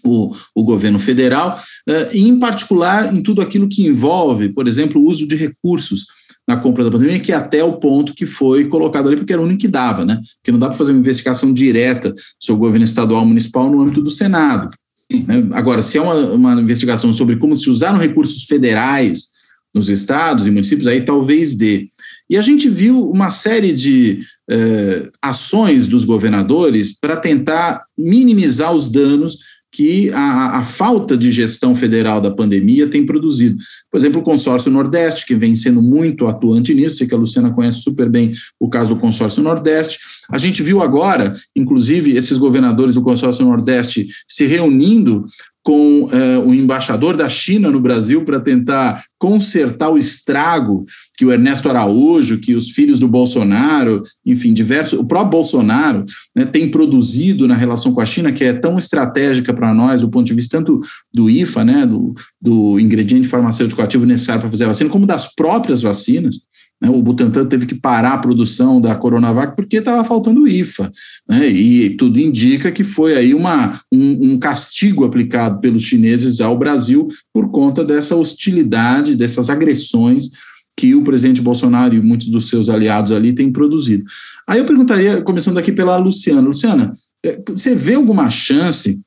o, 0.04 0.34
o, 0.54 0.64
governo 0.64 0.98
federal, 0.98 1.58
uh, 1.88 2.14
e 2.14 2.26
em 2.26 2.38
particular 2.38 3.14
em 3.14 3.22
tudo 3.22 3.42
aquilo 3.42 3.68
que 3.68 3.86
envolve, 3.86 4.50
por 4.50 4.66
exemplo, 4.66 5.00
o 5.00 5.08
uso 5.08 5.26
de 5.26 5.36
recursos 5.36 6.06
na 6.46 6.56
compra 6.56 6.82
da 6.82 6.90
pandemia, 6.90 7.20
que 7.20 7.30
é 7.30 7.34
até 7.34 7.62
o 7.62 7.74
ponto 7.74 8.14
que 8.14 8.24
foi 8.24 8.64
colocado 8.64 9.08
ali, 9.08 9.18
porque 9.18 9.32
era 9.34 9.42
o 9.42 9.44
único 9.44 9.60
que 9.60 9.68
dava, 9.68 10.04
né? 10.06 10.18
Porque 10.36 10.50
não 10.50 10.58
dá 10.58 10.68
para 10.68 10.78
fazer 10.78 10.92
uma 10.92 11.00
investigação 11.00 11.52
direta 11.52 12.14
sobre 12.40 12.62
o 12.62 12.66
governo 12.66 12.86
estadual 12.86 13.26
municipal 13.26 13.70
no 13.70 13.82
âmbito 13.82 14.00
do 14.00 14.10
Senado. 14.10 14.70
Né? 15.10 15.46
Agora, 15.52 15.82
se 15.82 15.98
é 15.98 16.00
uma, 16.00 16.14
uma 16.14 16.54
investigação 16.54 17.12
sobre 17.12 17.36
como 17.36 17.54
se 17.54 17.68
usaram 17.68 17.98
recursos 17.98 18.44
federais 18.44 19.28
nos 19.74 19.90
estados 19.90 20.46
e 20.46 20.50
municípios, 20.50 20.86
aí 20.86 21.02
talvez 21.02 21.54
dê. 21.54 21.86
E 22.30 22.36
a 22.36 22.42
gente 22.42 22.68
viu 22.68 23.10
uma 23.10 23.30
série 23.30 23.72
de 23.72 24.20
eh, 24.50 25.08
ações 25.22 25.88
dos 25.88 26.04
governadores 26.04 26.94
para 26.98 27.16
tentar 27.16 27.84
minimizar 27.96 28.74
os 28.74 28.90
danos 28.90 29.38
que 29.72 30.10
a, 30.12 30.58
a, 30.58 30.64
falta 30.64 31.16
de 31.16 31.30
gestão 31.30 31.74
federal 31.74 32.20
da 32.20 32.30
pandemia 32.30 32.88
tem 32.88 33.04
produzido. 33.04 33.56
Por 33.90 33.98
exemplo, 33.98 34.20
o 34.20 34.24
consórcio 34.24 34.72
Nordeste, 34.72 35.26
que 35.26 35.34
vem 35.34 35.54
sendo 35.54 35.82
muito 35.82 36.26
atuante 36.26 36.74
nisso, 36.74 36.96
sei 36.96 37.06
que 37.06 37.14
a 37.14 37.18
Luciana 37.18 37.52
conhece 37.52 37.82
super 37.82 38.08
bem 38.08 38.32
o 38.58 38.68
caso 38.68 38.88
do 38.88 38.96
consórcio 38.96 39.42
Nordeste. 39.42 39.98
A 40.30 40.38
gente 40.38 40.62
viu 40.62 40.82
agora, 40.82 41.34
inclusive, 41.54 42.16
esses 42.16 42.38
governadores 42.38 42.94
do 42.94 43.02
consórcio 43.02 43.44
Nordeste 43.44 44.08
se 44.26 44.46
reunindo 44.46 45.24
com 45.68 46.08
eh, 46.10 46.38
o 46.38 46.54
embaixador 46.54 47.14
da 47.14 47.28
China 47.28 47.70
no 47.70 47.78
Brasil 47.78 48.24
para 48.24 48.40
tentar 48.40 49.04
consertar 49.18 49.90
o 49.90 49.98
estrago 49.98 50.86
que 51.14 51.26
o 51.26 51.30
Ernesto 51.30 51.68
Araújo, 51.68 52.40
que 52.40 52.54
os 52.54 52.70
filhos 52.70 53.00
do 53.00 53.06
Bolsonaro, 53.06 54.02
enfim, 54.24 54.54
diversos, 54.54 54.98
o 54.98 55.04
próprio 55.04 55.32
Bolsonaro 55.32 56.06
né, 56.34 56.46
tem 56.46 56.70
produzido 56.70 57.46
na 57.46 57.54
relação 57.54 57.92
com 57.92 58.00
a 58.00 58.06
China, 58.06 58.32
que 58.32 58.44
é 58.44 58.54
tão 58.54 58.78
estratégica 58.78 59.52
para 59.52 59.74
nós, 59.74 60.00
do 60.00 60.08
ponto 60.08 60.26
de 60.26 60.32
vista 60.32 60.56
tanto 60.56 60.80
do 61.12 61.28
IFA, 61.28 61.62
né, 61.62 61.84
do, 61.84 62.14
do 62.40 62.80
ingrediente 62.80 63.28
farmacêutico 63.28 63.82
ativo 63.82 64.06
necessário 64.06 64.40
para 64.40 64.50
fazer 64.50 64.64
a 64.64 64.68
vacina, 64.68 64.88
como 64.88 65.06
das 65.06 65.34
próprias 65.34 65.82
vacinas. 65.82 66.36
Né, 66.80 66.88
o 66.88 67.02
Butantan 67.02 67.46
teve 67.46 67.66
que 67.66 67.74
parar 67.74 68.14
a 68.14 68.18
produção 68.18 68.80
da 68.80 68.94
Coronavac 68.94 69.56
porque 69.56 69.78
estava 69.78 70.04
faltando 70.04 70.46
IFA. 70.46 70.90
Né, 71.28 71.48
e 71.48 71.90
tudo 71.96 72.20
indica 72.20 72.70
que 72.70 72.84
foi 72.84 73.16
aí 73.16 73.34
uma, 73.34 73.78
um, 73.92 74.32
um, 74.32 74.38
castigo 74.38 75.04
aplicado 75.04 75.60
pelos 75.60 75.82
chineses 75.82 76.40
ao 76.40 76.56
Brasil 76.56 77.08
por 77.32 77.50
conta 77.50 77.84
dessa 77.84 78.14
hostilidade, 78.16 79.16
dessas 79.16 79.50
agressões 79.50 80.30
que 80.76 80.94
o 80.94 81.02
presidente 81.02 81.42
Bolsonaro 81.42 81.96
e 81.96 82.00
muitos 82.00 82.28
dos 82.28 82.48
seus 82.48 82.70
aliados 82.70 83.10
ali 83.10 83.32
têm 83.32 83.50
produzido. 83.50 84.04
Aí 84.46 84.60
eu 84.60 84.64
perguntaria, 84.64 85.20
começando 85.22 85.58
aqui 85.58 85.72
pela 85.72 85.96
Luciana. 85.96 86.40
Luciana, 86.40 86.92
é, 87.26 87.42
você 87.48 87.74
vê 87.74 87.94
alguma 87.94 88.30
chance, 88.30 89.00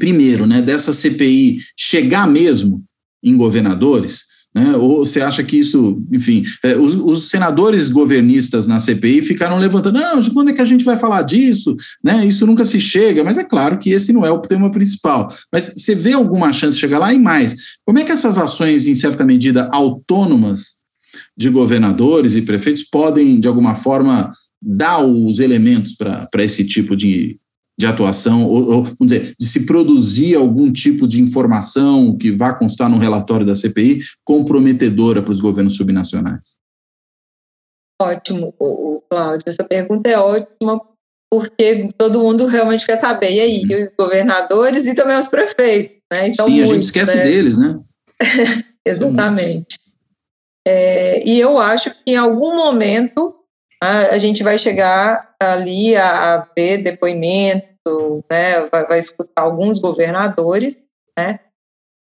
primeiro, 0.00 0.46
né, 0.46 0.60
dessa 0.60 0.92
CPI 0.92 1.60
chegar 1.78 2.26
mesmo 2.26 2.82
em 3.22 3.36
governadores? 3.36 4.35
Né? 4.56 4.74
Ou 4.74 5.04
você 5.04 5.20
acha 5.20 5.44
que 5.44 5.58
isso, 5.58 6.02
enfim, 6.10 6.42
é, 6.64 6.74
os, 6.74 6.94
os, 6.94 7.28
senadores 7.28 7.90
governistas 7.90 8.66
na 8.66 8.80
CPI 8.80 9.20
ficaram 9.20 9.58
levantando, 9.58 9.98
não, 9.98 10.22
quando 10.30 10.48
é 10.48 10.54
que 10.54 10.62
a 10.62 10.66
gente 10.66 10.82
vai 10.82 10.96
falar 10.96 11.20
disso? 11.20 11.76
Né? 12.02 12.24
Isso 12.24 12.46
nunca 12.46 12.64
se 12.64 12.80
chega, 12.80 13.22
mas 13.22 13.36
é 13.36 13.44
claro 13.44 13.78
que 13.78 13.90
esse 13.90 14.14
não 14.14 14.24
é 14.24 14.30
o 14.30 14.38
tema 14.38 14.70
principal. 14.70 15.28
Mas 15.52 15.74
você 15.76 15.94
vê 15.94 16.14
alguma 16.14 16.54
chance 16.54 16.72
de 16.72 16.80
chegar 16.80 16.98
lá 16.98 17.12
e 17.12 17.18
mais? 17.18 17.76
Como 17.84 17.98
é 17.98 18.04
que 18.04 18.10
essas 18.10 18.38
ações, 18.38 18.88
em 18.88 18.94
certa 18.94 19.26
medida, 19.26 19.68
autônomas 19.74 20.76
de 21.36 21.50
governadores 21.50 22.34
e 22.34 22.40
prefeitos 22.40 22.82
podem, 22.82 23.38
de 23.38 23.48
alguma 23.48 23.76
forma, 23.76 24.32
dar 24.62 25.04
os 25.04 25.38
elementos 25.38 25.94
para 25.94 26.42
esse 26.42 26.64
tipo 26.64 26.96
de, 26.96 27.38
de 27.78 27.86
atuação, 27.86 28.46
ou, 28.46 28.64
ou, 28.64 28.84
vamos 28.84 28.96
dizer, 29.00 29.34
de 29.38 29.46
se 29.46 29.66
produzir 29.66 30.34
algum 30.34 30.72
tipo 30.72 31.06
de 31.06 31.20
informação 31.20 32.16
que 32.16 32.30
vá 32.30 32.54
constar 32.54 32.88
no 32.88 32.98
relatório 32.98 33.44
da 33.44 33.54
CPI 33.54 34.00
comprometedora 34.24 35.20
para 35.20 35.30
os 35.30 35.40
governos 35.40 35.76
subnacionais? 35.76 36.56
Ótimo, 38.00 38.54
Cláudio. 39.10 39.44
Essa 39.46 39.64
pergunta 39.64 40.08
é 40.08 40.18
ótima, 40.18 40.80
porque 41.30 41.88
todo 41.98 42.20
mundo 42.20 42.46
realmente 42.46 42.86
quer 42.86 42.96
saber. 42.96 43.32
E 43.32 43.40
aí, 43.40 43.62
hum. 43.64 43.78
os 43.78 43.92
governadores 43.98 44.86
e 44.86 44.94
também 44.94 45.18
os 45.18 45.28
prefeitos, 45.28 45.96
né? 46.12 46.28
Então, 46.28 46.46
Sim, 46.46 46.52
muitos, 46.52 46.70
a 46.70 46.74
gente 46.74 46.84
esquece 46.84 47.16
né? 47.16 47.24
deles, 47.24 47.58
né? 47.58 47.78
Exatamente. 48.86 49.78
É, 50.66 51.26
e 51.26 51.38
eu 51.38 51.58
acho 51.58 51.90
que 51.90 52.12
em 52.12 52.16
algum 52.16 52.56
momento 52.56 53.35
a, 53.86 54.14
a 54.14 54.18
gente 54.18 54.42
vai 54.42 54.58
chegar 54.58 55.34
ali 55.40 55.96
a, 55.96 56.34
a 56.34 56.48
ver 56.56 56.78
depoimento, 56.78 58.24
né, 58.30 58.66
vai, 58.72 58.86
vai, 58.86 58.98
escutar 58.98 59.42
alguns 59.42 59.78
governadores, 59.78 60.76
né, 61.16 61.40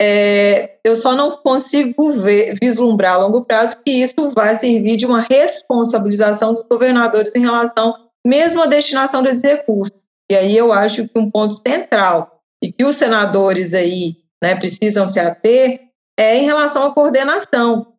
é, 0.02 0.80
eu 0.84 0.96
só 0.96 1.16
não 1.16 1.38
consigo 1.38 2.12
ver, 2.12 2.56
vislumbrar 2.62 3.14
a 3.14 3.18
longo 3.18 3.46
prazo 3.46 3.78
que 3.86 3.92
isso 3.92 4.32
vai 4.36 4.56
servir 4.56 4.98
de 4.98 5.06
uma 5.06 5.22
responsabilização 5.22 6.54
dos 6.54 6.64
governadores 6.64 7.36
em 7.36 7.42
relação 7.42 7.94
mesmo 8.26 8.64
à 8.64 8.66
destinação 8.66 9.22
desses 9.22 9.44
recursos. 9.44 9.96
E 10.32 10.36
aí 10.36 10.58
eu 10.58 10.72
acho 10.72 11.08
que 11.08 11.20
um 11.20 11.30
ponto 11.30 11.54
central 11.54 12.42
e 12.64 12.72
que 12.72 12.84
os 12.84 12.96
senadores 12.96 13.76
aí 13.76 14.18
né, 14.42 14.56
precisam 14.56 15.08
se 15.08 15.20
ater 15.20 15.80
é 16.20 16.36
em 16.36 16.46
relação 16.46 16.84
à 16.84 16.94
coordenação. 16.94 17.94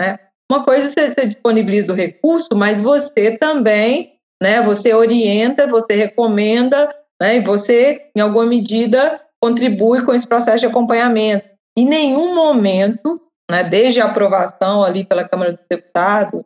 Né? 0.00 0.18
Uma 0.50 0.64
coisa 0.64 0.92
é 0.98 1.10
você 1.10 1.26
disponibiliza 1.26 1.92
o 1.92 1.96
recurso, 1.96 2.56
mas 2.56 2.80
você 2.80 3.36
também, 3.36 4.14
né, 4.42 4.62
você 4.62 4.94
orienta, 4.94 5.66
você 5.66 5.94
recomenda, 5.94 6.88
né, 7.20 7.36
e 7.36 7.40
você, 7.40 8.10
em 8.16 8.20
alguma 8.20 8.46
medida, 8.46 9.20
contribui 9.42 10.04
com 10.04 10.14
esse 10.14 10.26
processo 10.26 10.60
de 10.60 10.66
acompanhamento. 10.66 11.46
Em 11.78 11.84
nenhum 11.84 12.34
momento, 12.34 13.20
né, 13.50 13.62
desde 13.62 14.00
a 14.00 14.06
aprovação 14.06 14.82
ali 14.82 15.04
pela 15.04 15.28
Câmara 15.28 15.52
dos 15.52 15.64
Deputados, 15.70 16.42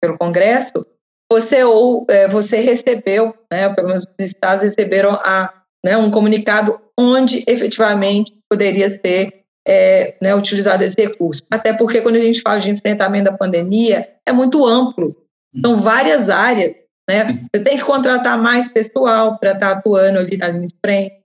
pelo 0.00 0.16
Congresso, 0.16 0.86
você 1.30 1.64
ou 1.64 2.06
é, 2.08 2.28
você 2.28 2.60
recebeu, 2.60 3.34
né, 3.50 3.68
pelo 3.74 3.88
menos 3.88 4.04
os 4.04 4.26
estados 4.26 4.62
receberam 4.62 5.14
a, 5.14 5.52
né, 5.84 5.96
um 5.96 6.10
comunicado 6.10 6.80
onde 6.98 7.42
efetivamente 7.46 8.32
poderia 8.48 8.88
ser 8.88 9.41
é, 9.66 10.16
né, 10.20 10.34
utilizado 10.34 10.82
esse 10.82 10.96
recurso. 10.98 11.42
Até 11.50 11.72
porque 11.72 12.00
quando 12.00 12.16
a 12.16 12.20
gente 12.20 12.40
fala 12.40 12.58
de 12.58 12.70
enfrentamento 12.70 13.30
da 13.30 13.36
pandemia, 13.36 14.08
é 14.26 14.32
muito 14.32 14.66
amplo. 14.66 15.16
São 15.60 15.76
várias 15.76 16.28
áreas. 16.28 16.74
Né? 17.08 17.46
Você 17.54 17.62
tem 17.62 17.76
que 17.76 17.84
contratar 17.84 18.38
mais 18.38 18.68
pessoal 18.68 19.38
para 19.38 19.52
estar 19.52 19.72
tá 19.72 19.78
atuando 19.78 20.18
ali 20.18 20.36
na 20.36 20.48
linha 20.48 20.68
de 20.68 20.76
frente, 20.84 21.20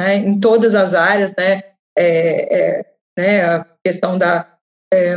né? 0.00 0.16
em 0.16 0.38
todas 0.38 0.74
as 0.74 0.94
áreas, 0.94 1.34
né? 1.36 1.62
É, 1.96 2.58
é, 2.58 2.86
né? 3.18 3.44
A 3.44 3.66
questão 3.84 4.18
da 4.18 4.46
é, 4.92 5.16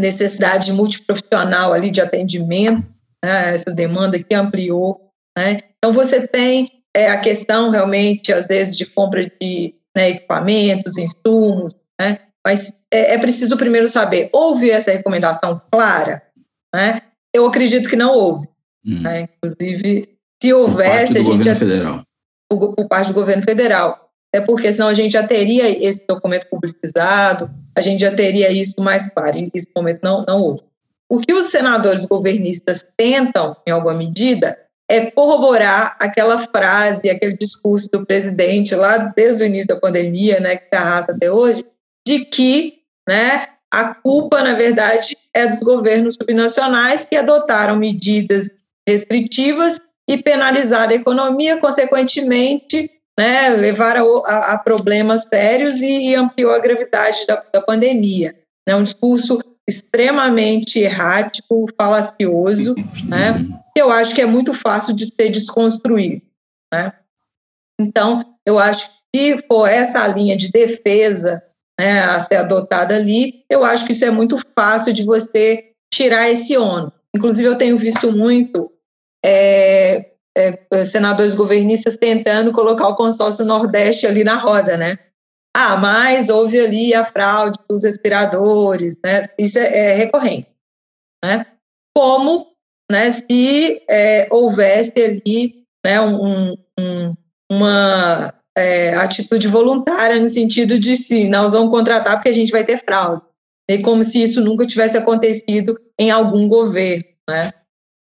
necessidade 0.00 0.72
multiprofissional 0.72 1.72
ali 1.72 1.90
de 1.90 2.00
atendimento, 2.00 2.86
né? 3.24 3.54
essa 3.54 3.74
demanda 3.74 4.22
que 4.22 4.34
ampliou. 4.34 5.10
Né? 5.36 5.58
Então, 5.78 5.92
você 5.92 6.26
tem 6.26 6.70
é, 6.94 7.10
a 7.10 7.20
questão 7.20 7.70
realmente, 7.70 8.32
às 8.32 8.46
vezes, 8.46 8.76
de 8.76 8.86
compra 8.86 9.22
de 9.24 9.74
né, 9.96 10.10
equipamentos, 10.10 10.96
insumos, 10.96 11.74
né? 12.00 12.18
Mas 12.46 12.84
é, 12.92 13.14
é, 13.14 13.18
preciso 13.18 13.56
primeiro 13.56 13.88
saber, 13.88 14.28
houve 14.32 14.70
essa 14.70 14.90
recomendação 14.90 15.60
clara? 15.70 16.22
Né? 16.74 17.00
Eu 17.32 17.46
acredito 17.46 17.88
que 17.88 17.96
não 17.96 18.14
houve. 18.14 18.46
Hum. 18.86 19.00
Né? 19.00 19.28
Inclusive, 19.36 20.08
se 20.42 20.52
houvesse, 20.52 21.18
a 21.18 21.22
gente 21.22 21.44
já... 21.44 21.56
Federal. 21.56 22.04
Por, 22.50 22.74
por 22.74 22.86
parte 22.86 23.08
do 23.08 23.14
governo 23.14 23.42
federal. 23.42 24.10
É 24.34 24.40
porque 24.40 24.70
senão 24.72 24.88
a 24.88 24.94
gente 24.94 25.12
já 25.12 25.26
teria 25.26 25.68
esse 25.86 26.04
documento 26.06 26.48
publicizado, 26.50 27.50
a 27.74 27.80
gente 27.80 28.00
já 28.00 28.14
teria 28.14 28.50
isso 28.50 28.74
mais 28.80 29.08
claro. 29.08 29.38
E 29.38 29.50
nesse 29.54 29.68
momento 29.74 30.00
não, 30.02 30.24
não 30.26 30.40
houve. 30.42 30.60
O 31.08 31.18
que 31.18 31.32
os 31.32 31.46
senadores 31.46 32.04
governistas 32.04 32.84
tentam, 32.96 33.56
em 33.66 33.70
alguma 33.70 33.94
medida, 33.94 34.58
é 34.90 35.10
corroborar 35.10 35.96
aquela 36.00 36.38
frase, 36.38 37.08
aquele 37.08 37.36
discurso 37.36 37.88
do 37.90 38.04
presidente 38.04 38.74
lá 38.74 38.98
desde 39.16 39.44
o 39.44 39.46
início 39.46 39.68
da 39.68 39.76
pandemia, 39.76 40.40
né, 40.40 40.56
que 40.56 40.64
está 40.64 40.80
arrasa 40.80 41.12
até 41.12 41.30
hoje, 41.30 41.64
de 42.06 42.24
que, 42.24 42.82
né, 43.08 43.46
a 43.72 43.94
culpa, 43.94 44.42
na 44.42 44.54
verdade, 44.54 45.16
é 45.32 45.46
dos 45.46 45.60
governos 45.60 46.14
subnacionais 46.14 47.08
que 47.08 47.16
adotaram 47.16 47.76
medidas 47.76 48.48
restritivas 48.88 49.80
e 50.08 50.18
penalizaram 50.18 50.92
a 50.92 50.96
economia, 50.96 51.56
consequentemente, 51.56 52.90
né, 53.18 53.48
levaram 53.50 54.24
a, 54.26 54.52
a 54.52 54.58
problemas 54.58 55.24
sérios 55.24 55.82
e, 55.82 56.08
e, 56.08 56.14
ampliou 56.14 56.52
a 56.52 56.60
gravidade 56.60 57.26
da, 57.26 57.42
da 57.52 57.62
pandemia. 57.62 58.34
É 58.68 58.76
um 58.76 58.82
discurso 58.82 59.40
extremamente 59.68 60.78
errático, 60.78 61.66
falacioso, 61.76 62.74
né, 63.08 63.34
que 63.74 63.80
eu 63.80 63.90
acho 63.90 64.14
que 64.14 64.20
é 64.20 64.26
muito 64.26 64.52
fácil 64.52 64.94
de 64.94 65.06
ser 65.06 65.30
desconstruído. 65.30 66.22
Né? 66.72 66.92
Então, 67.80 68.36
eu 68.46 68.58
acho 68.58 68.88
que 69.12 69.36
se 69.36 69.46
for 69.46 69.66
essa 69.66 70.06
linha 70.08 70.36
de 70.36 70.50
defesa 70.50 71.42
né, 71.78 72.00
a 72.00 72.20
ser 72.20 72.36
adotada 72.36 72.96
ali, 72.96 73.44
eu 73.48 73.64
acho 73.64 73.86
que 73.86 73.92
isso 73.92 74.04
é 74.04 74.10
muito 74.10 74.36
fácil 74.56 74.92
de 74.92 75.04
você 75.04 75.72
tirar 75.92 76.30
esse 76.30 76.56
ônus. 76.56 76.92
Inclusive, 77.14 77.48
eu 77.48 77.58
tenho 77.58 77.78
visto 77.78 78.10
muito 78.12 78.72
é, 79.24 80.10
é, 80.36 80.84
senadores 80.84 81.34
governistas 81.34 81.96
tentando 81.96 82.52
colocar 82.52 82.88
o 82.88 82.96
consórcio 82.96 83.44
Nordeste 83.44 84.06
ali 84.06 84.24
na 84.24 84.36
roda, 84.36 84.76
né? 84.76 84.98
Ah, 85.56 85.76
mas 85.76 86.30
houve 86.30 86.58
ali 86.58 86.92
a 86.92 87.04
fraude 87.04 87.58
dos 87.68 87.84
respiradores, 87.84 88.96
né? 89.04 89.24
Isso 89.38 89.58
é, 89.58 89.92
é 89.92 89.92
recorrente, 89.92 90.48
né? 91.24 91.46
Como, 91.96 92.48
né? 92.90 93.12
Se 93.12 93.80
é, 93.88 94.26
houvesse 94.32 94.92
ali, 95.00 95.64
né? 95.84 96.00
Um, 96.00 96.56
um, 96.78 97.14
uma 97.50 98.34
é, 98.56 98.94
atitude 98.94 99.48
voluntária 99.48 100.20
no 100.20 100.28
sentido 100.28 100.78
de 100.78 100.96
sim, 100.96 101.28
nós 101.28 101.52
vamos 101.52 101.70
contratar 101.70 102.16
porque 102.16 102.28
a 102.28 102.34
gente 102.34 102.52
vai 102.52 102.64
ter 102.64 102.78
fraude, 102.78 103.22
e 103.70 103.78
como 103.78 104.04
se 104.04 104.22
isso 104.22 104.40
nunca 104.40 104.66
tivesse 104.66 104.96
acontecido 104.96 105.78
em 105.98 106.10
algum 106.10 106.48
governo, 106.48 107.04
né? 107.28 107.52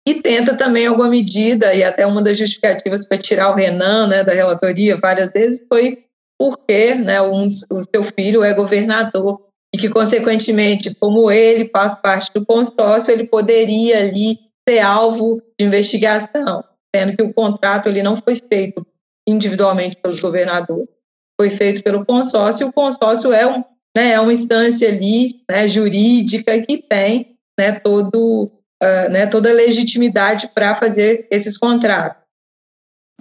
e 0.07 0.15
tenta 0.15 0.55
também 0.55 0.85
alguma 0.85 1.09
medida, 1.09 1.73
e 1.73 1.83
até 1.83 2.05
uma 2.05 2.21
das 2.21 2.37
justificativas 2.37 3.07
para 3.07 3.17
tirar 3.17 3.51
o 3.51 3.55
Renan 3.55 4.07
né, 4.07 4.23
da 4.23 4.33
relatoria 4.33 4.97
várias 4.97 5.31
vezes 5.31 5.65
foi 5.67 6.03
porque 6.37 6.95
né, 6.95 7.21
um, 7.21 7.47
o 7.47 7.81
seu 7.81 8.03
filho 8.03 8.43
é 8.43 8.53
governador 8.53 9.41
e 9.73 9.77
que, 9.77 9.89
consequentemente, 9.89 10.93
como 10.95 11.31
ele 11.31 11.69
faz 11.69 11.97
parte 11.97 12.31
do 12.33 12.45
consórcio, 12.45 13.13
ele 13.13 13.25
poderia 13.25 13.99
ali 13.99 14.37
ser 14.67 14.79
alvo 14.79 15.41
de 15.57 15.65
investigação, 15.65 16.63
sendo 16.93 17.15
que 17.15 17.23
o 17.23 17.33
contrato 17.33 17.87
ele 17.87 18.03
não 18.03 18.15
foi 18.15 18.35
feito 18.35 18.85
individualmente 19.27 19.97
pelos 19.97 20.19
governadores, 20.19 20.89
foi 21.39 21.49
feito 21.49 21.83
pelo 21.83 22.05
consórcio, 22.05 22.65
e 22.65 22.69
o 22.69 22.73
consórcio 22.73 23.33
é, 23.33 23.45
um, 23.45 23.63
né, 23.95 24.11
é 24.11 24.19
uma 24.19 24.33
instância 24.33 24.87
ali 24.87 25.43
né, 25.49 25.67
jurídica 25.67 26.59
que 26.61 26.77
tem 26.77 27.37
né, 27.59 27.79
todo 27.79 28.51
uh, 28.83 29.09
né, 29.09 29.27
toda 29.27 29.49
a 29.49 29.53
legitimidade 29.53 30.49
para 30.53 30.75
fazer 30.75 31.27
esses 31.31 31.57
contratos. 31.57 32.21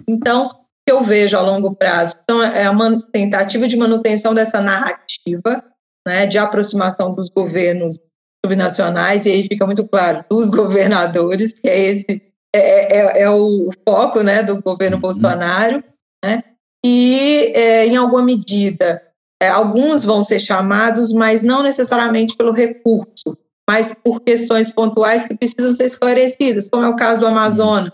Então, 0.07 0.47
o 0.47 0.49
que 0.85 0.91
eu 0.91 1.01
vejo 1.01 1.37
a 1.37 1.41
longo 1.41 1.75
prazo 1.75 2.17
então, 2.23 2.43
é 2.43 2.69
uma 2.69 3.01
tentativa 3.11 3.67
de 3.67 3.77
manutenção 3.77 4.33
dessa 4.33 4.61
narrativa 4.61 5.63
né, 6.05 6.25
de 6.25 6.37
aproximação 6.37 7.15
dos 7.15 7.29
governos 7.29 7.97
subnacionais, 8.45 9.25
e 9.25 9.31
aí 9.31 9.43
fica 9.43 9.65
muito 9.65 9.87
claro, 9.87 10.25
dos 10.29 10.49
governadores, 10.49 11.53
que 11.53 11.69
é 11.69 11.79
esse 11.79 12.21
é, 12.53 12.97
é, 12.97 13.21
é 13.23 13.29
o 13.29 13.69
foco 13.87 14.21
né, 14.21 14.43
do 14.43 14.61
governo 14.61 14.97
uhum. 14.97 15.01
Bolsonaro, 15.01 15.83
né, 16.23 16.43
e 16.85 17.51
é, 17.55 17.85
em 17.85 17.95
alguma 17.95 18.23
medida 18.23 19.01
é, 19.41 19.49
alguns 19.49 20.05
vão 20.05 20.23
ser 20.23 20.39
chamados, 20.39 21.11
mas 21.11 21.43
não 21.43 21.61
necessariamente 21.61 22.37
pelo 22.37 22.53
recurso, 22.53 23.37
mas 23.69 23.93
por 23.93 24.21
questões 24.21 24.69
pontuais 24.69 25.27
que 25.27 25.35
precisam 25.35 25.73
ser 25.73 25.85
esclarecidas, 25.85 26.69
como 26.69 26.85
é 26.85 26.89
o 26.89 26.95
caso 26.95 27.19
do 27.19 27.27
Amazonas. 27.27 27.91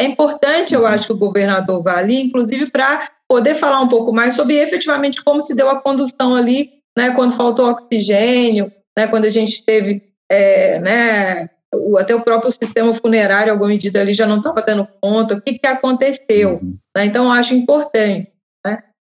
É 0.00 0.04
importante, 0.04 0.74
eu 0.74 0.86
acho, 0.86 1.06
que 1.06 1.12
o 1.12 1.18
governador 1.18 1.82
vá 1.82 1.98
ali, 1.98 2.20
inclusive 2.22 2.70
para 2.70 3.08
poder 3.28 3.54
falar 3.54 3.80
um 3.80 3.88
pouco 3.88 4.12
mais 4.12 4.34
sobre 4.34 4.56
efetivamente 4.56 5.22
como 5.22 5.40
se 5.40 5.54
deu 5.54 5.68
a 5.68 5.80
condução 5.80 6.34
ali, 6.34 6.70
né, 6.96 7.12
quando 7.14 7.34
faltou 7.34 7.68
oxigênio, 7.68 8.72
né, 8.96 9.06
quando 9.06 9.24
a 9.24 9.30
gente 9.30 9.64
teve, 9.64 10.02
é, 10.30 10.78
né, 10.80 11.48
o, 11.74 11.98
até 11.98 12.14
o 12.14 12.22
próprio 12.22 12.50
sistema 12.52 12.92
funerário, 12.94 13.52
alguma 13.52 13.68
medida 13.68 14.00
ali 14.00 14.14
já 14.14 14.26
não 14.26 14.38
estava 14.38 14.62
dando 14.62 14.88
conta, 15.00 15.34
o 15.34 15.40
que, 15.40 15.58
que 15.58 15.66
aconteceu. 15.66 16.60
Né? 16.96 17.06
Então, 17.06 17.24
eu 17.26 17.30
acho 17.32 17.54
importante. 17.54 18.32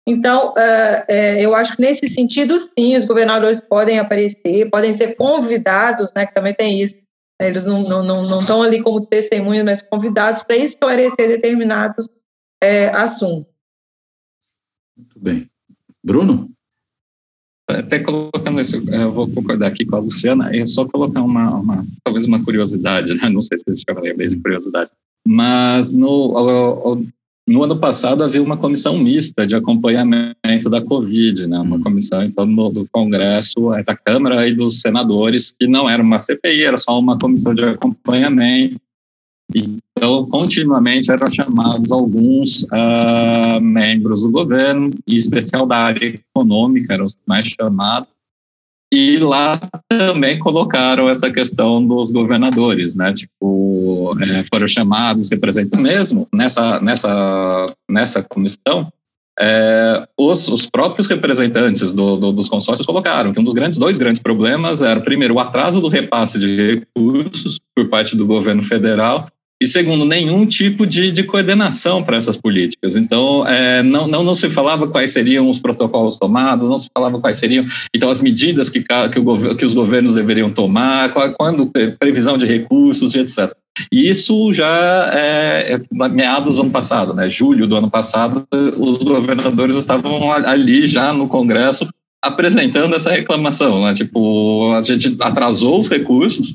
Então, 0.06 0.48
uh, 0.48 0.52
uh, 0.52 1.38
eu 1.38 1.54
acho 1.54 1.76
que 1.76 1.82
nesse 1.82 2.08
sentido, 2.08 2.58
sim, 2.58 2.96
os 2.96 3.04
governadores 3.04 3.60
podem 3.60 4.00
aparecer, 4.00 4.68
podem 4.68 4.92
ser 4.92 5.14
convidados, 5.14 6.12
né, 6.14 6.26
que 6.26 6.34
também 6.34 6.52
tem 6.52 6.80
isso. 6.80 6.96
Né, 7.40 7.48
eles 7.48 7.66
não 7.66 7.82
estão 7.82 8.02
não, 8.02 8.22
não, 8.26 8.42
não 8.42 8.62
ali 8.62 8.82
como 8.82 9.06
testemunhas, 9.06 9.64
mas 9.64 9.82
convidados 9.82 10.42
para 10.42 10.56
esclarecer 10.56 11.28
determinados 11.28 12.08
é, 12.60 12.88
assuntos. 12.88 13.52
Muito 14.96 15.20
bem. 15.20 15.48
Bruno? 16.02 16.50
Isso, 18.62 18.76
eu 18.76 19.12
vou 19.12 19.28
concordar 19.28 19.66
aqui 19.66 19.84
com 19.84 19.96
a 19.96 19.98
Luciana, 19.98 20.54
é 20.54 20.64
só 20.64 20.86
colocar 20.86 21.20
uma, 21.20 21.56
uma 21.56 21.86
talvez 22.04 22.26
uma 22.26 22.42
curiosidade, 22.42 23.12
né? 23.12 23.26
não 23.30 23.40
sei 23.40 23.58
se 23.58 23.64
eu 23.66 23.76
chamaria 23.76 24.14
de 24.14 24.36
curiosidade, 24.36 24.90
mas 25.26 25.92
no, 25.92 27.04
no 27.48 27.64
ano 27.64 27.76
passado 27.76 28.22
havia 28.22 28.42
uma 28.42 28.56
comissão 28.56 28.96
mista 28.96 29.44
de 29.44 29.56
acompanhamento 29.56 30.70
da 30.70 30.80
Covid, 30.80 31.48
né? 31.48 31.58
uma 31.58 31.80
comissão 31.80 32.22
então 32.22 32.46
do, 32.46 32.70
do 32.70 32.88
Congresso, 32.92 33.74
é, 33.74 33.82
da 33.82 33.96
Câmara 33.96 34.46
e 34.46 34.54
dos 34.54 34.80
senadores, 34.80 35.50
que 35.50 35.66
não 35.66 35.90
era 35.90 36.00
uma 36.00 36.20
CPI, 36.20 36.64
era 36.64 36.76
só 36.76 36.96
uma 36.98 37.18
comissão 37.18 37.52
de 37.52 37.64
acompanhamento. 37.64 38.80
Então, 39.54 40.24
continuamente 40.26 41.10
eram 41.10 41.26
chamados 41.26 41.92
alguns 41.92 42.62
uh, 42.64 43.60
membros 43.60 44.22
do 44.22 44.30
governo, 44.30 44.90
em 45.06 45.14
especial 45.14 45.66
da 45.66 45.76
área 45.76 46.06
econômica, 46.06 46.94
eram 46.94 47.04
os 47.04 47.16
mais 47.26 47.46
chamados, 47.46 48.08
e 48.93 49.16
lá 49.16 49.59
também 49.88 50.38
colocaram 50.38 51.09
essa 51.09 51.30
questão 51.30 51.84
dos 51.84 52.11
governadores, 52.11 52.95
né? 52.95 53.11
Tipo, 53.14 54.14
é, 54.20 54.45
foram 54.53 54.68
chamados 54.68 55.30
representantes 55.30 55.82
mesmo 55.82 56.28
nessa, 56.30 56.78
nessa, 56.78 57.66
nessa 57.90 58.22
comissão. 58.22 58.93
É, 59.40 60.07
os, 60.18 60.47
os, 60.47 60.66
próprios 60.66 61.07
representantes 61.07 61.95
do, 61.95 62.18
do, 62.18 62.32
dos 62.32 62.51
consórcios 62.51 62.84
colocaram 62.84 63.32
que 63.32 63.40
um 63.40 63.45
dos 63.45 63.55
grandes, 63.55 63.78
dois 63.78 63.97
grandes 63.97 64.20
problemas 64.20 64.82
era, 64.82 65.01
primeiro, 65.01 65.34
o 65.34 65.40
atraso 65.40 65.80
do 65.80 65.88
repasse 65.88 66.38
de 66.38 66.84
recursos 66.95 67.59
por 67.74 67.88
parte 67.88 68.14
do 68.14 68.26
governo 68.26 68.62
federal 68.62 69.26
e 69.62 69.66
segundo, 69.66 70.04
nenhum 70.04 70.44
tipo 70.44 70.84
de, 70.84 71.12
de 71.12 71.22
coordenação 71.22 72.02
para 72.02 72.16
essas 72.16 72.36
políticas. 72.36 72.96
Então, 72.96 73.46
é, 73.46 73.80
não, 73.82 74.08
não, 74.08 74.24
não 74.24 74.34
se 74.34 74.50
falava 74.50 74.88
quais 74.88 75.12
seriam 75.12 75.48
os 75.48 75.60
protocolos 75.60 76.16
tomados, 76.16 76.68
não 76.68 76.78
se 76.78 76.88
falava 76.92 77.20
quais 77.20 77.36
seriam, 77.36 77.64
então, 77.94 78.10
as 78.10 78.20
medidas 78.20 78.68
que, 78.68 78.82
que, 78.82 79.18
o, 79.20 79.54
que 79.54 79.64
os 79.64 79.72
governos 79.72 80.14
deveriam 80.14 80.50
tomar, 80.50 81.12
quando, 81.38 81.70
previsão 81.98 82.36
de 82.36 82.44
recursos 82.44 83.14
e 83.14 83.20
etc. 83.20 83.52
E 83.90 84.10
isso 84.10 84.52
já 84.52 85.10
é, 85.14 85.74
é 85.74 86.08
meados 86.08 86.56
do 86.56 86.62
ano 86.62 86.70
passado, 86.70 87.14
né? 87.14 87.28
julho 87.28 87.66
do 87.66 87.76
ano 87.76 87.90
passado, 87.90 88.44
os 88.76 88.98
governadores 88.98 89.76
estavam 89.76 90.32
ali 90.32 90.86
já 90.86 91.12
no 91.12 91.28
Congresso 91.28 91.88
apresentando 92.23 92.95
essa 92.95 93.11
reclamação, 93.11 93.83
né? 93.83 93.95
Tipo, 93.95 94.73
a 94.73 94.83
gente 94.83 95.16
atrasou 95.20 95.81
os 95.81 95.89
recursos, 95.89 96.55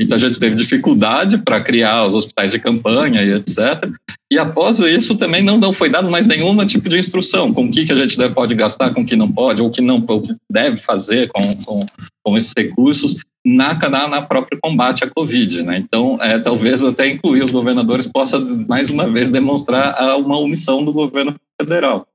então 0.00 0.16
a 0.16 0.20
gente 0.20 0.38
teve 0.38 0.56
dificuldade 0.56 1.36
para 1.36 1.60
criar 1.60 2.06
os 2.06 2.14
hospitais 2.14 2.52
de 2.52 2.58
campanha 2.58 3.22
e 3.22 3.34
etc. 3.34 3.90
E 4.32 4.38
após 4.38 4.78
isso 4.78 5.14
também 5.14 5.42
não, 5.42 5.58
não 5.58 5.70
foi 5.70 5.90
dado 5.90 6.10
mais 6.10 6.26
nenhum 6.26 6.56
tipo 6.64 6.88
de 6.88 6.98
instrução 6.98 7.52
com 7.52 7.66
o 7.66 7.70
que, 7.70 7.84
que 7.84 7.92
a 7.92 7.96
gente 7.96 8.16
deve, 8.16 8.32
pode 8.32 8.54
gastar, 8.54 8.94
com 8.94 9.02
o 9.02 9.04
que 9.04 9.14
não 9.14 9.30
pode, 9.30 9.60
ou 9.60 9.70
que 9.70 9.82
não 9.82 10.00
que 10.00 10.32
deve 10.50 10.78
fazer 10.78 11.28
com, 11.28 11.42
com, 11.66 11.80
com 12.24 12.38
esses 12.38 12.54
recursos 12.56 13.18
na, 13.44 13.74
na, 13.74 14.08
na 14.08 14.22
próprio 14.22 14.58
combate 14.62 15.04
à 15.04 15.10
Covid. 15.10 15.62
Né? 15.62 15.76
Então, 15.76 16.16
é, 16.22 16.38
talvez 16.38 16.82
até 16.82 17.06
incluir 17.08 17.42
os 17.42 17.50
governadores 17.50 18.06
possa, 18.06 18.40
mais 18.66 18.88
uma 18.88 19.06
vez, 19.06 19.30
demonstrar 19.30 20.16
uma 20.16 20.38
omissão 20.38 20.82
do 20.82 20.92
governo 20.92 21.34
federal 21.60 22.06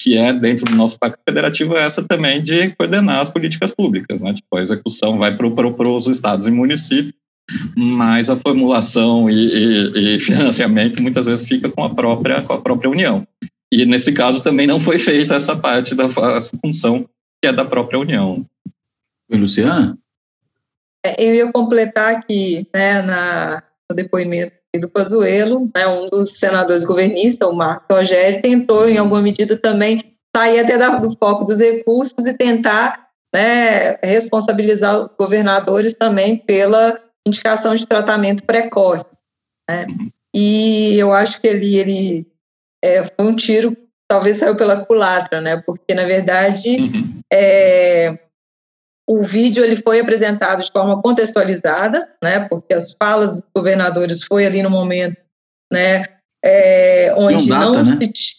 que 0.00 0.16
é 0.16 0.32
dentro 0.32 0.64
do 0.64 0.74
nosso 0.74 0.98
pacto 0.98 1.20
federativo 1.26 1.76
é 1.76 1.82
essa 1.82 2.06
também 2.06 2.42
de 2.42 2.70
coordenar 2.76 3.20
as 3.20 3.28
políticas 3.28 3.72
públicas, 3.72 4.20
né? 4.20 4.34
Tipo, 4.34 4.56
a 4.56 4.60
execução 4.60 5.18
vai 5.18 5.36
para 5.36 5.50
pro, 5.50 5.96
os 5.96 6.06
estados 6.06 6.46
e 6.46 6.50
municípios, 6.50 7.14
mas 7.76 8.28
a 8.28 8.36
formulação 8.36 9.30
e, 9.30 9.34
e, 9.34 10.16
e, 10.16 10.20
financiamento 10.20 11.02
muitas 11.02 11.26
vezes 11.26 11.48
fica 11.48 11.68
com 11.68 11.84
a 11.84 11.94
própria 11.94 12.42
com 12.42 12.52
a 12.52 12.60
própria 12.60 12.90
União. 12.90 13.26
E 13.72 13.84
nesse 13.84 14.12
caso 14.12 14.42
também 14.42 14.66
não 14.66 14.78
foi 14.78 14.98
feita 14.98 15.34
essa 15.34 15.56
parte 15.56 15.94
da 15.94 16.04
essa 16.36 16.56
função 16.58 17.08
que 17.42 17.48
é 17.48 17.52
da 17.52 17.64
própria 17.64 17.98
União. 17.98 18.44
Luciana? 19.30 19.98
É, 21.04 21.24
eu 21.24 21.34
ia 21.34 21.52
completar 21.52 22.14
aqui, 22.14 22.66
né, 22.74 23.02
na, 23.02 23.62
no 23.90 23.96
depoimento 23.96 24.54
do 24.78 24.88
Pazuello, 24.88 25.70
né, 25.74 25.86
um 25.86 26.06
dos 26.06 26.38
senadores 26.38 26.84
governistas, 26.84 27.48
o 27.48 27.52
Marcos 27.52 27.96
Rogério, 27.96 28.42
tentou, 28.42 28.88
em 28.88 28.98
alguma 28.98 29.22
medida, 29.22 29.56
também 29.56 30.16
sair 30.36 30.60
até 30.60 30.76
do 30.98 31.10
foco 31.18 31.44
dos 31.44 31.60
recursos 31.60 32.26
e 32.26 32.36
tentar 32.36 33.06
né, 33.34 33.96
responsabilizar 34.02 34.98
os 34.98 35.08
governadores 35.18 35.96
também 35.96 36.36
pela 36.36 36.98
indicação 37.26 37.74
de 37.74 37.86
tratamento 37.86 38.44
precoce. 38.44 39.06
Né? 39.68 39.86
E 40.34 40.98
eu 40.98 41.12
acho 41.12 41.40
que 41.40 41.46
ele, 41.46 41.76
ele 41.76 42.26
é, 42.82 43.02
foi 43.02 43.26
um 43.26 43.34
tiro, 43.34 43.76
talvez 44.08 44.36
saiu 44.36 44.56
pela 44.56 44.84
culatra, 44.84 45.40
né? 45.40 45.62
porque, 45.66 45.94
na 45.94 46.04
verdade, 46.04 46.76
uhum. 46.76 47.20
é, 47.32 48.18
o 49.08 49.22
vídeo 49.22 49.64
ele 49.64 49.76
foi 49.76 50.00
apresentado 50.00 50.64
de 50.64 50.72
forma 50.72 51.00
contextualizada, 51.00 52.06
né? 52.22 52.40
porque 52.48 52.74
as 52.74 52.92
falas 52.92 53.40
dos 53.40 53.50
governadores 53.54 54.24
foi 54.24 54.44
ali 54.44 54.62
no 54.62 54.70
momento 54.70 55.16
né, 55.72 56.02
é, 56.44 57.12
onde 57.16 57.48
data, 57.48 57.64
não 57.64 57.84
né? 57.84 57.98
se 58.00 58.36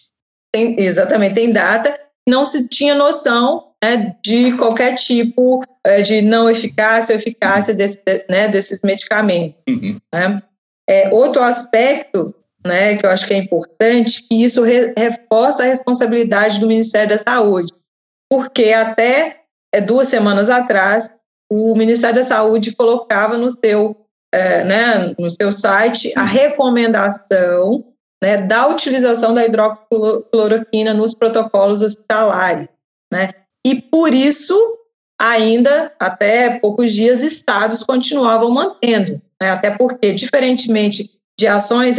tem, 0.53 0.79
exatamente, 0.79 1.35
tem 1.35 1.51
data, 1.51 1.97
não 2.27 2.45
se 2.45 2.67
tinha 2.67 2.95
noção 2.95 3.71
né, 3.83 4.15
de 4.25 4.53
qualquer 4.53 4.95
tipo 4.95 5.61
é, 5.85 6.01
de 6.01 6.21
não 6.21 6.49
eficácia 6.49 7.13
ou 7.13 7.19
eficácia 7.19 7.73
desse, 7.73 8.01
né, 8.29 8.47
desses 8.47 8.81
medicamentos. 8.83 9.61
Uhum. 9.69 9.99
Né? 10.13 10.41
É, 10.89 11.09
outro 11.13 11.41
aspecto 11.41 12.33
né, 12.65 12.97
que 12.97 13.05
eu 13.05 13.09
acho 13.09 13.25
que 13.25 13.33
é 13.33 13.37
importante, 13.37 14.23
que 14.23 14.43
isso 14.43 14.63
re, 14.63 14.93
reforça 14.97 15.63
a 15.63 15.67
responsabilidade 15.67 16.59
do 16.59 16.67
Ministério 16.67 17.09
da 17.09 17.17
Saúde, 17.17 17.73
porque 18.29 18.71
até 18.73 19.41
duas 19.81 20.07
semanas 20.07 20.49
atrás, 20.49 21.09
o 21.51 21.75
Ministério 21.75 22.15
da 22.15 22.23
Saúde 22.23 22.75
colocava 22.75 23.37
no 23.37 23.49
seu, 23.49 23.95
é, 24.33 24.63
né, 24.63 25.15
no 25.17 25.29
seu 25.29 25.51
site 25.51 26.11
a 26.15 26.23
recomendação 26.23 27.85
né, 28.21 28.37
da 28.37 28.67
utilização 28.67 29.33
da 29.33 29.45
hidroxicloroquina 29.45 30.93
nos 30.93 31.13
protocolos 31.13 31.81
hospitalares. 31.81 32.67
Né? 33.11 33.29
E 33.65 33.81
por 33.81 34.13
isso, 34.13 34.55
ainda 35.19 35.93
até 35.99 36.59
poucos 36.59 36.93
dias, 36.93 37.23
estados 37.23 37.83
continuavam 37.83 38.49
mantendo, 38.49 39.21
né? 39.41 39.51
até 39.51 39.71
porque, 39.71 40.13
diferentemente 40.13 41.17
de 41.39 41.47
ações 41.47 41.97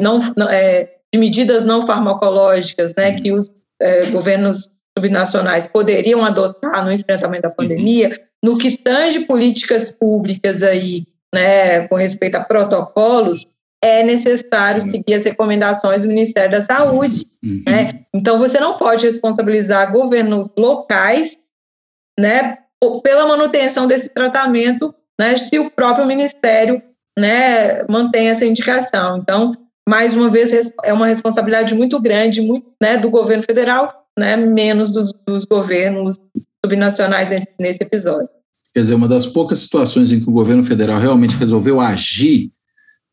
não, 0.00 0.18
é, 0.50 0.98
de 1.12 1.18
medidas 1.18 1.64
não 1.64 1.82
farmacológicas 1.82 2.94
né, 2.94 3.18
que 3.18 3.32
os 3.32 3.50
é, 3.80 4.06
governos 4.06 4.73
subnacionais 4.96 5.68
poderiam 5.68 6.24
adotar 6.24 6.84
no 6.84 6.92
enfrentamento 6.92 7.42
da 7.42 7.50
pandemia, 7.50 8.16
no 8.42 8.58
que 8.58 8.76
tange 8.76 9.20
políticas 9.20 9.90
públicas 9.90 10.62
aí, 10.62 11.06
né, 11.34 11.88
com 11.88 11.96
respeito 11.96 12.36
a 12.36 12.44
protocolos, 12.44 13.46
é 13.82 14.02
necessário 14.02 14.82
uhum. 14.82 14.92
seguir 14.92 15.14
as 15.14 15.24
recomendações 15.24 16.02
do 16.02 16.08
Ministério 16.08 16.52
da 16.52 16.60
Saúde. 16.60 17.26
Uhum. 17.42 17.62
Né? 17.66 18.04
Então, 18.14 18.38
você 18.38 18.58
não 18.58 18.78
pode 18.78 19.04
responsabilizar 19.04 19.92
governos 19.92 20.48
locais 20.58 21.36
né, 22.18 22.58
pela 23.02 23.26
manutenção 23.26 23.86
desse 23.86 24.08
tratamento, 24.08 24.94
né, 25.20 25.36
se 25.36 25.58
o 25.58 25.70
próprio 25.70 26.06
Ministério 26.06 26.82
né, 27.18 27.82
mantém 27.88 28.28
essa 28.28 28.46
indicação. 28.46 29.18
Então, 29.18 29.52
mais 29.88 30.14
uma 30.14 30.30
vez, 30.30 30.72
é 30.82 30.92
uma 30.92 31.06
responsabilidade 31.06 31.74
muito 31.74 32.00
grande 32.00 32.40
muito, 32.40 32.66
né, 32.80 32.96
do 32.96 33.10
governo 33.10 33.42
federal, 33.42 34.03
né, 34.18 34.36
menos 34.36 34.90
dos, 34.90 35.12
dos 35.26 35.44
governos 35.44 36.16
subnacionais 36.64 37.28
nesse, 37.28 37.48
nesse 37.58 37.82
episódio. 37.82 38.28
Quer 38.72 38.80
dizer, 38.80 38.94
uma 38.94 39.08
das 39.08 39.26
poucas 39.26 39.60
situações 39.60 40.12
em 40.12 40.20
que 40.20 40.28
o 40.28 40.32
governo 40.32 40.64
federal 40.64 41.00
realmente 41.00 41.36
resolveu 41.36 41.80
agir 41.80 42.50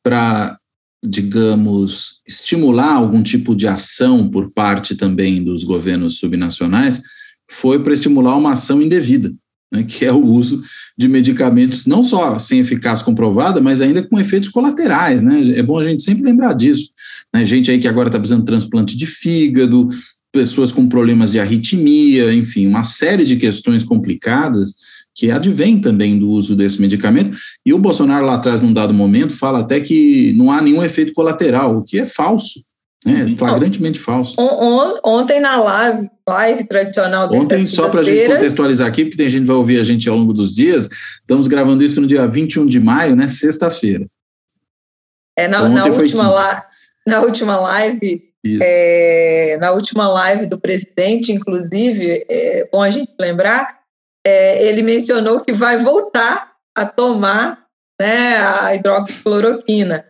para 0.04 0.58
digamos, 1.04 2.22
estimular 2.28 2.94
algum 2.94 3.24
tipo 3.24 3.56
de 3.56 3.68
ação 3.68 4.30
por 4.30 4.52
parte 4.52 4.96
também 4.96 5.44
dos 5.44 5.64
governos 5.64 6.20
subnacionais 6.20 7.02
foi 7.50 7.84
para 7.84 7.94
estimular 7.94 8.36
uma 8.38 8.52
ação 8.52 8.82
indevida, 8.82 9.34
né, 9.74 9.84
que 9.84 10.06
é 10.06 10.12
o 10.12 10.24
uso 10.24 10.64
de 10.98 11.08
medicamentos 11.08 11.88
não 11.88 12.04
só 12.04 12.38
sem 12.38 12.60
eficácia 12.60 13.04
comprovada, 13.04 13.60
mas 13.60 13.82
ainda 13.82 14.04
com 14.04 14.20
efeitos 14.20 14.50
colaterais. 14.50 15.24
Né? 15.24 15.58
É 15.58 15.64
bom 15.64 15.80
a 15.80 15.84
gente 15.84 16.04
sempre 16.04 16.24
lembrar 16.24 16.54
disso. 16.54 16.90
Né? 17.34 17.44
Gente 17.44 17.72
aí 17.72 17.80
que 17.80 17.88
agora 17.88 18.08
está 18.08 18.20
precisando 18.20 18.42
de 18.42 18.48
transplante 18.48 18.96
de 18.96 19.08
fígado, 19.08 19.90
pessoas 20.32 20.72
com 20.72 20.88
problemas 20.88 21.32
de 21.32 21.40
arritmia, 21.40 22.34
enfim, 22.34 22.68
uma 22.68 22.84
série 22.84 23.26
de 23.26 23.36
questões 23.36 23.84
complicadas 23.84 24.76
que 25.14 25.30
advém 25.30 25.80
também 25.80 26.18
do 26.18 26.30
uso 26.30 26.56
desse 26.56 26.80
medicamento. 26.80 27.38
E 27.66 27.74
o 27.74 27.80
Bolsonaro, 27.80 28.26
lá 28.26 28.36
atrás, 28.36 28.62
num 28.62 28.74
dado 28.74 28.94
momento, 28.94 29.38
fala 29.38 29.60
até 29.60 29.80
que 29.80 30.34
não 30.34 30.52
há 30.52 30.62
nenhum 30.62 30.84
efeito 30.84 31.14
colateral, 31.14 31.78
o 31.78 31.84
que 31.84 32.00
é 32.00 32.06
falso. 32.06 32.62
Uhum. 33.06 33.36
Flagrantemente 33.36 34.00
falso. 34.00 34.36
Ontem 35.04 35.40
na 35.40 35.58
live, 35.58 36.08
live 36.30 36.68
tradicional 36.68 37.34
Ontem, 37.34 37.66
só 37.66 37.90
para 37.90 38.02
a 38.02 38.04
gente 38.04 38.28
contextualizar 38.28 38.88
aqui, 38.88 39.06
porque 39.06 39.18
tem 39.18 39.30
gente 39.30 39.42
que 39.42 39.48
vai 39.48 39.56
ouvir 39.56 39.80
a 39.80 39.84
gente 39.84 40.08
ao 40.08 40.16
longo 40.16 40.34
dos 40.34 40.54
dias, 40.54 40.88
estamos 41.20 41.48
gravando 41.48 41.84
isso 41.84 42.00
no 42.00 42.06
dia 42.06 42.28
21 42.28 42.68
de 42.68 42.80
maio, 42.80 43.16
né? 43.16 43.28
Sexta-feira. 43.28 44.06
É, 45.36 45.48
na, 45.48 45.68
na 45.68 45.86
última, 45.86 46.30
la, 46.30 46.64
na 47.08 47.22
última 47.22 47.60
live, 47.60 48.22
é, 48.62 49.58
na 49.60 49.72
última 49.72 50.08
live 50.08 50.48
do 50.48 50.60
presidente, 50.60 51.32
inclusive, 51.32 52.26
é 52.30 52.68
bom 52.72 52.82
a 52.82 52.90
gente 52.90 53.12
lembrar 53.20 53.82
é, 54.26 54.64
ele 54.68 54.84
mencionou 54.84 55.42
que 55.42 55.52
vai 55.52 55.78
voltar 55.78 56.54
a 56.78 56.86
tomar 56.86 57.66
né, 58.00 58.38
a 58.38 58.76
hidroxicloroquina, 58.76 60.06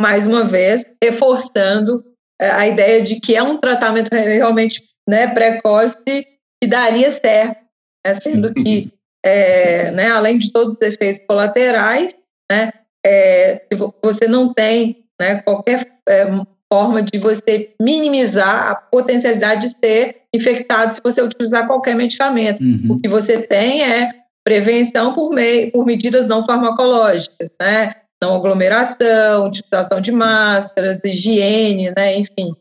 mais 0.00 0.26
uma 0.26 0.42
vez, 0.42 0.84
reforçando 1.02 2.04
é, 2.40 2.50
a 2.50 2.66
ideia 2.66 3.02
de 3.02 3.20
que 3.20 3.36
é 3.36 3.42
um 3.42 3.58
tratamento 3.58 4.12
realmente 4.12 4.82
né, 5.08 5.32
precoce 5.32 6.26
e 6.62 6.66
daria 6.66 7.10
certo, 7.10 7.60
né, 8.04 8.14
sendo 8.14 8.52
que, 8.52 8.92
é, 9.24 9.90
né, 9.92 10.08
além 10.08 10.38
de 10.38 10.52
todos 10.52 10.74
os 10.74 10.82
efeitos 10.82 11.24
colaterais, 11.26 12.14
né, 12.50 12.72
é, 13.04 13.66
você 14.02 14.26
não 14.28 14.52
tem 14.52 15.04
né, 15.20 15.40
qualquer 15.42 15.84
é, 16.08 16.26
forma 16.72 17.02
de 17.02 17.18
você 17.18 17.74
minimizar 17.78 18.70
a 18.70 18.74
potencialidade 18.74 19.60
de 19.60 19.78
ser 19.78 20.22
infectado 20.34 20.90
se 20.90 21.02
você 21.04 21.20
utilizar 21.20 21.66
qualquer 21.66 21.94
medicamento. 21.94 22.62
Uhum. 22.64 22.92
O 22.92 22.98
que 22.98 23.08
você 23.08 23.42
tem 23.42 23.82
é 23.82 24.10
prevenção 24.42 25.12
por, 25.12 25.34
meio, 25.34 25.70
por 25.70 25.84
medidas 25.84 26.26
não 26.26 26.42
farmacológicas, 26.42 27.50
né? 27.60 27.94
Não 28.22 28.36
aglomeração, 28.36 29.48
utilização 29.48 30.00
de 30.00 30.12
máscaras, 30.12 31.00
higiene, 31.04 31.92
né? 31.94 32.16
Enfim. 32.16 32.56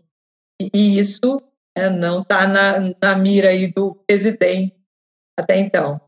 E 0.74 1.00
isso 1.00 1.42
né, 1.78 1.90
não 1.90 2.20
está 2.20 2.46
na, 2.46 2.80
na 3.02 3.16
mira 3.16 3.48
aí 3.48 3.72
do 3.72 3.96
presidente 4.06 4.76
até 5.40 5.58
então. 5.58 6.02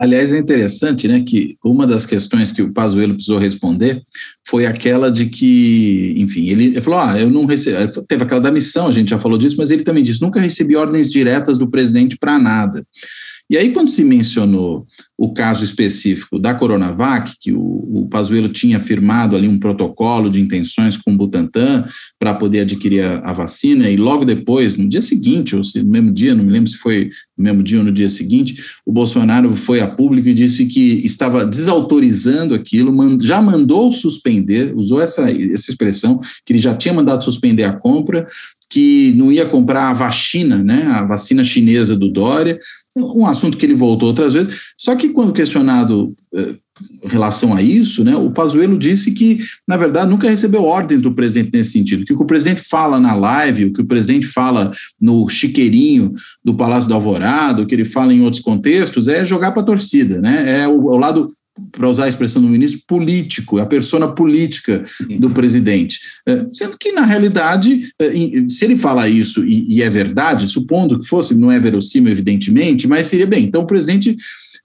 Aliás, 0.00 0.32
é 0.32 0.38
interessante 0.38 1.06
né, 1.06 1.20
que 1.20 1.58
uma 1.62 1.86
das 1.86 2.06
questões 2.06 2.50
que 2.50 2.62
o 2.62 2.72
Pazuello 2.72 3.12
precisou 3.12 3.38
responder 3.38 4.02
foi 4.48 4.64
aquela 4.64 5.10
de 5.10 5.26
que, 5.26 6.14
enfim, 6.16 6.48
ele, 6.48 6.80
falou: 6.80 7.00
ah, 7.00 7.20
eu 7.20 7.30
não 7.30 7.44
recebi. 7.44 7.76
Teve 8.08 8.22
aquela 8.22 8.40
da 8.40 8.50
missão, 8.50 8.86
a 8.86 8.92
gente 8.92 9.10
já 9.10 9.18
falou 9.18 9.36
disso, 9.36 9.56
mas 9.58 9.70
ele 9.70 9.82
também 9.82 10.02
disse: 10.02 10.22
nunca 10.22 10.40
recebi 10.40 10.74
ordens 10.74 11.12
diretas 11.12 11.58
do 11.58 11.70
presidente 11.70 12.16
para 12.18 12.38
nada. 12.38 12.82
E 13.50 13.58
aí, 13.58 13.72
quando 13.72 13.90
se 13.90 14.02
mencionou 14.02 14.86
o 15.20 15.34
caso 15.34 15.62
específico 15.62 16.38
da 16.38 16.54
Coronavac, 16.54 17.34
que 17.38 17.52
o, 17.52 17.60
o 17.60 18.08
Pazuello 18.08 18.48
tinha 18.48 18.80
firmado 18.80 19.36
ali 19.36 19.46
um 19.46 19.58
protocolo 19.58 20.30
de 20.30 20.40
intenções 20.40 20.96
com 20.96 21.12
o 21.12 21.16
Butantan 21.16 21.84
para 22.18 22.32
poder 22.32 22.60
adquirir 22.60 23.04
a, 23.04 23.18
a, 23.18 23.32
vacina, 23.34 23.90
e 23.90 23.98
logo 23.98 24.24
depois, 24.24 24.78
no 24.78 24.88
dia 24.88 25.02
seguinte, 25.02 25.54
ou 25.54 25.62
se, 25.62 25.82
no 25.82 25.90
mesmo 25.90 26.10
dia, 26.10 26.34
não 26.34 26.42
me 26.42 26.50
lembro 26.50 26.70
se 26.70 26.78
foi 26.78 27.10
no 27.36 27.44
mesmo 27.44 27.62
dia 27.62 27.80
ou 27.80 27.84
no 27.84 27.92
dia 27.92 28.08
seguinte, 28.08 28.62
o 28.86 28.90
Bolsonaro 28.90 29.54
foi 29.54 29.82
a 29.82 29.86
público 29.86 30.26
e 30.26 30.32
disse 30.32 30.64
que 30.64 31.04
estava 31.04 31.44
desautorizando 31.44 32.54
aquilo, 32.54 32.90
já 33.20 33.42
mandou 33.42 33.92
suspender, 33.92 34.72
usou 34.74 35.02
essa, 35.02 35.30
essa 35.30 35.70
expressão, 35.70 36.18
que 36.46 36.54
ele 36.54 36.58
já 36.58 36.74
tinha 36.74 36.94
mandado 36.94 37.22
suspender 37.22 37.64
a 37.64 37.74
compra, 37.74 38.26
que 38.70 39.12
não 39.16 39.32
ia 39.32 39.44
comprar 39.44 39.90
a 39.90 39.92
vacina, 39.92 40.62
né, 40.62 40.84
a 40.86 41.04
vacina 41.04 41.42
chinesa 41.42 41.96
do 41.96 42.08
Dória, 42.08 42.56
um 42.96 43.26
assunto 43.26 43.56
que 43.56 43.66
ele 43.66 43.74
voltou 43.74 44.08
outras 44.08 44.32
vezes. 44.32 44.72
Só 44.76 44.96
que 44.96 45.09
quando 45.10 45.32
questionado 45.32 46.14
eh, 46.34 46.54
relação 47.04 47.54
a 47.54 47.62
isso, 47.62 48.04
né, 48.04 48.16
o 48.16 48.30
Pazuello 48.30 48.78
disse 48.78 49.12
que, 49.12 49.38
na 49.66 49.76
verdade, 49.76 50.10
nunca 50.10 50.28
recebeu 50.28 50.64
ordem 50.64 50.98
do 50.98 51.12
presidente 51.12 51.50
nesse 51.52 51.72
sentido, 51.72 52.04
que 52.04 52.12
o 52.12 52.16
que 52.16 52.22
o 52.22 52.26
presidente 52.26 52.62
fala 52.62 52.98
na 52.98 53.14
live, 53.14 53.66
o 53.66 53.72
que 53.72 53.82
o 53.82 53.86
presidente 53.86 54.26
fala 54.26 54.72
no 55.00 55.28
chiqueirinho 55.28 56.12
do 56.44 56.54
Palácio 56.54 56.88
da 56.88 56.94
Alvorada, 56.94 57.62
o 57.62 57.66
que 57.66 57.74
ele 57.74 57.84
fala 57.84 58.12
em 58.12 58.22
outros 58.22 58.42
contextos, 58.42 59.08
é 59.08 59.24
jogar 59.24 59.52
para 59.52 59.62
a 59.62 59.66
torcida, 59.66 60.20
né, 60.20 60.62
é 60.62 60.68
o, 60.68 60.86
o 60.86 60.96
lado 60.96 61.32
para 61.72 61.88
usar 61.88 62.04
a 62.04 62.08
expressão 62.08 62.40
do 62.40 62.48
ministro, 62.48 62.80
político, 62.86 63.58
a 63.58 63.66
persona 63.66 64.08
política 64.08 64.82
do 65.18 65.28
uhum. 65.28 65.34
presidente. 65.34 66.00
É, 66.26 66.46
sendo 66.52 66.76
que, 66.78 66.92
na 66.92 67.04
realidade, 67.04 67.92
é, 68.00 68.10
se 68.48 68.64
ele 68.64 68.76
fala 68.76 69.08
isso 69.08 69.44
e, 69.44 69.82
é 69.82 69.90
verdade, 69.90 70.48
supondo 70.48 70.98
que 70.98 71.06
fosse, 71.06 71.34
não 71.34 71.52
é 71.52 71.60
verossímil, 71.60 72.10
evidentemente, 72.10 72.88
mas 72.88 73.08
seria 73.08 73.26
bem. 73.26 73.44
Então, 73.44 73.62
o 73.62 73.66
presidente 73.66 74.16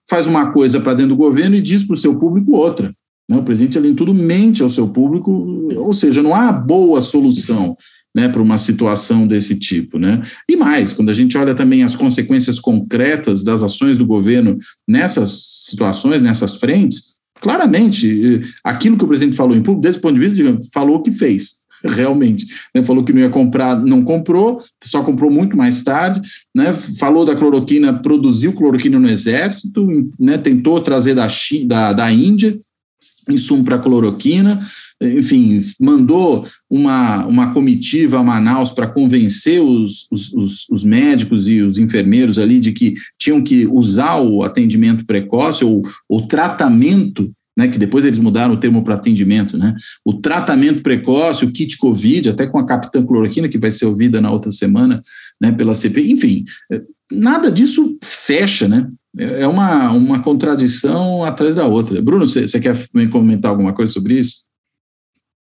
faz 0.09 0.27
uma 0.27 0.51
coisa 0.51 0.79
para 0.79 0.93
dentro 0.93 1.09
do 1.09 1.17
governo 1.17 1.55
e 1.55 1.61
diz 1.61 1.83
para 1.83 1.93
o 1.93 1.97
seu 1.97 2.19
público 2.19 2.55
outra. 2.55 2.93
Né? 3.29 3.37
O 3.37 3.43
presidente, 3.43 3.77
além 3.77 3.91
de 3.91 3.97
tudo, 3.97 4.13
mente 4.13 4.61
ao 4.61 4.69
seu 4.69 4.89
público, 4.89 5.31
ou 5.75 5.93
seja, 5.93 6.21
não 6.21 6.35
há 6.35 6.51
boa 6.51 7.01
solução 7.01 7.75
né, 8.15 8.29
para 8.29 8.41
uma 8.41 8.57
situação 8.57 9.27
desse 9.27 9.59
tipo. 9.59 9.99
Né? 9.99 10.21
E 10.49 10.55
mais, 10.55 10.93
quando 10.93 11.09
a 11.09 11.13
gente 11.13 11.37
olha 11.37 11.55
também 11.55 11.83
as 11.83 11.95
consequências 11.95 12.59
concretas 12.59 13.43
das 13.43 13.63
ações 13.63 13.97
do 13.97 14.05
governo 14.05 14.57
nessas 14.87 15.65
situações, 15.67 16.21
nessas 16.21 16.57
frentes, 16.57 17.15
claramente, 17.41 18.07
eh, 18.07 18.47
aquilo 18.63 18.97
que 18.97 19.03
o 19.03 19.07
presidente 19.07 19.35
falou 19.35 19.55
em 19.55 19.61
público, 19.61 19.81
desse 19.81 19.99
ponto 19.99 20.17
de 20.17 20.27
vista, 20.27 20.59
falou 20.73 20.97
o 20.97 21.01
que 21.01 21.11
fez 21.11 21.64
realmente. 21.83 22.45
Né? 22.73 22.83
Falou 22.83 23.03
que 23.03 23.13
não 23.13 23.21
ia 23.21 23.29
comprar, 23.29 23.79
não 23.79 24.03
comprou, 24.03 24.61
só 24.83 25.03
comprou 25.03 25.31
muito 25.31 25.57
mais 25.57 25.83
tarde. 25.83 26.21
Né? 26.53 26.73
Falou 26.73 27.25
da 27.25 27.35
cloroquina, 27.35 27.93
produziu 27.93 28.53
cloroquina 28.53 28.99
no 28.99 29.09
exército, 29.09 29.87
né? 30.19 30.37
tentou 30.37 30.79
trazer 30.81 31.15
da, 31.15 31.27
China, 31.27 31.67
da, 31.67 31.93
da 31.93 32.11
Índia 32.11 32.55
insumo 33.29 33.63
para 33.63 33.79
cloroquina, 33.79 34.61
enfim, 35.01 35.61
mandou 35.79 36.45
uma, 36.69 37.25
uma 37.25 37.53
comitiva 37.53 38.19
a 38.19 38.23
Manaus 38.23 38.71
para 38.71 38.87
convencer 38.87 39.61
os, 39.61 40.07
os, 40.11 40.69
os, 40.69 40.83
médicos 40.83 41.47
e 41.47 41.61
os 41.61 41.77
enfermeiros 41.77 42.37
ali 42.37 42.59
de 42.59 42.71
que 42.71 42.93
tinham 43.19 43.41
que 43.41 43.65
usar 43.67 44.17
o 44.17 44.43
atendimento 44.43 45.05
precoce 45.05 45.65
ou 45.65 45.81
o 46.07 46.21
tratamento 46.21 47.31
né, 47.57 47.67
que 47.67 47.77
depois 47.77 48.05
eles 48.05 48.19
mudaram 48.19 48.53
o 48.53 48.57
termo 48.57 48.83
para 48.83 48.95
atendimento, 48.95 49.57
né, 49.57 49.73
o 50.03 50.13
tratamento 50.13 50.81
precoce, 50.81 51.45
o 51.45 51.51
kit 51.51 51.77
Covid, 51.77 52.29
até 52.29 52.47
com 52.47 52.59
a 52.59 52.65
capitã 52.65 53.05
cloroquina, 53.05 53.47
que 53.47 53.57
vai 53.57 53.71
ser 53.71 53.85
ouvida 53.85 54.19
na 54.19 54.31
outra 54.31 54.51
semana 54.51 55.01
né, 55.41 55.51
pela 55.51 55.75
CPI, 55.75 56.11
enfim, 56.11 56.43
nada 57.11 57.51
disso 57.51 57.97
fecha, 58.03 58.67
né, 58.67 58.87
é 59.17 59.47
uma, 59.47 59.91
uma 59.91 60.19
contradição 60.21 61.23
atrás 61.23 61.55
da 61.55 61.65
outra. 61.65 62.01
Bruno, 62.01 62.25
você 62.25 62.59
quer 62.59 62.75
comentar 63.09 63.49
alguma 63.49 63.73
coisa 63.73 63.91
sobre 63.93 64.19
isso? 64.19 64.45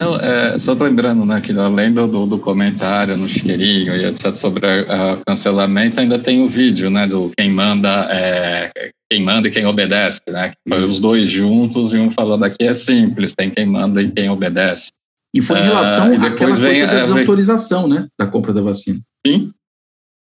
Não, 0.00 0.16
é, 0.16 0.58
só 0.58 0.72
lembrando 0.72 1.24
né, 1.24 1.40
que 1.40 1.56
além 1.56 1.92
do, 1.92 2.26
do 2.26 2.38
comentário 2.38 3.16
no 3.16 3.28
chiqueirinho 3.28 3.94
e 3.94 4.04
etc 4.04 4.34
sobre 4.34 4.66
o 4.66 5.24
cancelamento, 5.24 6.00
ainda 6.00 6.18
tem 6.18 6.42
o 6.42 6.48
vídeo 6.48 6.90
né, 6.90 7.06
do 7.06 7.30
quem 7.36 7.50
manda, 7.50 8.08
é, 8.10 8.70
quem 9.10 9.22
manda 9.22 9.46
e 9.46 9.50
quem 9.50 9.64
obedece, 9.66 10.20
né? 10.28 10.52
Foi 10.68 10.82
os 10.82 11.00
dois 11.00 11.30
juntos 11.30 11.92
e 11.94 11.98
um 11.98 12.10
falando 12.10 12.44
aqui 12.44 12.64
é 12.64 12.74
simples, 12.74 13.34
tem 13.34 13.50
quem 13.50 13.66
manda 13.66 14.02
e 14.02 14.10
quem 14.10 14.28
obedece. 14.28 14.88
E 15.34 15.40
foi 15.40 15.58
em 15.60 15.62
relação 15.62 16.12
àquela 16.12 16.36
coisa 16.36 16.60
vem, 16.60 16.86
da 16.86 17.00
desautorização, 17.00 17.88
né, 17.88 18.06
da 18.18 18.26
compra 18.26 18.52
da 18.52 18.62
vacina. 18.62 18.98
Sim, 19.26 19.52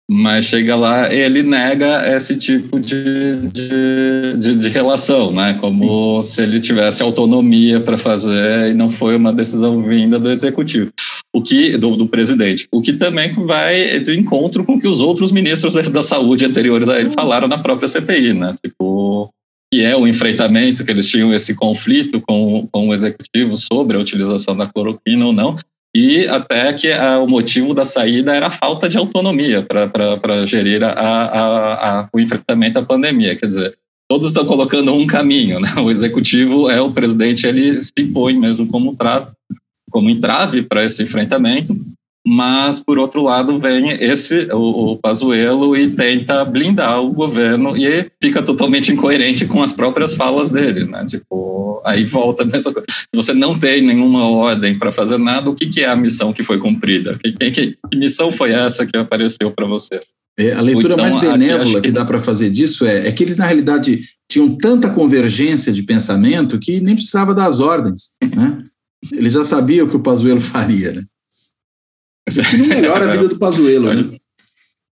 mas 0.09 0.45
chega 0.45 0.75
lá, 0.75 1.13
ele 1.13 1.43
nega 1.43 2.13
esse 2.15 2.37
tipo 2.37 2.79
de, 2.79 3.37
de, 3.47 4.37
de, 4.37 4.55
de 4.59 4.69
relação, 4.69 5.31
né? 5.31 5.57
Como 5.59 6.21
se 6.23 6.43
ele 6.43 6.59
tivesse 6.59 7.01
autonomia 7.01 7.79
para 7.79 7.97
fazer 7.97 8.71
e 8.71 8.73
não 8.73 8.91
foi 8.91 9.15
uma 9.15 9.31
decisão 9.31 9.81
vinda 9.81 10.19
do 10.19 10.29
executivo, 10.29 10.91
o 11.33 11.41
que 11.41 11.77
do, 11.77 11.95
do, 11.95 12.05
presidente, 12.07 12.67
o 12.71 12.81
que 12.81 12.93
também 12.93 13.33
vai 13.33 13.99
de 13.99 14.17
encontro 14.17 14.63
com 14.65 14.73
o 14.73 14.79
que 14.79 14.87
os 14.87 14.99
outros 14.99 15.31
ministros 15.31 15.73
da 15.89 16.03
saúde 16.03 16.45
anteriores 16.45 16.89
a 16.89 16.99
ele 16.99 17.11
falaram 17.11 17.47
na 17.47 17.57
própria 17.57 17.87
CPI, 17.87 18.33
né? 18.33 18.55
Tipo, 18.63 19.29
que 19.73 19.83
é 19.83 19.95
o 19.95 20.05
enfrentamento 20.05 20.85
que 20.85 20.91
eles 20.91 21.09
tinham 21.09 21.33
esse 21.33 21.55
conflito 21.55 22.21
com, 22.21 22.67
com 22.71 22.89
o 22.89 22.93
executivo 22.93 23.57
sobre 23.57 23.97
a 23.97 23.99
utilização 23.99 24.55
da 24.55 24.67
cloroquina 24.67 25.25
ou 25.25 25.33
não, 25.33 25.57
e 25.95 26.27
até 26.27 26.73
que 26.73 26.91
a, 26.91 27.19
o 27.19 27.27
motivo 27.27 27.73
da 27.73 27.85
saída 27.85 28.35
era 28.35 28.47
a 28.47 28.51
falta 28.51 28.89
de 28.89 28.97
autonomia 28.97 29.61
para 29.61 30.45
gerir 30.45 30.83
a, 30.83 30.91
a, 30.91 32.09
o 32.11 32.19
enfrentamento 32.19 32.79
à 32.79 32.81
pandemia. 32.83 33.35
Quer 33.35 33.47
dizer, 33.47 33.77
todos 34.09 34.27
estão 34.27 34.45
colocando 34.45 34.93
um 34.93 35.05
caminho, 35.05 35.59
né? 35.59 35.69
O 35.77 35.91
executivo 35.91 36.69
é 36.69 36.81
o 36.81 36.91
presidente, 36.91 37.45
ele 37.45 37.73
se 37.73 37.93
impõe 37.99 38.37
mesmo 38.37 38.67
como 38.67 38.95
trato, 38.95 39.31
como 39.91 40.09
entrave 40.09 40.63
para 40.63 40.83
esse 40.83 41.03
enfrentamento, 41.03 41.75
mas 42.25 42.79
por 42.79 42.97
outro 42.97 43.21
lado 43.21 43.59
vem 43.59 43.91
esse 43.91 44.47
o, 44.51 44.93
o 44.93 44.97
Pazuello 44.97 45.75
e 45.75 45.89
tenta 45.89 46.45
blindar 46.45 47.01
o 47.01 47.11
governo 47.11 47.75
e 47.75 48.05
fica 48.21 48.41
totalmente 48.41 48.91
incoerente 48.91 49.45
com 49.45 49.61
as 49.61 49.73
próprias 49.73 50.15
falas 50.15 50.49
dele, 50.49 50.85
né? 50.85 51.05
Tipo, 51.05 51.81
aí 51.85 52.05
volta 52.05 52.45
nessa 52.45 52.71
coisa. 52.71 52.87
Você 53.13 53.33
não 53.33 53.57
tem 53.59 53.81
nenhuma 53.81 54.27
ordem 54.29 54.77
para 54.77 54.93
fazer 54.93 55.17
nada, 55.17 55.49
o 55.49 55.55
que, 55.55 55.67
que, 55.67 55.81
é 55.81 55.89
a 55.89 55.95
missão 55.95 56.31
que 56.31 56.43
foi 56.43 56.57
cumprida? 56.57 57.19
Que, 57.21 57.33
que, 57.33 57.51
que 57.51 57.97
missão 57.97 58.31
foi 58.31 58.51
essa 58.51 58.85
que 58.85 58.97
apareceu 58.97 59.51
para 59.51 59.65
você? 59.65 59.99
É, 60.37 60.53
a 60.53 60.61
leitura 60.61 60.95
então, 60.95 61.05
mais 61.05 61.15
benévola 61.19 61.81
que... 61.81 61.89
que... 61.89 61.91
dá 61.91 62.03
para 62.03 62.19
fazer 62.19 62.49
disso 62.49 62.85
é, 62.85 63.07
é 63.07 63.11
que 63.11 63.23
eles, 63.23 63.37
na 63.37 63.45
realidade, 63.45 64.01
tinham 64.29 64.55
tanta 64.55 64.89
convergência 64.89 65.71
de 65.71 65.83
pensamento 65.83 66.57
que 66.57 66.79
nem 66.79 66.95
precisava 66.95 67.35
das 67.35 67.59
ordens. 67.59 68.13
Né? 68.35 68.63
Ele 69.11 69.29
já 69.29 69.43
sabia 69.43 69.83
o 69.83 69.89
que 69.89 69.95
o 69.95 69.99
Pazuello 69.99 70.41
faria. 70.41 70.93
Né? 70.93 71.03
Que 72.29 72.57
não 72.57 72.67
melhora 72.67 73.05
a 73.05 73.11
vida 73.11 73.27
do 73.27 73.37
Pazuello, 73.37 73.93
né? 73.93 74.17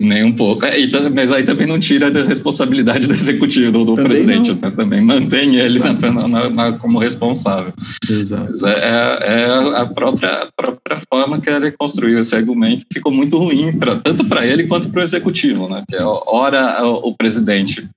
Nem 0.01 0.25
um 0.25 0.33
pouco. 0.33 0.67
É, 0.67 0.77
mas 1.15 1.31
aí 1.31 1.45
também 1.45 1.67
não 1.67 1.79
tira 1.79 2.09
a 2.09 2.25
responsabilidade 2.25 3.07
do 3.07 3.15
executivo, 3.15 3.71
do, 3.71 3.85
do 3.85 3.95
presidente. 3.95 4.53
Né? 4.53 4.71
Também 4.71 5.01
mantém 5.01 5.55
ele 5.55 5.79
na, 5.79 5.93
na, 6.29 6.51
na, 6.51 6.73
como 6.79 6.99
responsável. 6.99 7.73
Exato. 8.09 8.67
É, 8.67 8.71
é, 8.71 9.43
é, 9.43 9.47
a, 9.77 9.87
própria, 9.87 10.43
a 10.43 10.49
própria 10.57 11.01
forma 11.09 11.41
que 11.41 11.49
ele 11.49 11.71
construiu 11.71 12.19
esse 12.19 12.35
argumento 12.35 12.85
ficou 12.93 13.13
muito 13.13 13.39
ruim, 13.39 13.79
pra, 13.79 13.95
tanto 13.97 14.25
para 14.25 14.45
ele 14.45 14.67
quanto 14.67 14.89
para 14.89 15.01
o 15.01 15.05
executivo. 15.05 15.69
Né? 15.69 15.85
Ora, 16.27 16.85
o, 16.85 17.15
presidente 17.15 17.89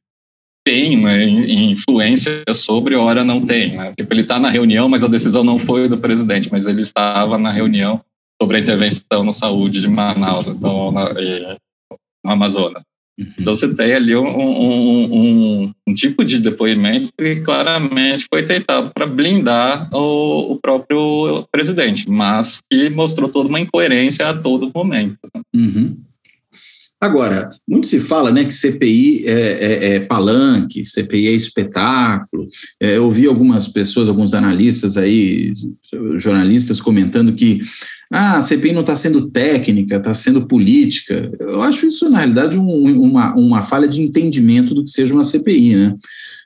tem 0.64 0.98
uma 0.98 1.18
influência 1.24 2.44
sobre, 2.54 2.94
ora 2.94 3.24
não 3.24 3.42
tem. 3.42 3.76
Né? 3.76 3.94
Tipo, 3.98 4.14
ele 4.14 4.22
está 4.22 4.38
na 4.38 4.50
reunião, 4.50 4.88
mas 4.88 5.04
a 5.04 5.08
decisão 5.08 5.44
não 5.44 5.58
foi 5.58 5.90
do 5.90 5.98
presidente, 5.98 6.50
mas 6.52 6.68
ele 6.68 6.82
estava 6.82 7.40
na 7.40 7.50
reunião 7.50 8.02
sobre 8.42 8.58
a 8.58 8.60
intervenção 8.60 9.24
na 9.24 9.32
saúde 9.32 9.82
de 9.82 9.88
Manaus, 9.88 10.48
então, 10.48 10.92
na, 10.92 11.14
no 11.14 12.32
Amazonas. 12.32 12.84
Uhum. 13.20 13.28
Então 13.40 13.56
você 13.56 13.74
tem 13.74 13.94
ali 13.94 14.16
um, 14.16 14.28
um, 14.28 15.14
um, 15.14 15.74
um, 15.88 15.94
tipo 15.96 16.24
de 16.24 16.40
depoimento 16.40 17.12
que 17.18 17.38
claramente 17.38 18.28
foi 18.32 18.44
tentado 18.44 18.92
para 18.94 19.08
blindar 19.08 19.90
o, 19.92 20.52
o, 20.52 20.60
próprio 20.62 21.44
presidente, 21.52 22.08
mas 22.08 22.60
que 22.72 22.92
mostrou 22.92 23.28
toda 23.28 23.50
uma 23.50 23.60
incoerência 23.60 24.30
a 24.30 24.38
todo 24.38 24.72
momento. 24.74 25.18
Uhum. 25.56 25.98
Agora, 27.00 27.50
muito 27.68 27.86
se 27.86 28.00
fala 28.00 28.32
né, 28.32 28.44
que 28.44 28.54
CPI 28.54 29.26
é, 29.28 29.32
é, 29.32 29.96
é 29.96 30.00
palanque, 30.00 30.86
CPI 30.86 31.28
é 31.28 31.32
espetáculo. 31.32 32.48
É, 32.80 32.98
eu 32.98 33.06
ouvi 33.06 33.28
algumas 33.28 33.68
pessoas, 33.68 34.10
alguns 34.10 34.34
analistas 34.34 34.98
aí, 34.98 35.54
jornalistas 36.18 36.82
comentando 36.82 37.34
que 37.34 37.60
ah, 38.12 38.38
a 38.38 38.42
CPI 38.42 38.72
não 38.72 38.82
está 38.82 38.96
sendo 38.96 39.30
técnica, 39.30 39.98
está 39.98 40.14
sendo 40.14 40.48
política. 40.48 41.30
Eu 41.40 41.62
acho 41.62 41.86
isso, 41.86 42.10
na 42.10 42.20
realidade, 42.20 42.58
um, 42.58 43.02
uma, 43.02 43.36
uma 43.36 43.62
falha 43.62 43.88
de 43.88 44.02
entendimento 44.02 44.74
do 44.74 44.84
que 44.84 44.90
seja 44.90 45.14
uma 45.14 45.24
CPI, 45.24 45.76
né? 45.76 45.96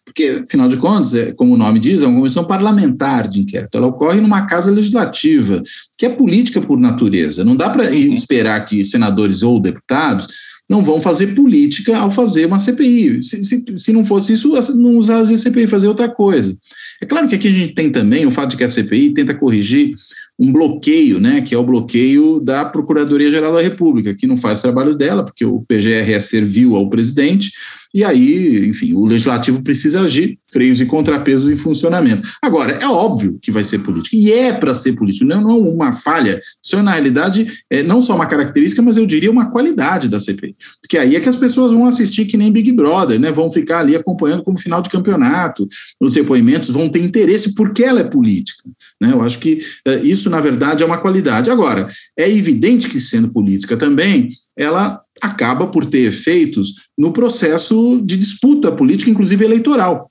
Porque, 0.06 0.41
afinal 0.43 0.68
de 0.68 0.78
contas, 0.78 1.14
é, 1.14 1.32
como 1.32 1.54
o 1.54 1.58
nome 1.58 1.80
diz, 1.80 2.02
é 2.02 2.08
uma 2.08 2.18
comissão 2.18 2.43
parlamentar 2.43 3.28
de 3.28 3.39
inquérito. 3.39 3.78
Ela 3.78 3.88
ocorre 3.88 4.20
numa 4.20 4.45
casa 4.45 4.72
legislativa, 4.72 5.62
que 5.97 6.06
é 6.06 6.10
política 6.10 6.60
por 6.60 6.80
natureza. 6.80 7.43
Não 7.43 7.56
dá 7.56 7.70
para 7.70 7.86
uhum. 7.86 8.12
esperar 8.12 8.66
que 8.66 8.84
senadores 8.84 9.43
ou 9.43 9.60
deputados 9.60 10.28
não 10.72 10.82
vão 10.82 11.02
fazer 11.02 11.36
política 11.36 11.97
ao 11.97 12.10
fazer 12.10 12.45
uma 12.45 12.58
CPI. 12.58 13.22
Se, 13.22 13.43
se, 13.43 13.64
se 13.76 13.91
não 13.91 14.06
fosse 14.06 14.34
isso, 14.34 14.54
não 14.76 14.97
usar 14.97 15.20
a 15.20 15.38
CPI, 15.38 15.68
fazer 15.68 15.89
outra 15.89 16.08
coisa. 16.08 16.56
É 17.02 17.06
claro 17.06 17.28
que 17.28 17.36
aqui 17.36 17.49
a 17.49 17.52
gente 17.52 17.74
tem 17.74 17.91
também 17.91 18.26
o 18.26 18.32
fato 18.32 18.52
de 18.52 18.58
que 18.58 18.64
a 18.64 18.70
CPI 18.70 19.14
tenta 19.14 19.34
corrigir 19.34 19.91
um 20.39 20.52
bloqueio, 20.52 21.20
né, 21.20 21.41
que 21.41 21.54
é 21.54 21.58
o 21.58 21.64
bloqueio 21.64 22.39
da 22.39 22.66
Procuradoria-Geral 22.66 23.54
da 23.54 23.62
República, 23.62 24.16
que 24.16 24.26
não 24.26 24.38
faz 24.38 24.62
trabalho 24.62 24.95
dela, 24.95 25.24
porque 25.24 25.45
o 25.45 25.62
PGR 25.68 26.14
é 26.14 26.20
servil 26.20 26.76
ao 26.76 26.89
presidente, 26.89 27.52
e 27.94 28.04
aí, 28.04 28.66
enfim, 28.68 28.94
o 28.94 29.06
legislativo 29.06 29.64
precisa 29.64 30.02
agir, 30.02 30.38
freios 30.52 30.80
e 30.80 30.86
contrapesos 30.86 31.52
em 31.52 31.58
funcionamento. 31.58 32.28
Agora, 32.42 32.74
é 32.74 32.88
óbvio 32.88 33.38
que 33.42 33.52
vai 33.52 33.64
ser 33.64 33.80
político, 33.80 34.16
e 34.16 34.32
é 34.32 34.54
para 34.54 34.74
ser 34.74 34.94
político, 34.94 35.26
não 35.26 35.52
é 35.52 35.54
uma 35.54 35.94
falha, 35.94 36.39
isso 36.64 36.76
é, 36.76 36.82
na 36.82 36.92
realidade, 36.92 37.48
é 37.70 37.84
não 37.84 38.02
só 38.02 38.16
uma 38.16 38.26
característica, 38.26 38.82
mas 38.82 38.98
eu 38.98 39.06
diria 39.06 39.32
uma 39.32 39.52
qualidade 39.52 40.08
da 40.08 40.20
CPI. 40.20 40.56
Porque 40.82 40.98
aí 40.98 41.16
é 41.16 41.20
que 41.20 41.30
as 41.30 41.36
pessoas 41.36 41.72
vão 41.72 41.86
assistir 41.86 42.26
que 42.26 42.38
nem 42.38 42.52
Big 42.52 42.72
Brother, 42.72 43.20
né? 43.20 43.32
Vão 43.32 43.52
ficar 43.52 43.80
ali 43.80 43.96
acompanhando 43.96 44.44
como 44.44 44.58
final 44.58 44.82
de 44.82 44.89
campeonato, 44.89 45.68
os 46.00 46.14
depoimentos, 46.14 46.70
vão 46.70 46.89
ter 46.89 47.00
interesse 47.00 47.54
porque 47.56 47.84
ela 47.84 48.02
é 48.02 48.04
política. 48.04 48.64
Né? 49.00 49.12
Eu 49.12 49.22
acho 49.22 49.39
que 49.39 49.60
é, 49.86 49.96
isso, 49.98 50.30
na 50.30 50.39
verdade, 50.39 50.84
é 50.84 50.86
uma 50.86 50.98
qualidade. 50.98 51.50
Agora, 51.50 51.88
é 52.18 52.30
evidente 52.30 52.88
que, 52.89 53.00
sendo 53.00 53.30
política 53.30 53.76
também, 53.76 54.30
ela 54.58 55.02
acaba 55.22 55.67
por 55.67 55.86
ter 55.86 56.05
efeitos 56.05 56.74
no 56.97 57.13
processo 57.13 58.01
de 58.03 58.17
disputa 58.17 58.72
política, 58.72 59.09
inclusive 59.09 59.45
eleitoral. 59.45 60.11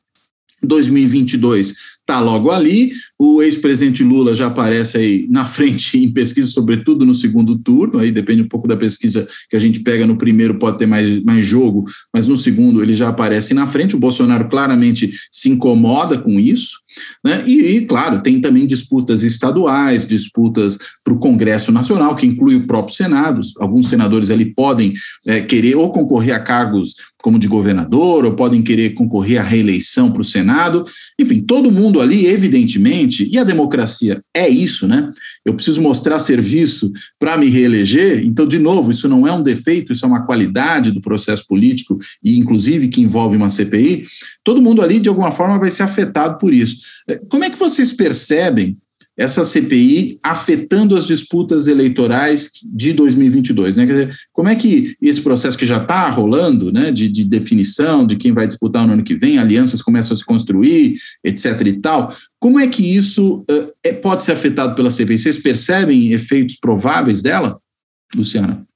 2022 0.62 1.74
está 2.11 2.18
logo 2.18 2.50
ali. 2.50 2.90
O 3.18 3.40
ex-presidente 3.42 4.02
Lula 4.02 4.34
já 4.34 4.46
aparece 4.46 4.98
aí 4.98 5.26
na 5.30 5.44
frente 5.44 5.98
em 6.02 6.12
pesquisa, 6.12 6.48
sobretudo 6.48 7.06
no 7.06 7.14
segundo 7.14 7.56
turno, 7.56 7.98
aí 7.98 8.11
depende 8.11 8.42
um 8.42 8.48
pouco 8.48 8.66
da 8.66 8.76
pesquisa 8.76 9.26
que 9.48 9.56
a 9.56 9.58
gente 9.61 9.80
pega 9.80 10.06
no 10.06 10.16
primeiro, 10.16 10.58
pode 10.58 10.78
ter 10.78 10.86
mais, 10.86 11.22
mais 11.22 11.46
jogo, 11.46 11.84
mas 12.12 12.26
no 12.26 12.36
segundo 12.36 12.82
ele 12.82 12.94
já 12.94 13.08
aparece 13.08 13.54
na 13.54 13.66
frente. 13.66 13.94
O 13.94 14.00
Bolsonaro 14.00 14.48
claramente 14.48 15.12
se 15.30 15.48
incomoda 15.48 16.18
com 16.18 16.38
isso. 16.40 16.80
Né? 17.24 17.42
E, 17.46 17.76
e, 17.76 17.86
claro, 17.86 18.22
tem 18.22 18.40
também 18.40 18.66
disputas 18.66 19.22
estaduais, 19.22 20.06
disputas 20.06 20.76
para 21.04 21.14
o 21.14 21.18
Congresso 21.18 21.70
Nacional, 21.70 22.16
que 22.16 22.26
inclui 22.26 22.56
o 22.56 22.66
próprio 22.66 22.96
Senado. 22.96 23.40
Alguns 23.58 23.88
senadores 23.88 24.30
ali 24.30 24.46
podem 24.46 24.92
é, 25.26 25.40
querer 25.40 25.76
ou 25.76 25.92
concorrer 25.92 26.34
a 26.34 26.40
cargos 26.40 26.94
como 27.23 27.39
de 27.39 27.49
governador, 27.49 28.25
ou 28.25 28.35
podem 28.35 28.62
querer 28.62 28.95
concorrer 28.95 29.41
à 29.41 29.43
reeleição 29.43 30.11
para 30.11 30.23
o 30.23 30.25
Senado. 30.25 30.85
Enfim, 31.18 31.41
todo 31.41 31.71
mundo 31.71 32.01
ali, 32.01 32.27
evidentemente, 32.27 33.29
e 33.31 33.39
a 33.39 33.45
democracia 33.45 34.23
é 34.35 34.49
isso, 34.49 34.87
né? 34.87 35.09
Eu 35.45 35.55
preciso 35.55 35.81
mostrar 35.83 36.18
serviço 36.18 36.91
para 37.18 37.37
me 37.37 37.49
reeleger. 37.49 38.25
Então, 38.25 38.47
de 38.47 38.59
novo, 38.59 38.91
isso 38.91 39.09
não 39.09 39.27
é 39.27 39.33
um 39.33 39.43
defeito, 39.43 39.93
isso 39.93 40.05
é 40.05 40.09
uma 40.09 40.25
qualidade 40.25 40.93
do 40.93 41.01
processo 41.01 41.47
político, 41.47 41.99
e 42.23 42.39
inclusive 42.39 42.89
que 42.89 43.01
envolve 43.01 43.37
uma 43.37 43.49
CPI. 43.49 44.05
Todo 44.45 44.62
mundo 44.62 44.83
ali, 44.83 44.99
de 44.99 45.09
alguma 45.09 45.31
forma, 45.31 45.59
vai 45.59 45.71
ser 45.71 45.83
afetado 45.83 46.39
por 46.39 46.53
isso. 46.53 46.79
Como 47.29 47.45
é 47.45 47.51
que 47.51 47.59
vocês 47.59 47.93
percebem 47.93 48.77
essa 49.18 49.44
CPI 49.44 50.18
afetando 50.22 50.94
as 50.94 51.06
disputas 51.06 51.66
eleitorais 51.66 52.50
de 52.64 52.92
2022, 52.92 53.76
né? 53.76 53.86
Quer 53.86 53.92
dizer, 53.92 54.16
como 54.32 54.48
é 54.48 54.54
que 54.54 54.94
esse 55.00 55.20
processo 55.20 55.58
que 55.58 55.66
já 55.66 55.76
está 55.76 56.08
rolando, 56.08 56.72
né, 56.72 56.90
de, 56.90 57.08
de, 57.08 57.24
definição 57.24 58.06
de 58.06 58.16
quem 58.16 58.32
vai 58.32 58.46
disputar 58.46 58.86
no 58.86 58.94
ano 58.94 59.02
que 59.02 59.14
vem, 59.14 59.38
alianças 59.38 59.82
começam 59.82 60.14
a 60.14 60.16
se 60.16 60.24
construir, 60.24 60.94
etc. 61.24 61.61
e 61.66 61.80
tal, 61.80 62.12
como 62.38 62.58
é 62.58 62.66
que 62.66 62.96
isso 62.96 63.44
uh, 63.50 63.72
é, 63.84 63.92
pode 63.92 64.22
ser 64.22 64.32
afetado 64.32 64.74
pela 64.74 64.90
CPI? 64.90 65.18
Vocês 65.18 65.38
percebem 65.38 66.12
efeitos 66.12 66.56
prováveis 66.56 67.20
dela, 67.20 67.61
Luciana? 68.14 68.66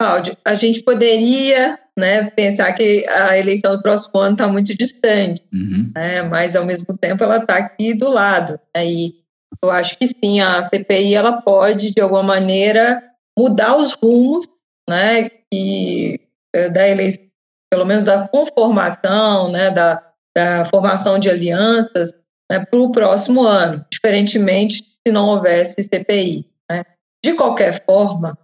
Cláudio, 0.00 0.36
a 0.44 0.54
gente 0.54 0.82
poderia 0.82 1.78
né, 1.98 2.30
pensar 2.30 2.72
que 2.72 3.04
a 3.08 3.36
eleição 3.36 3.76
do 3.76 3.82
próximo 3.82 4.20
ano 4.20 4.34
está 4.34 4.46
muito 4.46 4.76
distante, 4.76 5.42
uhum. 5.52 5.90
né, 5.94 6.22
mas 6.22 6.54
ao 6.54 6.64
mesmo 6.64 6.96
tempo 6.96 7.24
ela 7.24 7.38
está 7.38 7.56
aqui 7.56 7.94
do 7.94 8.08
lado. 8.08 8.60
Aí 8.74 9.06
né, 9.06 9.12
eu 9.60 9.70
acho 9.70 9.98
que 9.98 10.06
sim, 10.06 10.40
a 10.40 10.62
CPI 10.62 11.14
ela 11.14 11.42
pode 11.42 11.92
de 11.92 12.00
alguma 12.00 12.22
maneira 12.22 13.02
mudar 13.36 13.76
os 13.76 13.94
rumos, 13.94 14.46
né, 14.88 15.28
que 15.50 16.20
eh, 16.54 16.70
da 16.70 16.88
eleição, 16.88 17.24
pelo 17.68 17.84
menos 17.84 18.04
da 18.04 18.28
conformação, 18.28 19.50
né, 19.50 19.70
da, 19.72 20.02
da 20.36 20.64
formação 20.64 21.18
de 21.18 21.28
alianças 21.28 22.12
né, 22.50 22.64
para 22.64 22.78
o 22.78 22.92
próximo 22.92 23.42
ano, 23.42 23.84
diferentemente 23.92 24.84
se 25.06 25.12
não 25.12 25.26
houvesse 25.26 25.82
CPI. 25.82 26.46
Né. 26.70 26.84
De 27.24 27.34
qualquer 27.34 27.84
forma, 27.84 28.38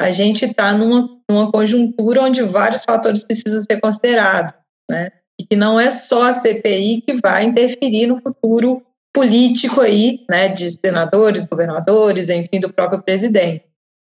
a 0.00 0.10
gente 0.10 0.46
está 0.46 0.72
numa, 0.72 1.08
numa 1.30 1.52
conjuntura 1.52 2.22
onde 2.22 2.42
vários 2.42 2.84
fatores 2.84 3.22
precisam 3.22 3.62
ser 3.62 3.78
considerados, 3.80 4.54
né? 4.90 5.12
E 5.38 5.44
que 5.44 5.54
não 5.54 5.78
é 5.78 5.90
só 5.90 6.28
a 6.28 6.32
CPI 6.32 7.02
que 7.02 7.20
vai 7.20 7.44
interferir 7.44 8.06
no 8.06 8.16
futuro 8.16 8.82
político 9.14 9.80
aí, 9.82 10.24
né, 10.30 10.48
de 10.48 10.70
senadores, 10.70 11.46
governadores, 11.46 12.30
enfim, 12.30 12.60
do 12.60 12.72
próprio 12.72 13.02
presidente. 13.02 13.64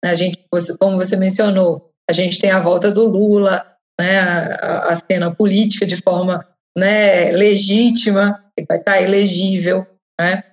A 0.04 0.14
gente, 0.14 0.46
como 0.80 0.98
você 0.98 1.16
mencionou, 1.16 1.90
a 2.10 2.14
gente 2.14 2.40
tem 2.40 2.52
a 2.52 2.60
volta 2.60 2.92
do 2.92 3.08
Lula, 3.08 3.66
né, 4.00 4.20
a, 4.20 4.92
a 4.92 4.96
cena 4.96 5.34
política 5.34 5.86
de 5.86 5.98
forma 5.98 6.46
né, 6.78 7.32
legítima, 7.32 8.44
vai 8.68 8.78
estar 8.78 9.02
elegível, 9.02 9.82
né? 10.20 10.44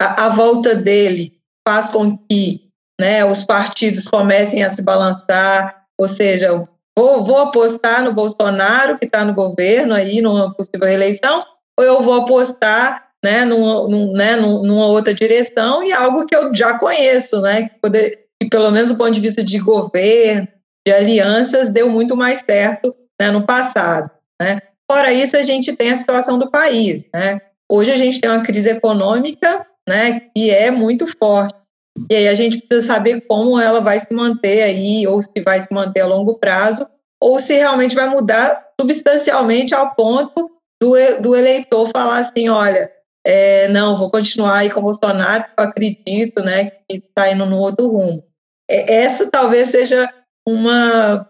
A, 0.00 0.26
a 0.26 0.28
volta 0.30 0.74
dele 0.74 1.38
faz 1.66 1.90
com 1.90 2.16
que 2.16 2.69
né, 3.00 3.24
os 3.24 3.44
partidos 3.44 4.06
comecem 4.06 4.62
a 4.62 4.68
se 4.68 4.82
balançar, 4.82 5.84
ou 5.98 6.06
seja, 6.06 6.52
vou, 6.96 7.24
vou 7.24 7.38
apostar 7.38 8.04
no 8.04 8.12
Bolsonaro, 8.12 8.98
que 8.98 9.06
está 9.06 9.24
no 9.24 9.32
governo 9.32 9.94
aí, 9.94 10.20
numa 10.20 10.54
possível 10.54 10.86
eleição, 10.86 11.42
ou 11.78 11.84
eu 11.84 12.02
vou 12.02 12.20
apostar 12.20 13.08
né, 13.24 13.46
numa, 13.46 13.88
num, 13.88 14.12
né, 14.12 14.36
numa 14.36 14.86
outra 14.86 15.14
direção 15.14 15.82
e 15.82 15.92
algo 15.92 16.26
que 16.26 16.36
eu 16.36 16.54
já 16.54 16.78
conheço, 16.78 17.40
né, 17.40 17.70
que, 17.70 17.80
poder, 17.80 18.26
que 18.38 18.50
pelo 18.50 18.70
menos 18.70 18.90
do 18.90 18.98
ponto 18.98 19.12
de 19.12 19.20
vista 19.20 19.42
de 19.42 19.58
governo, 19.58 20.46
de 20.86 20.92
alianças, 20.92 21.70
deu 21.70 21.88
muito 21.88 22.14
mais 22.14 22.40
certo 22.40 22.94
né, 23.18 23.30
no 23.30 23.46
passado. 23.46 24.10
Né. 24.40 24.60
Fora 24.90 25.10
isso, 25.10 25.38
a 25.38 25.42
gente 25.42 25.74
tem 25.74 25.90
a 25.90 25.96
situação 25.96 26.38
do 26.38 26.50
país. 26.50 27.02
Né. 27.14 27.40
Hoje 27.70 27.92
a 27.92 27.96
gente 27.96 28.20
tem 28.20 28.30
uma 28.30 28.42
crise 28.42 28.68
econômica 28.68 29.66
né, 29.88 30.20
que 30.34 30.50
é 30.50 30.70
muito 30.70 31.06
forte. 31.06 31.59
E 32.08 32.14
aí 32.14 32.28
a 32.28 32.34
gente 32.34 32.58
precisa 32.58 32.94
saber 32.94 33.22
como 33.22 33.58
ela 33.58 33.80
vai 33.80 33.98
se 33.98 34.12
manter 34.12 34.62
aí, 34.62 35.06
ou 35.06 35.20
se 35.20 35.40
vai 35.44 35.60
se 35.60 35.72
manter 35.72 36.00
a 36.00 36.06
longo 36.06 36.34
prazo, 36.34 36.86
ou 37.20 37.38
se 37.38 37.54
realmente 37.54 37.94
vai 37.94 38.08
mudar 38.08 38.68
substancialmente 38.80 39.74
ao 39.74 39.94
ponto 39.94 40.50
do, 40.80 40.94
do 41.20 41.36
eleitor 41.36 41.86
falar 41.88 42.20
assim, 42.20 42.48
olha, 42.48 42.90
é, 43.26 43.68
não, 43.68 43.96
vou 43.96 44.10
continuar 44.10 44.58
aí 44.58 44.70
com 44.70 44.80
o 44.80 44.84
Bolsonaro, 44.84 45.44
eu 45.58 45.64
acredito, 45.64 46.42
né, 46.42 46.70
que 46.70 46.96
está 46.96 47.30
indo 47.30 47.44
no 47.44 47.58
outro 47.58 47.88
rumo. 47.88 48.24
É, 48.70 49.02
essa 49.02 49.30
talvez 49.30 49.68
seja 49.68 50.08
uma 50.48 51.26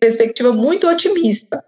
perspectiva 0.00 0.52
muito 0.52 0.88
otimista, 0.88 1.64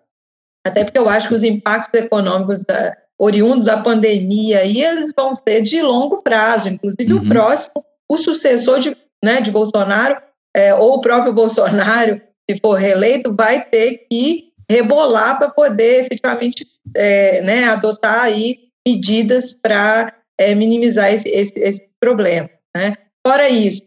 até 0.65 0.85
porque 0.85 0.99
eu 0.99 1.09
acho 1.09 1.29
que 1.29 1.35
os 1.35 1.43
impactos 1.43 2.01
econômicos 2.01 2.63
da, 2.63 2.97
oriundos 3.19 3.65
da 3.65 3.83
pandemia 3.83 4.61
aí, 4.61 4.83
eles 4.83 5.13
vão 5.17 5.33
ser 5.33 5.63
de 5.63 5.83
longo 5.83 6.23
prazo, 6.23 6.69
inclusive 6.69 7.13
uhum. 7.13 7.23
o 7.23 7.29
próximo 7.29 7.85
o 8.11 8.17
sucessor 8.17 8.79
de, 8.79 8.97
né, 9.25 9.41
de 9.41 9.51
Bolsonaro, 9.51 10.21
é, 10.55 10.75
ou 10.75 10.95
o 10.95 11.01
próprio 11.01 11.33
Bolsonaro, 11.35 12.21
se 12.49 12.59
for 12.61 12.75
reeleito, 12.75 13.35
vai 13.35 13.65
ter 13.65 14.07
que 14.11 14.53
rebolar 14.71 15.39
para 15.39 15.51
poder 15.51 16.03
efetivamente 16.03 16.67
é, 16.95 17.41
né, 17.43 17.65
adotar 17.65 18.23
aí 18.23 18.59
medidas 18.87 19.53
para 19.53 20.15
é, 20.39 20.55
minimizar 20.55 21.13
esse, 21.13 21.29
esse, 21.29 21.55
esse 21.57 21.95
problema. 22.01 22.49
Né? 22.77 22.97
Fora 23.27 23.49
isso, 23.49 23.83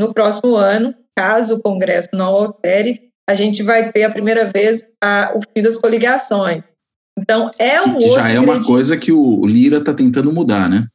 no 0.00 0.12
próximo 0.12 0.56
ano, 0.56 0.90
caso 1.16 1.56
o 1.56 1.62
Congresso 1.62 2.10
não 2.12 2.34
altere, 2.34 3.10
a 3.28 3.34
gente 3.34 3.62
vai 3.62 3.90
ter 3.90 4.04
a 4.04 4.10
primeira 4.10 4.44
vez 4.44 4.84
a, 5.02 5.32
o 5.34 5.40
fim 5.40 5.62
das 5.62 5.78
coligações. 5.78 6.62
Então, 7.18 7.50
é 7.58 7.80
um 7.80 7.94
que, 7.94 8.04
que 8.04 8.12
já 8.12 8.30
é 8.30 8.40
uma 8.40 8.62
coisa 8.62 8.96
que 8.96 9.12
o 9.12 9.46
Lira 9.46 9.78
está 9.78 9.94
tentando 9.94 10.32
mudar, 10.32 10.68
né? 10.68 10.86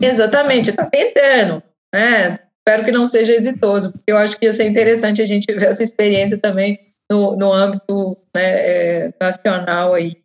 Exatamente, 0.00 0.70
está 0.70 0.86
tentando. 0.86 1.62
Né? 1.94 2.38
Espero 2.58 2.84
que 2.84 2.92
não 2.92 3.08
seja 3.08 3.34
exitoso, 3.34 3.92
porque 3.92 4.12
eu 4.12 4.16
acho 4.16 4.38
que 4.38 4.46
ia 4.46 4.52
ser 4.52 4.66
interessante 4.66 5.20
a 5.20 5.26
gente 5.26 5.52
ver 5.52 5.66
essa 5.66 5.82
experiência 5.82 6.38
também 6.38 6.78
no, 7.10 7.36
no 7.36 7.52
âmbito 7.52 8.16
né, 8.34 8.42
é, 8.44 9.14
nacional 9.20 9.94
aí, 9.94 10.16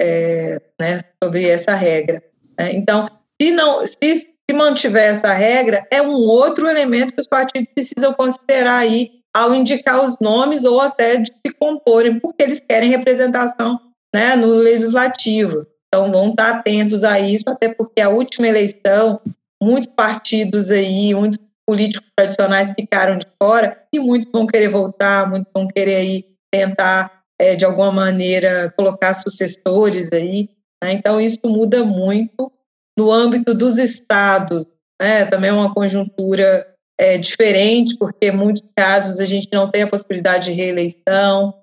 é, 0.00 0.60
né, 0.80 0.98
sobre 1.22 1.46
essa 1.46 1.74
regra. 1.74 2.22
Né? 2.58 2.72
Então, 2.72 3.06
se 3.40 3.50
não 3.50 3.86
se, 3.86 4.14
se 4.14 4.54
mantiver 4.54 5.10
essa 5.10 5.32
regra, 5.32 5.86
é 5.92 6.00
um 6.00 6.14
outro 6.14 6.68
elemento 6.68 7.14
que 7.14 7.20
os 7.20 7.28
partidos 7.28 7.68
precisam 7.74 8.12
considerar 8.14 8.78
aí 8.78 9.10
ao 9.34 9.54
indicar 9.54 10.04
os 10.04 10.16
nomes 10.20 10.64
ou 10.64 10.80
até 10.80 11.16
de 11.16 11.28
se 11.28 11.54
comporem, 11.58 12.18
porque 12.20 12.42
eles 12.42 12.60
querem 12.60 12.90
representação 12.90 13.78
né, 14.14 14.34
no 14.36 14.46
legislativo. 14.46 15.66
Então, 15.88 16.10
vão 16.10 16.30
estar 16.30 16.56
atentos 16.56 17.04
a 17.04 17.20
isso, 17.20 17.44
até 17.48 17.72
porque 17.72 18.00
a 18.00 18.08
última 18.08 18.48
eleição 18.48 19.20
muitos 19.62 19.92
partidos 19.94 20.70
aí, 20.70 21.14
muitos 21.14 21.38
políticos 21.66 22.08
tradicionais 22.16 22.72
ficaram 22.72 23.16
de 23.16 23.26
fora 23.40 23.80
e 23.94 24.00
muitos 24.00 24.28
vão 24.32 24.46
querer 24.46 24.68
voltar, 24.68 25.30
muitos 25.30 25.50
vão 25.54 25.68
querer 25.68 25.96
aí 25.96 26.24
tentar 26.52 27.22
é, 27.40 27.54
de 27.54 27.64
alguma 27.64 27.92
maneira 27.92 28.72
colocar 28.76 29.14
sucessores 29.14 30.10
aí. 30.12 30.48
Né? 30.82 30.94
Então 30.94 31.20
isso 31.20 31.40
muda 31.44 31.84
muito 31.84 32.52
no 32.98 33.12
âmbito 33.12 33.54
dos 33.54 33.78
estados, 33.78 34.66
né? 35.00 35.24
Também 35.24 35.50
é 35.50 35.52
uma 35.52 35.72
conjuntura 35.72 36.66
é, 37.00 37.16
diferente 37.16 37.96
porque 37.96 38.26
em 38.26 38.36
muitos 38.36 38.62
casos 38.76 39.20
a 39.20 39.24
gente 39.24 39.48
não 39.52 39.70
tem 39.70 39.82
a 39.82 39.88
possibilidade 39.88 40.46
de 40.46 40.52
reeleição. 40.52 41.54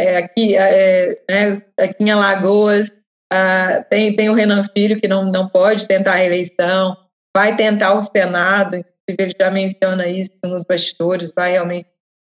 É, 0.00 0.16
aqui, 0.16 0.56
é, 0.56 1.20
né, 1.28 1.62
aqui 1.78 2.04
em 2.04 2.10
Alagoas 2.10 2.88
ah, 3.32 3.84
tem, 3.90 4.14
tem 4.14 4.30
o 4.30 4.34
Renan 4.34 4.62
Filho 4.72 5.00
que 5.00 5.08
não, 5.08 5.24
não 5.24 5.48
pode 5.48 5.88
tentar 5.88 6.12
a 6.12 6.16
reeleição 6.16 6.96
vai 7.38 7.54
tentar 7.54 7.94
o 7.94 8.02
Senado, 8.02 8.74
inclusive 8.74 9.16
ele 9.20 9.32
já 9.40 9.48
menciona 9.48 10.08
isso 10.08 10.32
nos 10.42 10.64
bastidores, 10.64 11.32
vai 11.32 11.52
realmente 11.52 11.86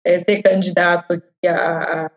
é, 0.06 0.16
ser 0.16 0.40
candidato 0.40 1.20
a, 1.44 1.50
a, 1.50 2.10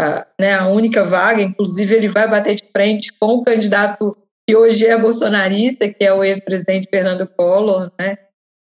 a, 0.00 0.26
né, 0.40 0.54
a 0.54 0.66
única 0.66 1.04
vaga, 1.04 1.40
inclusive 1.40 1.94
ele 1.94 2.08
vai 2.08 2.28
bater 2.28 2.56
de 2.56 2.64
frente 2.76 3.12
com 3.12 3.34
o 3.34 3.44
candidato 3.44 4.16
que 4.44 4.56
hoje 4.56 4.84
é 4.88 4.98
bolsonarista, 4.98 5.88
que 5.88 6.04
é 6.04 6.12
o 6.12 6.24
ex-presidente 6.24 6.88
Fernando 6.90 7.28
Collor, 7.28 7.92
né? 7.96 8.18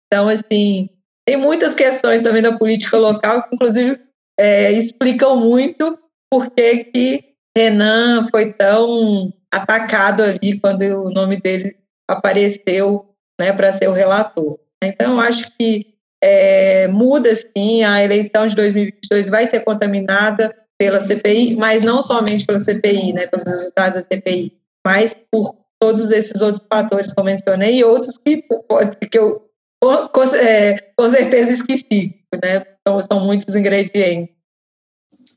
Então, 0.06 0.28
assim, 0.28 0.88
tem 1.26 1.36
muitas 1.36 1.74
questões 1.74 2.22
também 2.22 2.42
da 2.42 2.56
política 2.56 2.96
local 2.96 3.42
que, 3.42 3.56
inclusive, 3.56 4.00
é, 4.38 4.70
explicam 4.70 5.34
muito 5.34 5.98
por 6.30 6.48
que 6.52 6.84
que 6.84 7.24
Renan 7.58 8.22
foi 8.30 8.52
tão 8.52 9.32
atacado 9.52 10.22
ali 10.22 10.60
quando 10.60 10.82
o 10.82 11.10
nome 11.10 11.40
dele 11.40 11.76
apareceu 12.08 13.13
né, 13.40 13.52
para 13.52 13.72
ser 13.72 13.88
o 13.88 13.92
relator. 13.92 14.58
Então, 14.82 15.20
acho 15.20 15.56
que 15.58 15.94
é, 16.22 16.88
muda 16.88 17.34
sim, 17.34 17.84
a 17.84 18.02
eleição 18.02 18.46
de 18.46 18.56
2022 18.56 19.30
vai 19.30 19.46
ser 19.46 19.60
contaminada 19.60 20.54
pela 20.78 21.00
CPI, 21.00 21.56
mas 21.56 21.82
não 21.82 22.02
somente 22.02 22.46
pela 22.46 22.58
CPI, 22.58 23.12
né, 23.12 23.26
pelos 23.26 23.46
resultados 23.46 23.94
da 23.94 24.02
CPI, 24.02 24.52
mas 24.86 25.14
por 25.30 25.54
todos 25.80 26.10
esses 26.10 26.40
outros 26.40 26.64
fatores 26.72 27.12
que 27.12 27.20
eu 27.20 27.24
mencionei 27.24 27.78
e 27.78 27.84
outros 27.84 28.16
que, 28.16 28.42
que 29.10 29.18
eu 29.18 29.44
com, 30.12 30.22
é, 30.22 30.78
com 30.96 31.08
certeza 31.10 31.50
esqueci, 31.50 32.14
né? 32.42 32.64
Então, 32.80 33.00
são 33.00 33.20
muitos 33.20 33.54
ingredientes. 33.54 34.33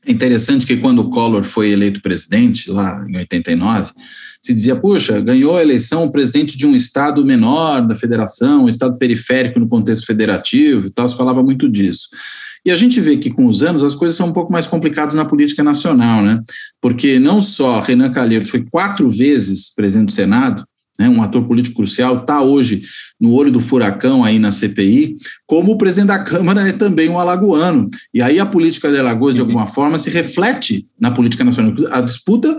É 0.08 0.10
interessante 0.10 0.66
que 0.66 0.78
quando 0.78 1.00
o 1.00 1.10
Collor 1.10 1.44
foi 1.44 1.70
eleito 1.70 2.00
presidente, 2.00 2.70
lá 2.70 3.04
em 3.06 3.18
89, 3.18 3.92
se 4.40 4.54
dizia, 4.54 4.74
puxa, 4.74 5.20
ganhou 5.20 5.54
a 5.54 5.62
eleição 5.62 6.04
o 6.04 6.10
presidente 6.10 6.56
de 6.56 6.64
um 6.66 6.74
estado 6.74 7.22
menor 7.26 7.86
da 7.86 7.94
federação, 7.94 8.64
um 8.64 8.68
estado 8.70 8.96
periférico 8.96 9.60
no 9.60 9.68
contexto 9.68 10.06
federativo 10.06 10.86
e 10.86 10.90
tal, 10.90 11.06
se 11.06 11.14
falava 11.14 11.42
muito 11.42 11.68
disso. 11.68 12.08
E 12.64 12.70
a 12.70 12.76
gente 12.76 13.02
vê 13.02 13.18
que 13.18 13.28
com 13.30 13.46
os 13.46 13.62
anos 13.62 13.84
as 13.84 13.94
coisas 13.94 14.16
são 14.16 14.28
um 14.28 14.32
pouco 14.32 14.50
mais 14.50 14.66
complicadas 14.66 15.14
na 15.14 15.26
política 15.26 15.62
nacional, 15.62 16.22
né? 16.22 16.40
Porque 16.80 17.18
não 17.18 17.42
só 17.42 17.78
Renan 17.78 18.10
Calheiros 18.10 18.48
foi 18.48 18.64
quatro 18.64 19.10
vezes 19.10 19.74
presidente 19.74 20.06
do 20.06 20.12
Senado, 20.12 20.64
né, 20.98 21.08
um 21.08 21.22
ator 21.22 21.46
político 21.46 21.76
crucial, 21.76 22.18
está 22.18 22.42
hoje 22.42 22.82
no 23.20 23.32
olho 23.32 23.50
do 23.50 23.60
furacão 23.60 24.24
aí 24.24 24.38
na 24.38 24.50
CPI, 24.50 25.16
como 25.46 25.72
o 25.72 25.78
presidente 25.78 26.08
da 26.08 26.18
Câmara 26.18 26.68
é 26.68 26.72
também 26.72 27.08
um 27.08 27.18
alagoano. 27.18 27.88
E 28.12 28.20
aí 28.20 28.38
a 28.38 28.46
política 28.46 28.90
de 28.90 28.98
Alagoas, 28.98 29.34
de 29.34 29.40
alguma 29.40 29.66
forma, 29.66 29.98
se 29.98 30.10
reflete 30.10 30.86
na 31.00 31.10
política 31.10 31.44
nacional. 31.44 31.74
A 31.90 32.00
disputa 32.00 32.58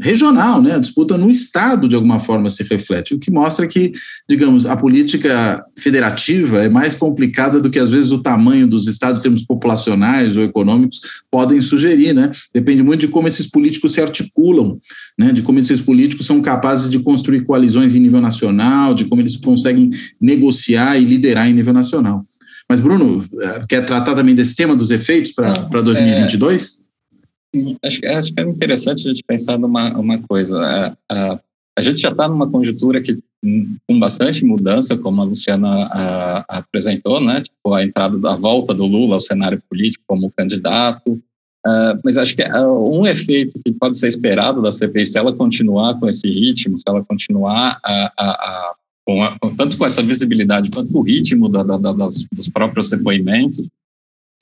regional, 0.00 0.62
né, 0.62 0.74
a 0.74 0.78
disputa 0.78 1.16
no 1.16 1.30
Estado, 1.30 1.88
de 1.88 1.94
alguma 1.94 2.20
forma, 2.20 2.48
se 2.50 2.62
reflete. 2.62 3.14
O 3.14 3.18
que 3.18 3.30
mostra 3.30 3.66
que, 3.66 3.92
digamos, 4.28 4.66
a 4.66 4.76
política 4.76 5.64
federativa 5.76 6.62
é 6.62 6.68
mais 6.68 6.94
complicada 6.94 7.60
do 7.60 7.70
que, 7.70 7.78
às 7.78 7.90
vezes, 7.90 8.12
o 8.12 8.18
tamanho 8.18 8.66
dos 8.66 8.86
estados, 8.86 9.22
termos 9.22 9.44
populacionais 9.44 10.36
ou 10.36 10.42
econômicos, 10.42 11.00
podem 11.30 11.60
sugerir. 11.60 12.14
Né? 12.14 12.30
Depende 12.54 12.82
muito 12.82 13.00
de 13.00 13.08
como 13.08 13.28
esses 13.28 13.46
políticos 13.46 13.92
se 13.92 14.00
articulam, 14.00 14.78
né, 15.20 15.32
de 15.32 15.42
como 15.42 15.58
esses 15.58 15.82
políticos 15.82 16.24
são 16.24 16.40
capazes 16.40 16.90
de 16.90 16.98
construir 16.98 17.44
coalizões 17.44 17.94
em 17.94 18.00
nível 18.00 18.22
nacional, 18.22 18.94
de 18.94 19.04
como 19.04 19.20
eles 19.20 19.36
conseguem 19.36 19.90
negociar 20.18 20.98
e 20.98 21.04
liderar 21.04 21.46
em 21.46 21.52
nível 21.52 21.74
nacional. 21.74 22.24
Mas, 22.66 22.80
Bruno, 22.80 23.22
eh, 23.38 23.64
quer 23.68 23.84
tratar 23.84 24.14
também 24.14 24.34
desse 24.34 24.56
tema 24.56 24.74
dos 24.74 24.90
efeitos 24.90 25.32
para 25.32 25.82
2022? 25.82 26.82
É, 27.54 27.58
acho, 27.86 28.00
acho 28.06 28.32
que 28.32 28.40
é 28.40 28.44
interessante 28.44 29.06
a 29.06 29.12
gente 29.12 29.22
pensar 29.26 29.58
numa 29.58 29.90
uma 29.98 30.16
coisa. 30.20 30.58
A, 30.58 30.96
a, 31.10 31.40
a 31.78 31.82
gente 31.82 32.00
já 32.00 32.10
está 32.10 32.26
numa 32.26 32.48
conjuntura 32.48 33.02
que 33.02 33.18
com 33.86 33.98
bastante 33.98 34.42
mudança, 34.42 34.96
como 34.96 35.20
a 35.20 35.24
Luciana 35.24 35.84
a, 35.84 36.44
apresentou, 36.48 37.20
né? 37.20 37.42
Tipo, 37.42 37.74
a 37.74 37.84
entrada 37.84 38.18
da 38.18 38.36
volta 38.36 38.72
do 38.72 38.86
Lula 38.86 39.16
ao 39.16 39.20
cenário 39.20 39.62
político 39.68 40.02
como 40.06 40.32
candidato. 40.34 41.20
Uh, 41.66 42.00
mas 42.02 42.16
acho 42.16 42.34
que 42.34 42.42
uh, 42.42 42.98
um 42.98 43.06
efeito 43.06 43.60
que 43.62 43.72
pode 43.72 43.98
ser 43.98 44.08
esperado 44.08 44.62
da 44.62 44.72
CPI, 44.72 45.06
se 45.06 45.18
ela 45.18 45.32
continuar 45.32 45.98
com 46.00 46.08
esse 46.08 46.28
ritmo, 46.28 46.78
se 46.78 46.84
ela 46.86 47.04
continuar 47.04 47.78
a, 47.84 48.12
a, 48.16 48.30
a 48.30 48.74
com 49.40 49.54
tanto 49.56 49.76
com 49.76 49.84
essa 49.84 50.02
visibilidade 50.02 50.70
quanto 50.70 50.92
com 50.92 51.00
o 51.00 51.02
ritmo 51.02 51.48
da, 51.48 51.62
da, 51.62 51.92
das, 51.92 52.26
dos 52.32 52.48
próprios 52.48 52.90
depoimentos, 52.90 53.66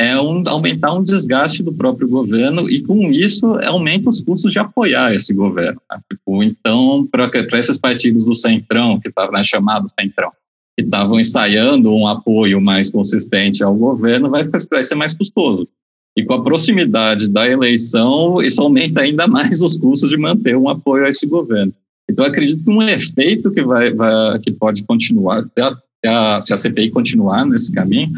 é 0.01 0.21
um, 0.21 0.45
aumentar 0.47 0.95
um 0.95 1.03
desgaste 1.03 1.63
do 1.63 1.73
próprio 1.73 2.09
governo 2.09 2.71
e, 2.71 2.81
com 2.83 3.11
isso, 3.11 3.55
aumenta 3.65 4.09
os 4.09 4.21
custos 4.21 4.53
de 4.53 4.59
apoiar 4.61 5.13
esse 5.13 5.35
governo. 5.35 5.81
Né? 5.91 5.99
Tipo, 6.13 6.43
então, 6.45 7.07
para 7.11 7.59
esses 7.59 7.77
partidos 7.77 8.25
do 8.25 8.35
Centrão, 8.35 9.01
que 9.01 9.09
estavam 9.09 9.33
tá, 9.33 9.39
né, 9.39 9.45
chamados 9.45 9.93
Centrão, 9.99 10.31
que 10.79 10.85
estavam 10.85 11.19
ensaiando 11.19 11.93
um 11.93 12.07
apoio 12.07 12.61
mais 12.61 12.89
consistente 12.89 13.65
ao 13.65 13.75
governo, 13.75 14.31
vai, 14.31 14.45
vai 14.45 14.85
ser 14.85 14.95
mais 14.95 15.15
custoso. 15.15 15.69
E 16.17 16.25
com 16.25 16.35
a 16.35 16.43
proximidade 16.43 17.29
da 17.29 17.49
eleição, 17.49 18.43
isso 18.43 18.61
aumenta 18.61 19.03
ainda 19.03 19.27
mais 19.27 19.63
os 19.63 19.77
custos 19.77 20.11
de 20.11 20.17
manter 20.17 20.57
um 20.57 20.69
apoio 20.69 21.05
a 21.05 21.09
esse 21.09 21.27
governo. 21.27 21.73
Então, 22.11 22.25
acredito 22.25 22.65
que 22.65 22.71
um 22.71 22.83
efeito 22.83 23.51
que, 23.51 23.63
vai, 23.63 23.93
vai 23.93 24.39
que 24.39 24.51
pode 24.51 24.83
continuar, 24.85 25.45
se 25.45 26.09
a, 26.09 26.41
se 26.41 26.55
a 26.55 26.57
CPI 26.57 26.91
continuar 26.91 27.45
nesse 27.45 27.71
caminho, 27.71 28.11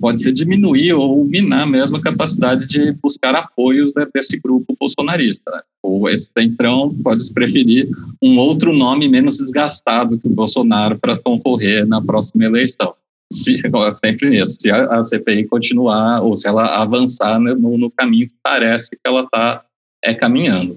pode 0.00 0.22
ser 0.22 0.32
diminuir 0.32 0.92
ou 0.92 1.24
minar 1.24 1.66
mesmo 1.66 1.96
a 1.96 2.02
capacidade 2.02 2.66
de 2.66 2.92
buscar 3.02 3.34
apoios 3.34 3.92
desse 4.12 4.38
grupo 4.38 4.76
bolsonarista. 4.78 5.50
Né? 5.50 5.60
Ou 5.82 6.08
esse 6.08 6.30
centrão 6.36 6.94
pode 7.02 7.32
preferir 7.32 7.88
um 8.22 8.38
outro 8.38 8.72
nome 8.72 9.08
menos 9.08 9.38
desgastado 9.38 10.18
que 10.18 10.26
o 10.26 10.34
Bolsonaro 10.34 10.98
para 10.98 11.16
concorrer 11.16 11.86
na 11.86 12.02
próxima 12.02 12.44
eleição. 12.44 12.94
Se, 13.32 13.60
sempre 14.04 14.30
nisso, 14.30 14.56
se 14.60 14.70
a, 14.70 14.86
a, 14.86 15.02
CPI 15.02 15.44
continuar 15.46 16.22
ou 16.22 16.34
se 16.34 16.48
ela 16.48 16.80
avançar 16.80 17.38
no, 17.38 17.76
no 17.76 17.90
caminho 17.90 18.28
que 18.28 18.34
parece 18.42 18.90
que 18.90 19.00
ela 19.04 19.22
está 19.22 19.64
é, 20.02 20.14
caminhando. 20.14 20.76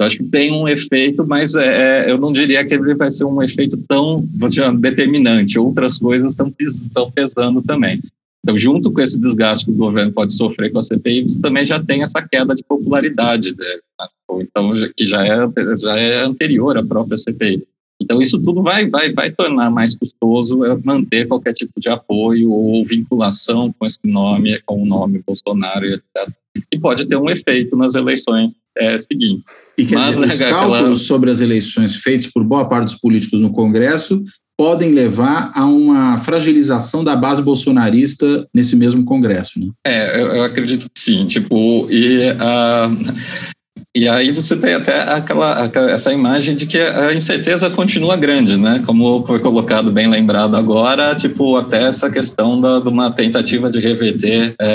Eu 0.00 0.06
acho 0.06 0.16
que 0.18 0.24
tem 0.24 0.52
um 0.52 0.66
efeito, 0.66 1.24
mas 1.26 1.54
é, 1.54 2.06
é, 2.06 2.10
eu 2.10 2.18
não 2.18 2.32
diria 2.32 2.64
que 2.64 2.74
ele 2.74 2.94
vai 2.94 3.10
ser 3.10 3.24
um 3.24 3.40
efeito 3.42 3.76
tão 3.88 4.26
dizer, 4.48 4.72
determinante. 4.76 5.58
Outras 5.58 5.98
coisas 5.98 6.32
estão, 6.32 6.52
estão 6.58 7.10
pesando 7.10 7.62
também. 7.62 8.00
Então, 8.44 8.58
junto 8.58 8.90
com 8.90 9.00
esse 9.00 9.18
desgaste 9.18 9.64
que 9.64 9.70
o 9.70 9.76
governo 9.76 10.12
pode 10.12 10.32
sofrer 10.32 10.72
com 10.72 10.80
a 10.80 10.82
CPI, 10.82 11.22
você 11.22 11.40
também 11.40 11.64
já 11.64 11.80
tem 11.80 12.02
essa 12.02 12.20
queda 12.20 12.54
de 12.54 12.64
popularidade 12.64 13.54
dele. 13.54 13.80
Né? 14.00 14.06
Então, 14.40 14.72
que 14.96 15.06
já 15.06 15.24
é, 15.24 15.36
já 15.78 15.96
é 15.96 16.24
anterior 16.24 16.76
à 16.76 16.82
própria 16.82 17.16
CPI. 17.16 17.62
Então, 18.00 18.20
isso 18.20 18.40
tudo 18.42 18.62
vai, 18.62 18.88
vai, 18.88 19.12
vai 19.12 19.30
tornar 19.30 19.70
mais 19.70 19.96
custoso 19.96 20.64
é, 20.64 20.76
manter 20.84 21.26
qualquer 21.28 21.52
tipo 21.52 21.80
de 21.80 21.88
apoio 21.88 22.50
ou 22.50 22.84
vinculação 22.84 23.72
com 23.78 23.86
esse 23.86 24.00
nome, 24.04 24.60
com 24.66 24.82
o 24.82 24.86
nome 24.86 25.22
Bolsonaro, 25.24 25.86
etc. 25.86 26.28
E 26.72 26.78
pode 26.78 27.06
ter 27.06 27.16
um 27.16 27.30
efeito 27.30 27.76
nas 27.76 27.94
eleições 27.94 28.54
é, 28.76 28.98
seguintes. 28.98 29.44
E 29.78 29.86
quer 29.86 29.96
Mas, 29.96 30.16
dizer, 30.16 30.32
os 30.32 30.38
cálculos 30.38 30.80
aquela... 30.80 30.96
sobre 30.96 31.30
as 31.30 31.40
eleições 31.40 31.96
feitos 31.96 32.28
por 32.28 32.44
boa 32.44 32.68
parte 32.68 32.84
dos 32.84 32.96
políticos 32.96 33.40
no 33.40 33.52
Congresso 33.52 34.22
podem 34.56 34.92
levar 34.92 35.50
a 35.54 35.64
uma 35.64 36.18
fragilização 36.18 37.02
da 37.02 37.16
base 37.16 37.42
bolsonarista 37.42 38.46
nesse 38.54 38.76
mesmo 38.76 39.04
Congresso, 39.04 39.58
né? 39.58 39.70
É, 39.86 40.20
eu, 40.20 40.26
eu 40.28 40.42
acredito 40.42 40.86
que 40.94 41.00
sim. 41.00 41.26
Tipo, 41.26 41.90
e 41.90 42.30
uh, 42.30 43.12
e 43.94 44.08
aí 44.08 44.32
você 44.32 44.56
tem 44.56 44.72
até 44.72 45.02
aquela, 45.02 45.70
essa 45.90 46.12
imagem 46.14 46.54
de 46.54 46.66
que 46.66 46.78
a 46.78 47.12
incerteza 47.12 47.68
continua 47.68 48.16
grande, 48.16 48.56
né? 48.56 48.82
Como 48.86 49.26
foi 49.26 49.38
colocado, 49.38 49.92
bem 49.92 50.08
lembrado 50.08 50.56
agora, 50.56 51.14
tipo, 51.14 51.56
até 51.56 51.82
essa 51.82 52.10
questão 52.10 52.58
da, 52.58 52.80
de 52.80 52.88
uma 52.88 53.10
tentativa 53.10 53.70
de 53.70 53.80
reverter 53.80 54.54
é, 54.58 54.66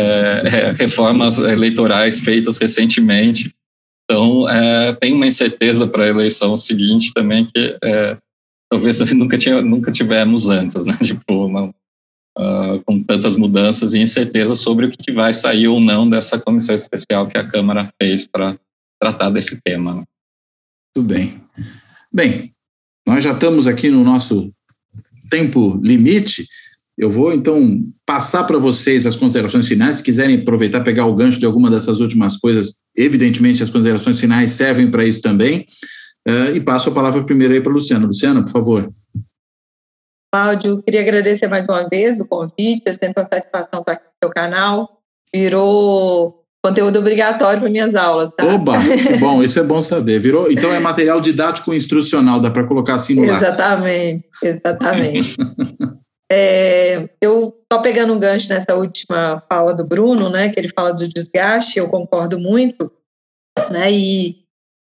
é, 0.45 0.71
reformas 0.71 1.39
eleitorais 1.39 2.19
feitas 2.19 2.59
recentemente. 2.59 3.51
Então, 4.03 4.47
é, 4.47 4.93
tem 4.93 5.13
uma 5.13 5.25
incerteza 5.25 5.87
para 5.87 6.03
a 6.03 6.09
eleição 6.09 6.55
seguinte 6.55 7.11
também 7.11 7.45
que 7.45 7.75
é, 7.83 8.17
talvez 8.69 8.99
nunca, 9.11 9.35
tinha, 9.35 9.63
nunca 9.63 9.91
tivemos 9.91 10.47
antes, 10.47 10.85
né? 10.85 10.95
Tipo, 11.01 11.47
uh, 12.37 12.83
com 12.85 13.01
tantas 13.01 13.35
mudanças 13.35 13.95
e 13.95 13.99
incerteza 13.99 14.53
sobre 14.53 14.85
o 14.85 14.91
que 14.91 15.11
vai 15.11 15.33
sair 15.33 15.67
ou 15.67 15.79
não 15.79 16.07
dessa 16.07 16.37
comissão 16.37 16.75
especial 16.75 17.25
que 17.25 17.37
a 17.37 17.43
Câmara 17.43 17.89
fez 17.99 18.27
para 18.27 18.55
tratar 18.99 19.29
desse 19.29 19.59
tema. 19.61 20.03
Tudo 20.93 21.07
bem. 21.13 21.41
Bem, 22.11 22.53
nós 23.07 23.23
já 23.23 23.33
estamos 23.33 23.67
aqui 23.67 23.89
no 23.89 24.03
nosso 24.03 24.51
tempo 25.29 25.79
limite. 25.83 26.45
Eu 26.97 27.11
vou 27.11 27.31
então 27.31 27.79
passar 28.05 28.43
para 28.45 28.57
vocês 28.57 29.05
as 29.05 29.15
considerações 29.15 29.67
finais. 29.67 29.97
Se 29.97 30.03
quiserem 30.03 30.41
aproveitar, 30.41 30.83
pegar 30.83 31.05
o 31.05 31.15
gancho 31.15 31.39
de 31.39 31.45
alguma 31.45 31.69
dessas 31.69 31.99
últimas 31.99 32.37
coisas, 32.37 32.77
evidentemente 32.95 33.61
as 33.61 33.69
considerações 33.69 34.19
finais 34.19 34.53
servem 34.53 34.89
para 34.89 35.05
isso 35.05 35.21
também. 35.21 35.67
Uh, 36.27 36.55
e 36.55 36.59
passo 36.59 36.89
a 36.89 36.93
palavra 36.93 37.23
primeiro 37.23 37.53
aí 37.53 37.61
para 37.61 37.71
a 37.71 37.75
Luciana. 37.75 38.07
Luciana, 38.07 38.43
por 38.43 38.51
favor. 38.51 38.93
Cláudio, 40.33 40.83
queria 40.83 41.01
agradecer 41.01 41.47
mais 41.47 41.65
uma 41.69 41.85
vez 41.85 42.19
o 42.19 42.27
convite, 42.27 42.83
é 42.85 42.93
sempre 42.93 43.21
uma 43.21 43.27
satisfação 43.27 43.79
estar 43.79 43.93
aqui 43.93 44.05
no 44.05 44.27
seu 44.27 44.33
canal. 44.33 45.01
Virou 45.33 46.36
conteúdo 46.63 46.99
obrigatório 46.99 47.59
para 47.61 47.69
minhas 47.69 47.95
aulas, 47.95 48.31
tá? 48.31 48.45
Oba, 48.45 48.73
bom, 49.19 49.41
isso 49.41 49.59
é 49.59 49.63
bom 49.63 49.81
saber. 49.81 50.19
Virou, 50.19 50.51
então 50.51 50.73
é 50.73 50.79
material 50.79 51.21
didático 51.21 51.73
instrucional, 51.73 52.39
dá 52.39 52.51
para 52.51 52.67
colocar 52.67 52.95
assim 52.95 53.15
no 53.15 53.23
Exatamente, 53.23 54.25
exatamente. 54.43 55.35
é, 56.31 57.09
eu 57.21 57.55
só 57.71 57.79
pegando 57.79 58.13
um 58.13 58.19
gancho 58.19 58.49
nessa 58.49 58.75
última 58.75 59.37
fala 59.51 59.73
do 59.73 59.85
Bruno, 59.85 60.29
né, 60.29 60.49
que 60.49 60.59
ele 60.59 60.69
fala 60.69 60.93
do 60.93 61.07
desgaste, 61.07 61.79
eu 61.79 61.87
concordo 61.87 62.39
muito, 62.39 62.91
né, 63.69 63.91
e 63.91 64.37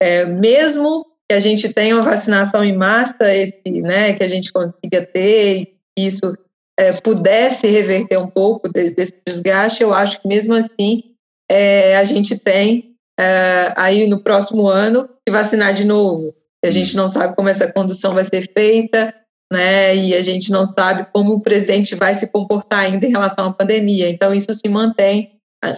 é, 0.02 0.26
mesmo 0.26 1.06
que 1.30 1.36
a 1.36 1.40
gente 1.40 1.74
tenha 1.74 1.96
uma 1.96 2.04
vacinação 2.04 2.64
em 2.64 2.76
massa, 2.76 3.34
esse, 3.34 3.82
né, 3.82 4.14
que 4.14 4.24
a 4.24 4.28
gente 4.28 4.52
consiga 4.52 5.02
ter, 5.02 5.76
isso 5.98 6.36
é, 6.78 6.92
pudesse 6.94 7.68
reverter 7.68 8.18
um 8.18 8.28
pouco 8.28 8.68
desse 8.70 9.22
desgaste, 9.26 9.84
eu 9.84 9.94
acho 9.94 10.22
que 10.22 10.28
mesmo 10.28 10.56
assim 10.56 11.11
é, 11.52 11.98
a 11.98 12.04
gente 12.06 12.40
tem 12.40 12.96
é, 13.20 13.74
aí 13.76 14.08
no 14.08 14.20
próximo 14.20 14.70
ano 14.70 15.10
que 15.26 15.32
vacinar 15.32 15.74
de 15.74 15.86
novo. 15.86 16.34
a 16.64 16.70
gente 16.70 16.96
não 16.96 17.10
sabe 17.10 17.36
como 17.36 17.50
essa 17.50 17.70
condução 17.70 18.14
vai 18.14 18.24
ser 18.24 18.50
feita, 18.54 19.14
né? 19.52 19.94
E 19.96 20.16
a 20.16 20.24
gente 20.24 20.50
não 20.50 20.66
sabe 20.66 21.06
como 21.12 21.34
o 21.34 21.42
presidente 21.42 21.94
vai 21.96 22.16
se 22.16 22.28
comportar 22.28 22.80
ainda 22.80 23.06
em 23.06 23.10
relação 23.12 23.48
à 23.48 23.54
pandemia. 23.54 24.10
Então, 24.10 24.34
isso 24.34 24.54
se 24.54 24.70
mantém 24.70 25.32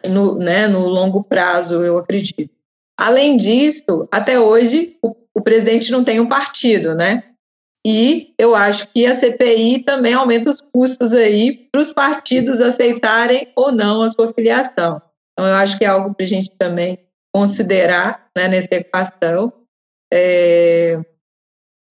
no, 0.09 0.35
né, 0.35 0.67
no 0.67 0.87
longo 0.87 1.23
prazo, 1.23 1.81
eu 1.81 1.97
acredito. 1.97 2.53
Além 2.99 3.35
disso, 3.35 4.07
até 4.11 4.39
hoje, 4.39 4.95
o, 5.01 5.15
o 5.35 5.41
presidente 5.41 5.91
não 5.91 6.03
tem 6.03 6.19
um 6.19 6.29
partido, 6.29 6.93
né? 6.93 7.23
E 7.85 8.33
eu 8.37 8.55
acho 8.55 8.89
que 8.93 9.07
a 9.07 9.15
CPI 9.15 9.79
também 9.79 10.13
aumenta 10.13 10.49
os 10.49 10.61
custos 10.61 11.13
aí 11.13 11.67
para 11.71 11.81
os 11.81 11.91
partidos 11.91 12.61
aceitarem 12.61 13.47
ou 13.55 13.71
não 13.71 14.03
a 14.03 14.09
sua 14.09 14.27
filiação. 14.27 15.01
Então, 15.33 15.49
eu 15.49 15.55
acho 15.55 15.77
que 15.77 15.85
é 15.85 15.87
algo 15.87 16.13
para 16.13 16.25
a 16.25 16.29
gente 16.29 16.51
também 16.57 16.99
considerar 17.33 18.27
né, 18.37 18.47
nessa 18.47 18.75
equação. 18.75 19.51
É, 20.13 20.99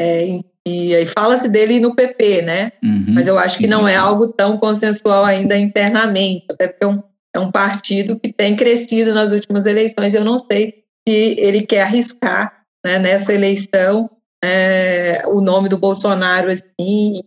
é, 0.01 0.41
e 0.67 0.95
aí 0.95 1.07
fala-se 1.07 1.49
dele 1.49 1.81
no 1.81 1.95
PP, 1.95 2.43
né? 2.43 2.73
Uhum. 2.83 3.07
Mas 3.09 3.27
eu 3.27 3.39
acho 3.39 3.59
que 3.59 3.67
não 3.67 3.87
é 3.89 3.97
algo 3.97 4.29
tão 4.29 4.57
consensual 4.57 5.25
ainda 5.25 5.57
internamente, 5.57 6.47
até 6.51 6.69
porque 6.69 6.85
é 6.85 6.89
um, 6.89 7.03
é 7.35 7.39
um 7.41 7.51
partido 7.51 8.19
que 8.19 8.33
tem 8.33 8.55
crescido 8.55 9.13
nas 9.13 9.33
últimas 9.33 9.67
eleições. 9.67 10.15
Eu 10.15 10.25
não 10.25 10.39
sei 10.39 10.85
se 11.07 11.37
ele 11.39 11.67
quer 11.67 11.83
arriscar 11.83 12.65
né, 12.85 12.99
nessa 13.01 13.35
eleição 13.35 14.09
é, 14.45 15.23
o 15.27 15.41
nome 15.41 15.69
do 15.69 15.79
Bolsonaro 15.79 16.49
assim, 16.51 17.23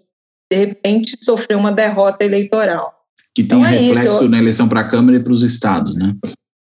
de 0.52 0.58
repente 0.58 1.18
sofrer 1.22 1.58
uma 1.58 1.72
derrota 1.72 2.24
eleitoral. 2.24 2.95
Que 3.36 3.44
tem 3.44 3.60
então, 3.60 3.66
é 3.66 3.78
reflexo 3.78 4.16
isso. 4.16 4.30
na 4.30 4.40
eleição 4.40 4.68
para 4.68 4.80
a 4.80 4.84
Câmara 4.86 5.18
e 5.18 5.20
para 5.20 5.34
os 5.34 5.42
estados, 5.42 5.96
né? 5.96 6.14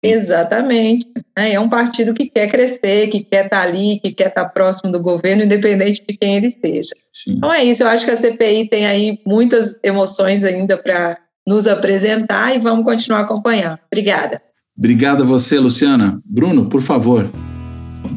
Exatamente. 0.02 1.06
Né? 1.36 1.52
É 1.52 1.60
um 1.60 1.68
partido 1.68 2.12
que 2.12 2.26
quer 2.26 2.48
crescer, 2.48 3.06
que 3.06 3.20
quer 3.20 3.46
estar 3.46 3.60
tá 3.60 3.62
ali, 3.62 4.00
que 4.00 4.12
quer 4.12 4.28
estar 4.28 4.44
tá 4.44 4.50
próximo 4.50 4.92
do 4.92 5.00
governo, 5.00 5.44
independente 5.44 6.04
de 6.06 6.16
quem 6.16 6.36
ele 6.36 6.50
seja. 6.50 6.90
Sim. 7.12 7.34
Então 7.36 7.52
é 7.52 7.64
isso. 7.64 7.82
Eu 7.82 7.88
acho 7.88 8.04
que 8.04 8.10
a 8.10 8.16
CPI 8.16 8.68
tem 8.68 8.86
aí 8.86 9.18
muitas 9.26 9.76
emoções 9.82 10.44
ainda 10.44 10.76
para 10.76 11.16
nos 11.48 11.66
apresentar 11.66 12.54
e 12.54 12.58
vamos 12.58 12.84
continuar 12.84 13.20
acompanhando. 13.20 13.78
Obrigada. 13.90 14.42
Obrigado 14.76 15.22
a 15.22 15.26
você, 15.26 15.58
Luciana. 15.58 16.20
Bruno, 16.26 16.68
por 16.68 16.82
favor 16.82 17.30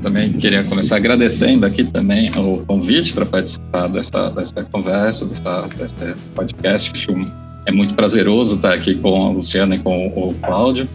também 0.02 0.34
queria 0.34 0.64
começar 0.64 0.98
agradecendo 0.98 1.66
aqui 1.66 1.84
também 1.84 2.30
o 2.38 2.64
convite 2.66 3.14
para 3.14 3.26
participar 3.26 3.88
dessa, 3.88 4.30
dessa 4.30 4.64
conversa, 4.66 5.26
dessa, 5.26 5.68
desse 5.78 5.96
podcast. 6.36 6.92
Acho 6.94 7.47
é 7.68 7.72
muito 7.72 7.94
prazeroso 7.94 8.56
estar 8.56 8.74
aqui 8.74 8.96
com 8.96 9.28
a 9.28 9.30
Luciana 9.30 9.76
e 9.76 9.80
com 9.80 10.08
o 10.08 10.34
Cláudio. 10.42 10.88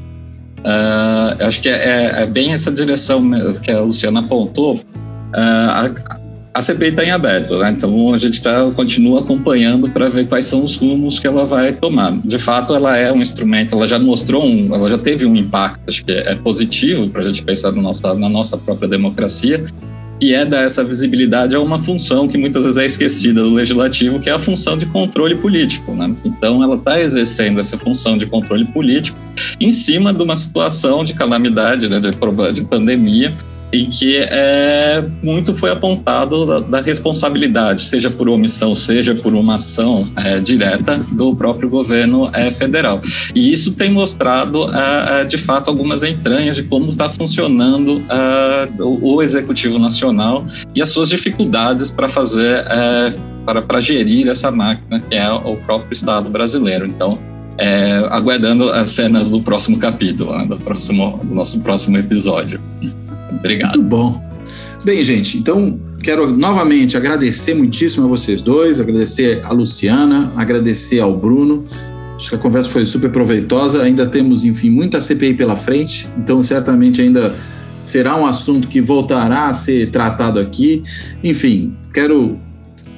Uh, 0.60 1.44
acho 1.44 1.60
que 1.60 1.68
é, 1.68 1.72
é, 1.72 2.22
é, 2.22 2.26
bem 2.26 2.52
essa 2.52 2.72
direção 2.72 3.30
que 3.62 3.70
a 3.70 3.80
Luciana 3.80 4.20
apontou. 4.20 4.74
Uh, 4.74 6.22
a 6.54 6.60
CPI 6.60 6.88
está 6.88 7.04
em 7.04 7.10
aberto, 7.10 7.58
né? 7.58 7.70
então 7.70 8.12
a 8.12 8.18
gente 8.18 8.42
tá, 8.42 8.70
continua 8.76 9.20
acompanhando 9.20 9.88
para 9.88 10.10
ver 10.10 10.28
quais 10.28 10.44
são 10.44 10.62
os 10.62 10.76
rumos 10.76 11.18
que 11.18 11.26
ela 11.26 11.46
vai 11.46 11.72
tomar. 11.72 12.12
De 12.18 12.38
fato, 12.38 12.74
ela 12.74 12.96
é 12.96 13.10
um 13.10 13.22
instrumento, 13.22 13.74
ela 13.74 13.88
já 13.88 13.98
mostrou 13.98 14.44
um, 14.44 14.74
ela 14.74 14.90
já 14.90 14.98
teve 14.98 15.24
um 15.24 15.34
impacto, 15.34 15.80
acho 15.88 16.04
que 16.04 16.12
é, 16.12 16.34
positivo 16.34 17.08
para 17.08 17.22
a 17.22 17.24
gente 17.24 17.42
pensar 17.42 17.72
no 17.72 17.80
nossa, 17.80 18.14
na 18.14 18.28
nossa 18.28 18.58
própria 18.58 18.86
democracia, 18.86 19.64
que 20.22 20.32
é 20.32 20.44
dar 20.44 20.60
essa 20.60 20.84
visibilidade 20.84 21.56
a 21.56 21.60
uma 21.60 21.82
função 21.82 22.28
que 22.28 22.38
muitas 22.38 22.62
vezes 22.62 22.78
é 22.78 22.86
esquecida 22.86 23.42
do 23.42 23.50
legislativo, 23.50 24.20
que 24.20 24.30
é 24.30 24.32
a 24.32 24.38
função 24.38 24.78
de 24.78 24.86
controle 24.86 25.34
político. 25.34 25.96
Né? 25.96 26.14
Então, 26.24 26.62
ela 26.62 26.76
está 26.76 27.00
exercendo 27.00 27.58
essa 27.58 27.76
função 27.76 28.16
de 28.16 28.24
controle 28.26 28.64
político 28.66 29.18
em 29.58 29.72
cima 29.72 30.14
de 30.14 30.22
uma 30.22 30.36
situação 30.36 31.04
de 31.04 31.12
calamidade, 31.12 31.90
né, 31.90 31.98
de, 31.98 32.10
de 32.52 32.62
pandemia, 32.62 33.34
em 33.72 33.88
que 33.88 34.18
é, 34.18 35.02
muito 35.22 35.54
foi 35.54 35.70
apontado 35.70 36.44
da, 36.44 36.60
da, 36.60 36.80
responsabilidade, 36.80 37.80
seja 37.80 38.10
por 38.10 38.28
omissão, 38.28 38.76
seja 38.76 39.14
por 39.14 39.34
uma 39.34 39.54
ação 39.54 40.06
é, 40.16 40.38
direta 40.38 40.98
do 41.12 41.34
próprio 41.34 41.70
governo 41.70 42.28
é, 42.34 42.50
federal. 42.50 43.00
E 43.34 43.50
isso 43.50 43.74
tem 43.74 43.90
mostrado, 43.90 44.70
é, 44.74 45.22
é, 45.22 45.24
de 45.24 45.38
fato, 45.38 45.68
algumas 45.68 46.02
entranhas 46.02 46.56
de 46.56 46.64
como 46.64 46.90
está 46.90 47.08
funcionando 47.08 48.02
é, 48.10 48.82
o, 48.82 49.14
o, 49.14 49.22
Executivo 49.22 49.78
Nacional 49.78 50.44
e 50.74 50.82
as 50.82 50.90
suas 50.90 51.08
dificuldades 51.08 51.90
para 51.90 52.08
fazer, 52.08 52.64
para, 53.46 53.62
para 53.62 53.80
gerir 53.80 54.28
essa 54.28 54.50
máquina 54.50 55.00
que 55.00 55.16
é 55.16 55.30
o 55.30 55.56
próprio 55.56 55.92
Estado 55.92 56.28
brasileiro. 56.28 56.84
Então, 56.86 57.18
aguardando 58.10 58.70
as 58.70 58.90
cenas 58.90 59.30
do 59.30 59.40
próximo 59.40 59.78
capítulo, 59.78 60.36
né, 60.36 60.44
do, 60.44 60.58
próximo, 60.58 61.20
do 61.22 61.34
nosso 61.34 61.60
próximo 61.60 61.96
episódio. 61.96 62.60
Obrigado. 63.42 63.76
Muito 63.76 63.88
bom. 63.88 64.24
Bem, 64.84 65.02
gente, 65.02 65.38
então 65.38 65.80
quero 66.00 66.36
novamente 66.36 66.96
agradecer 66.96 67.54
muitíssimo 67.54 68.06
a 68.06 68.08
vocês 68.08 68.40
dois, 68.42 68.80
agradecer 68.80 69.40
a 69.44 69.52
Luciana, 69.52 70.32
agradecer 70.36 71.00
ao 71.00 71.16
Bruno. 71.16 71.64
Acho 72.16 72.30
que 72.30 72.36
a 72.36 72.38
conversa 72.38 72.68
foi 72.68 72.84
super 72.84 73.10
proveitosa. 73.10 73.82
Ainda 73.82 74.06
temos, 74.06 74.44
enfim, 74.44 74.70
muita 74.70 75.00
CPI 75.00 75.34
pela 75.34 75.56
frente, 75.56 76.08
então 76.16 76.42
certamente 76.42 77.00
ainda 77.00 77.34
será 77.84 78.16
um 78.16 78.24
assunto 78.24 78.68
que 78.68 78.80
voltará 78.80 79.48
a 79.48 79.54
ser 79.54 79.90
tratado 79.90 80.38
aqui. 80.38 80.82
Enfim, 81.22 81.74
quero 81.92 82.38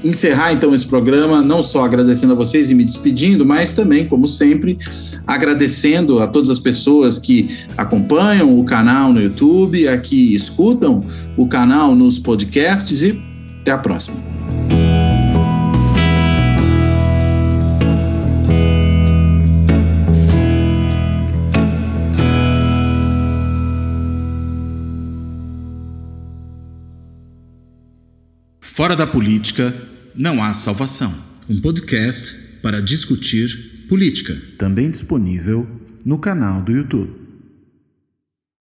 encerrar 0.03 0.53
então 0.53 0.75
esse 0.75 0.87
programa, 0.87 1.41
não 1.41 1.63
só 1.63 1.85
agradecendo 1.85 2.33
a 2.33 2.37
vocês 2.37 2.71
e 2.71 2.75
me 2.75 2.85
despedindo, 2.85 3.45
mas 3.45 3.75
também, 3.75 4.07
como 4.07 4.29
sempre, 4.29 4.79
agradecendo 5.27 6.21
a 6.21 6.27
todas 6.27 6.51
as 6.51 6.61
pessoas 6.61 7.19
que 7.19 7.49
acompanham 7.77 8.59
o 8.59 8.65
canal 8.65 9.13
no 9.13 9.21
YouTube, 9.21 9.89
a 9.89 9.99
que 9.99 10.35
escutam 10.35 11.05
o 11.37 11.47
canal 11.47 11.95
nos 11.95 12.19
podcasts 12.19 13.03
e 13.03 13.21
até 13.61 13.71
a 13.71 13.79
próxima. 13.79 14.17
Fora 28.75 28.97
da 28.97 29.07
política 29.07 29.73
não 30.17 30.43
há 30.43 30.53
salvação. 30.53 31.15
Um 31.49 31.61
podcast 31.61 32.59
para 32.61 32.83
discutir 32.83 33.87
política. 33.89 34.37
Também 34.59 34.91
disponível 34.91 35.65
no 36.05 36.19
canal 36.19 36.61
do 36.61 36.73
YouTube. 36.73 37.24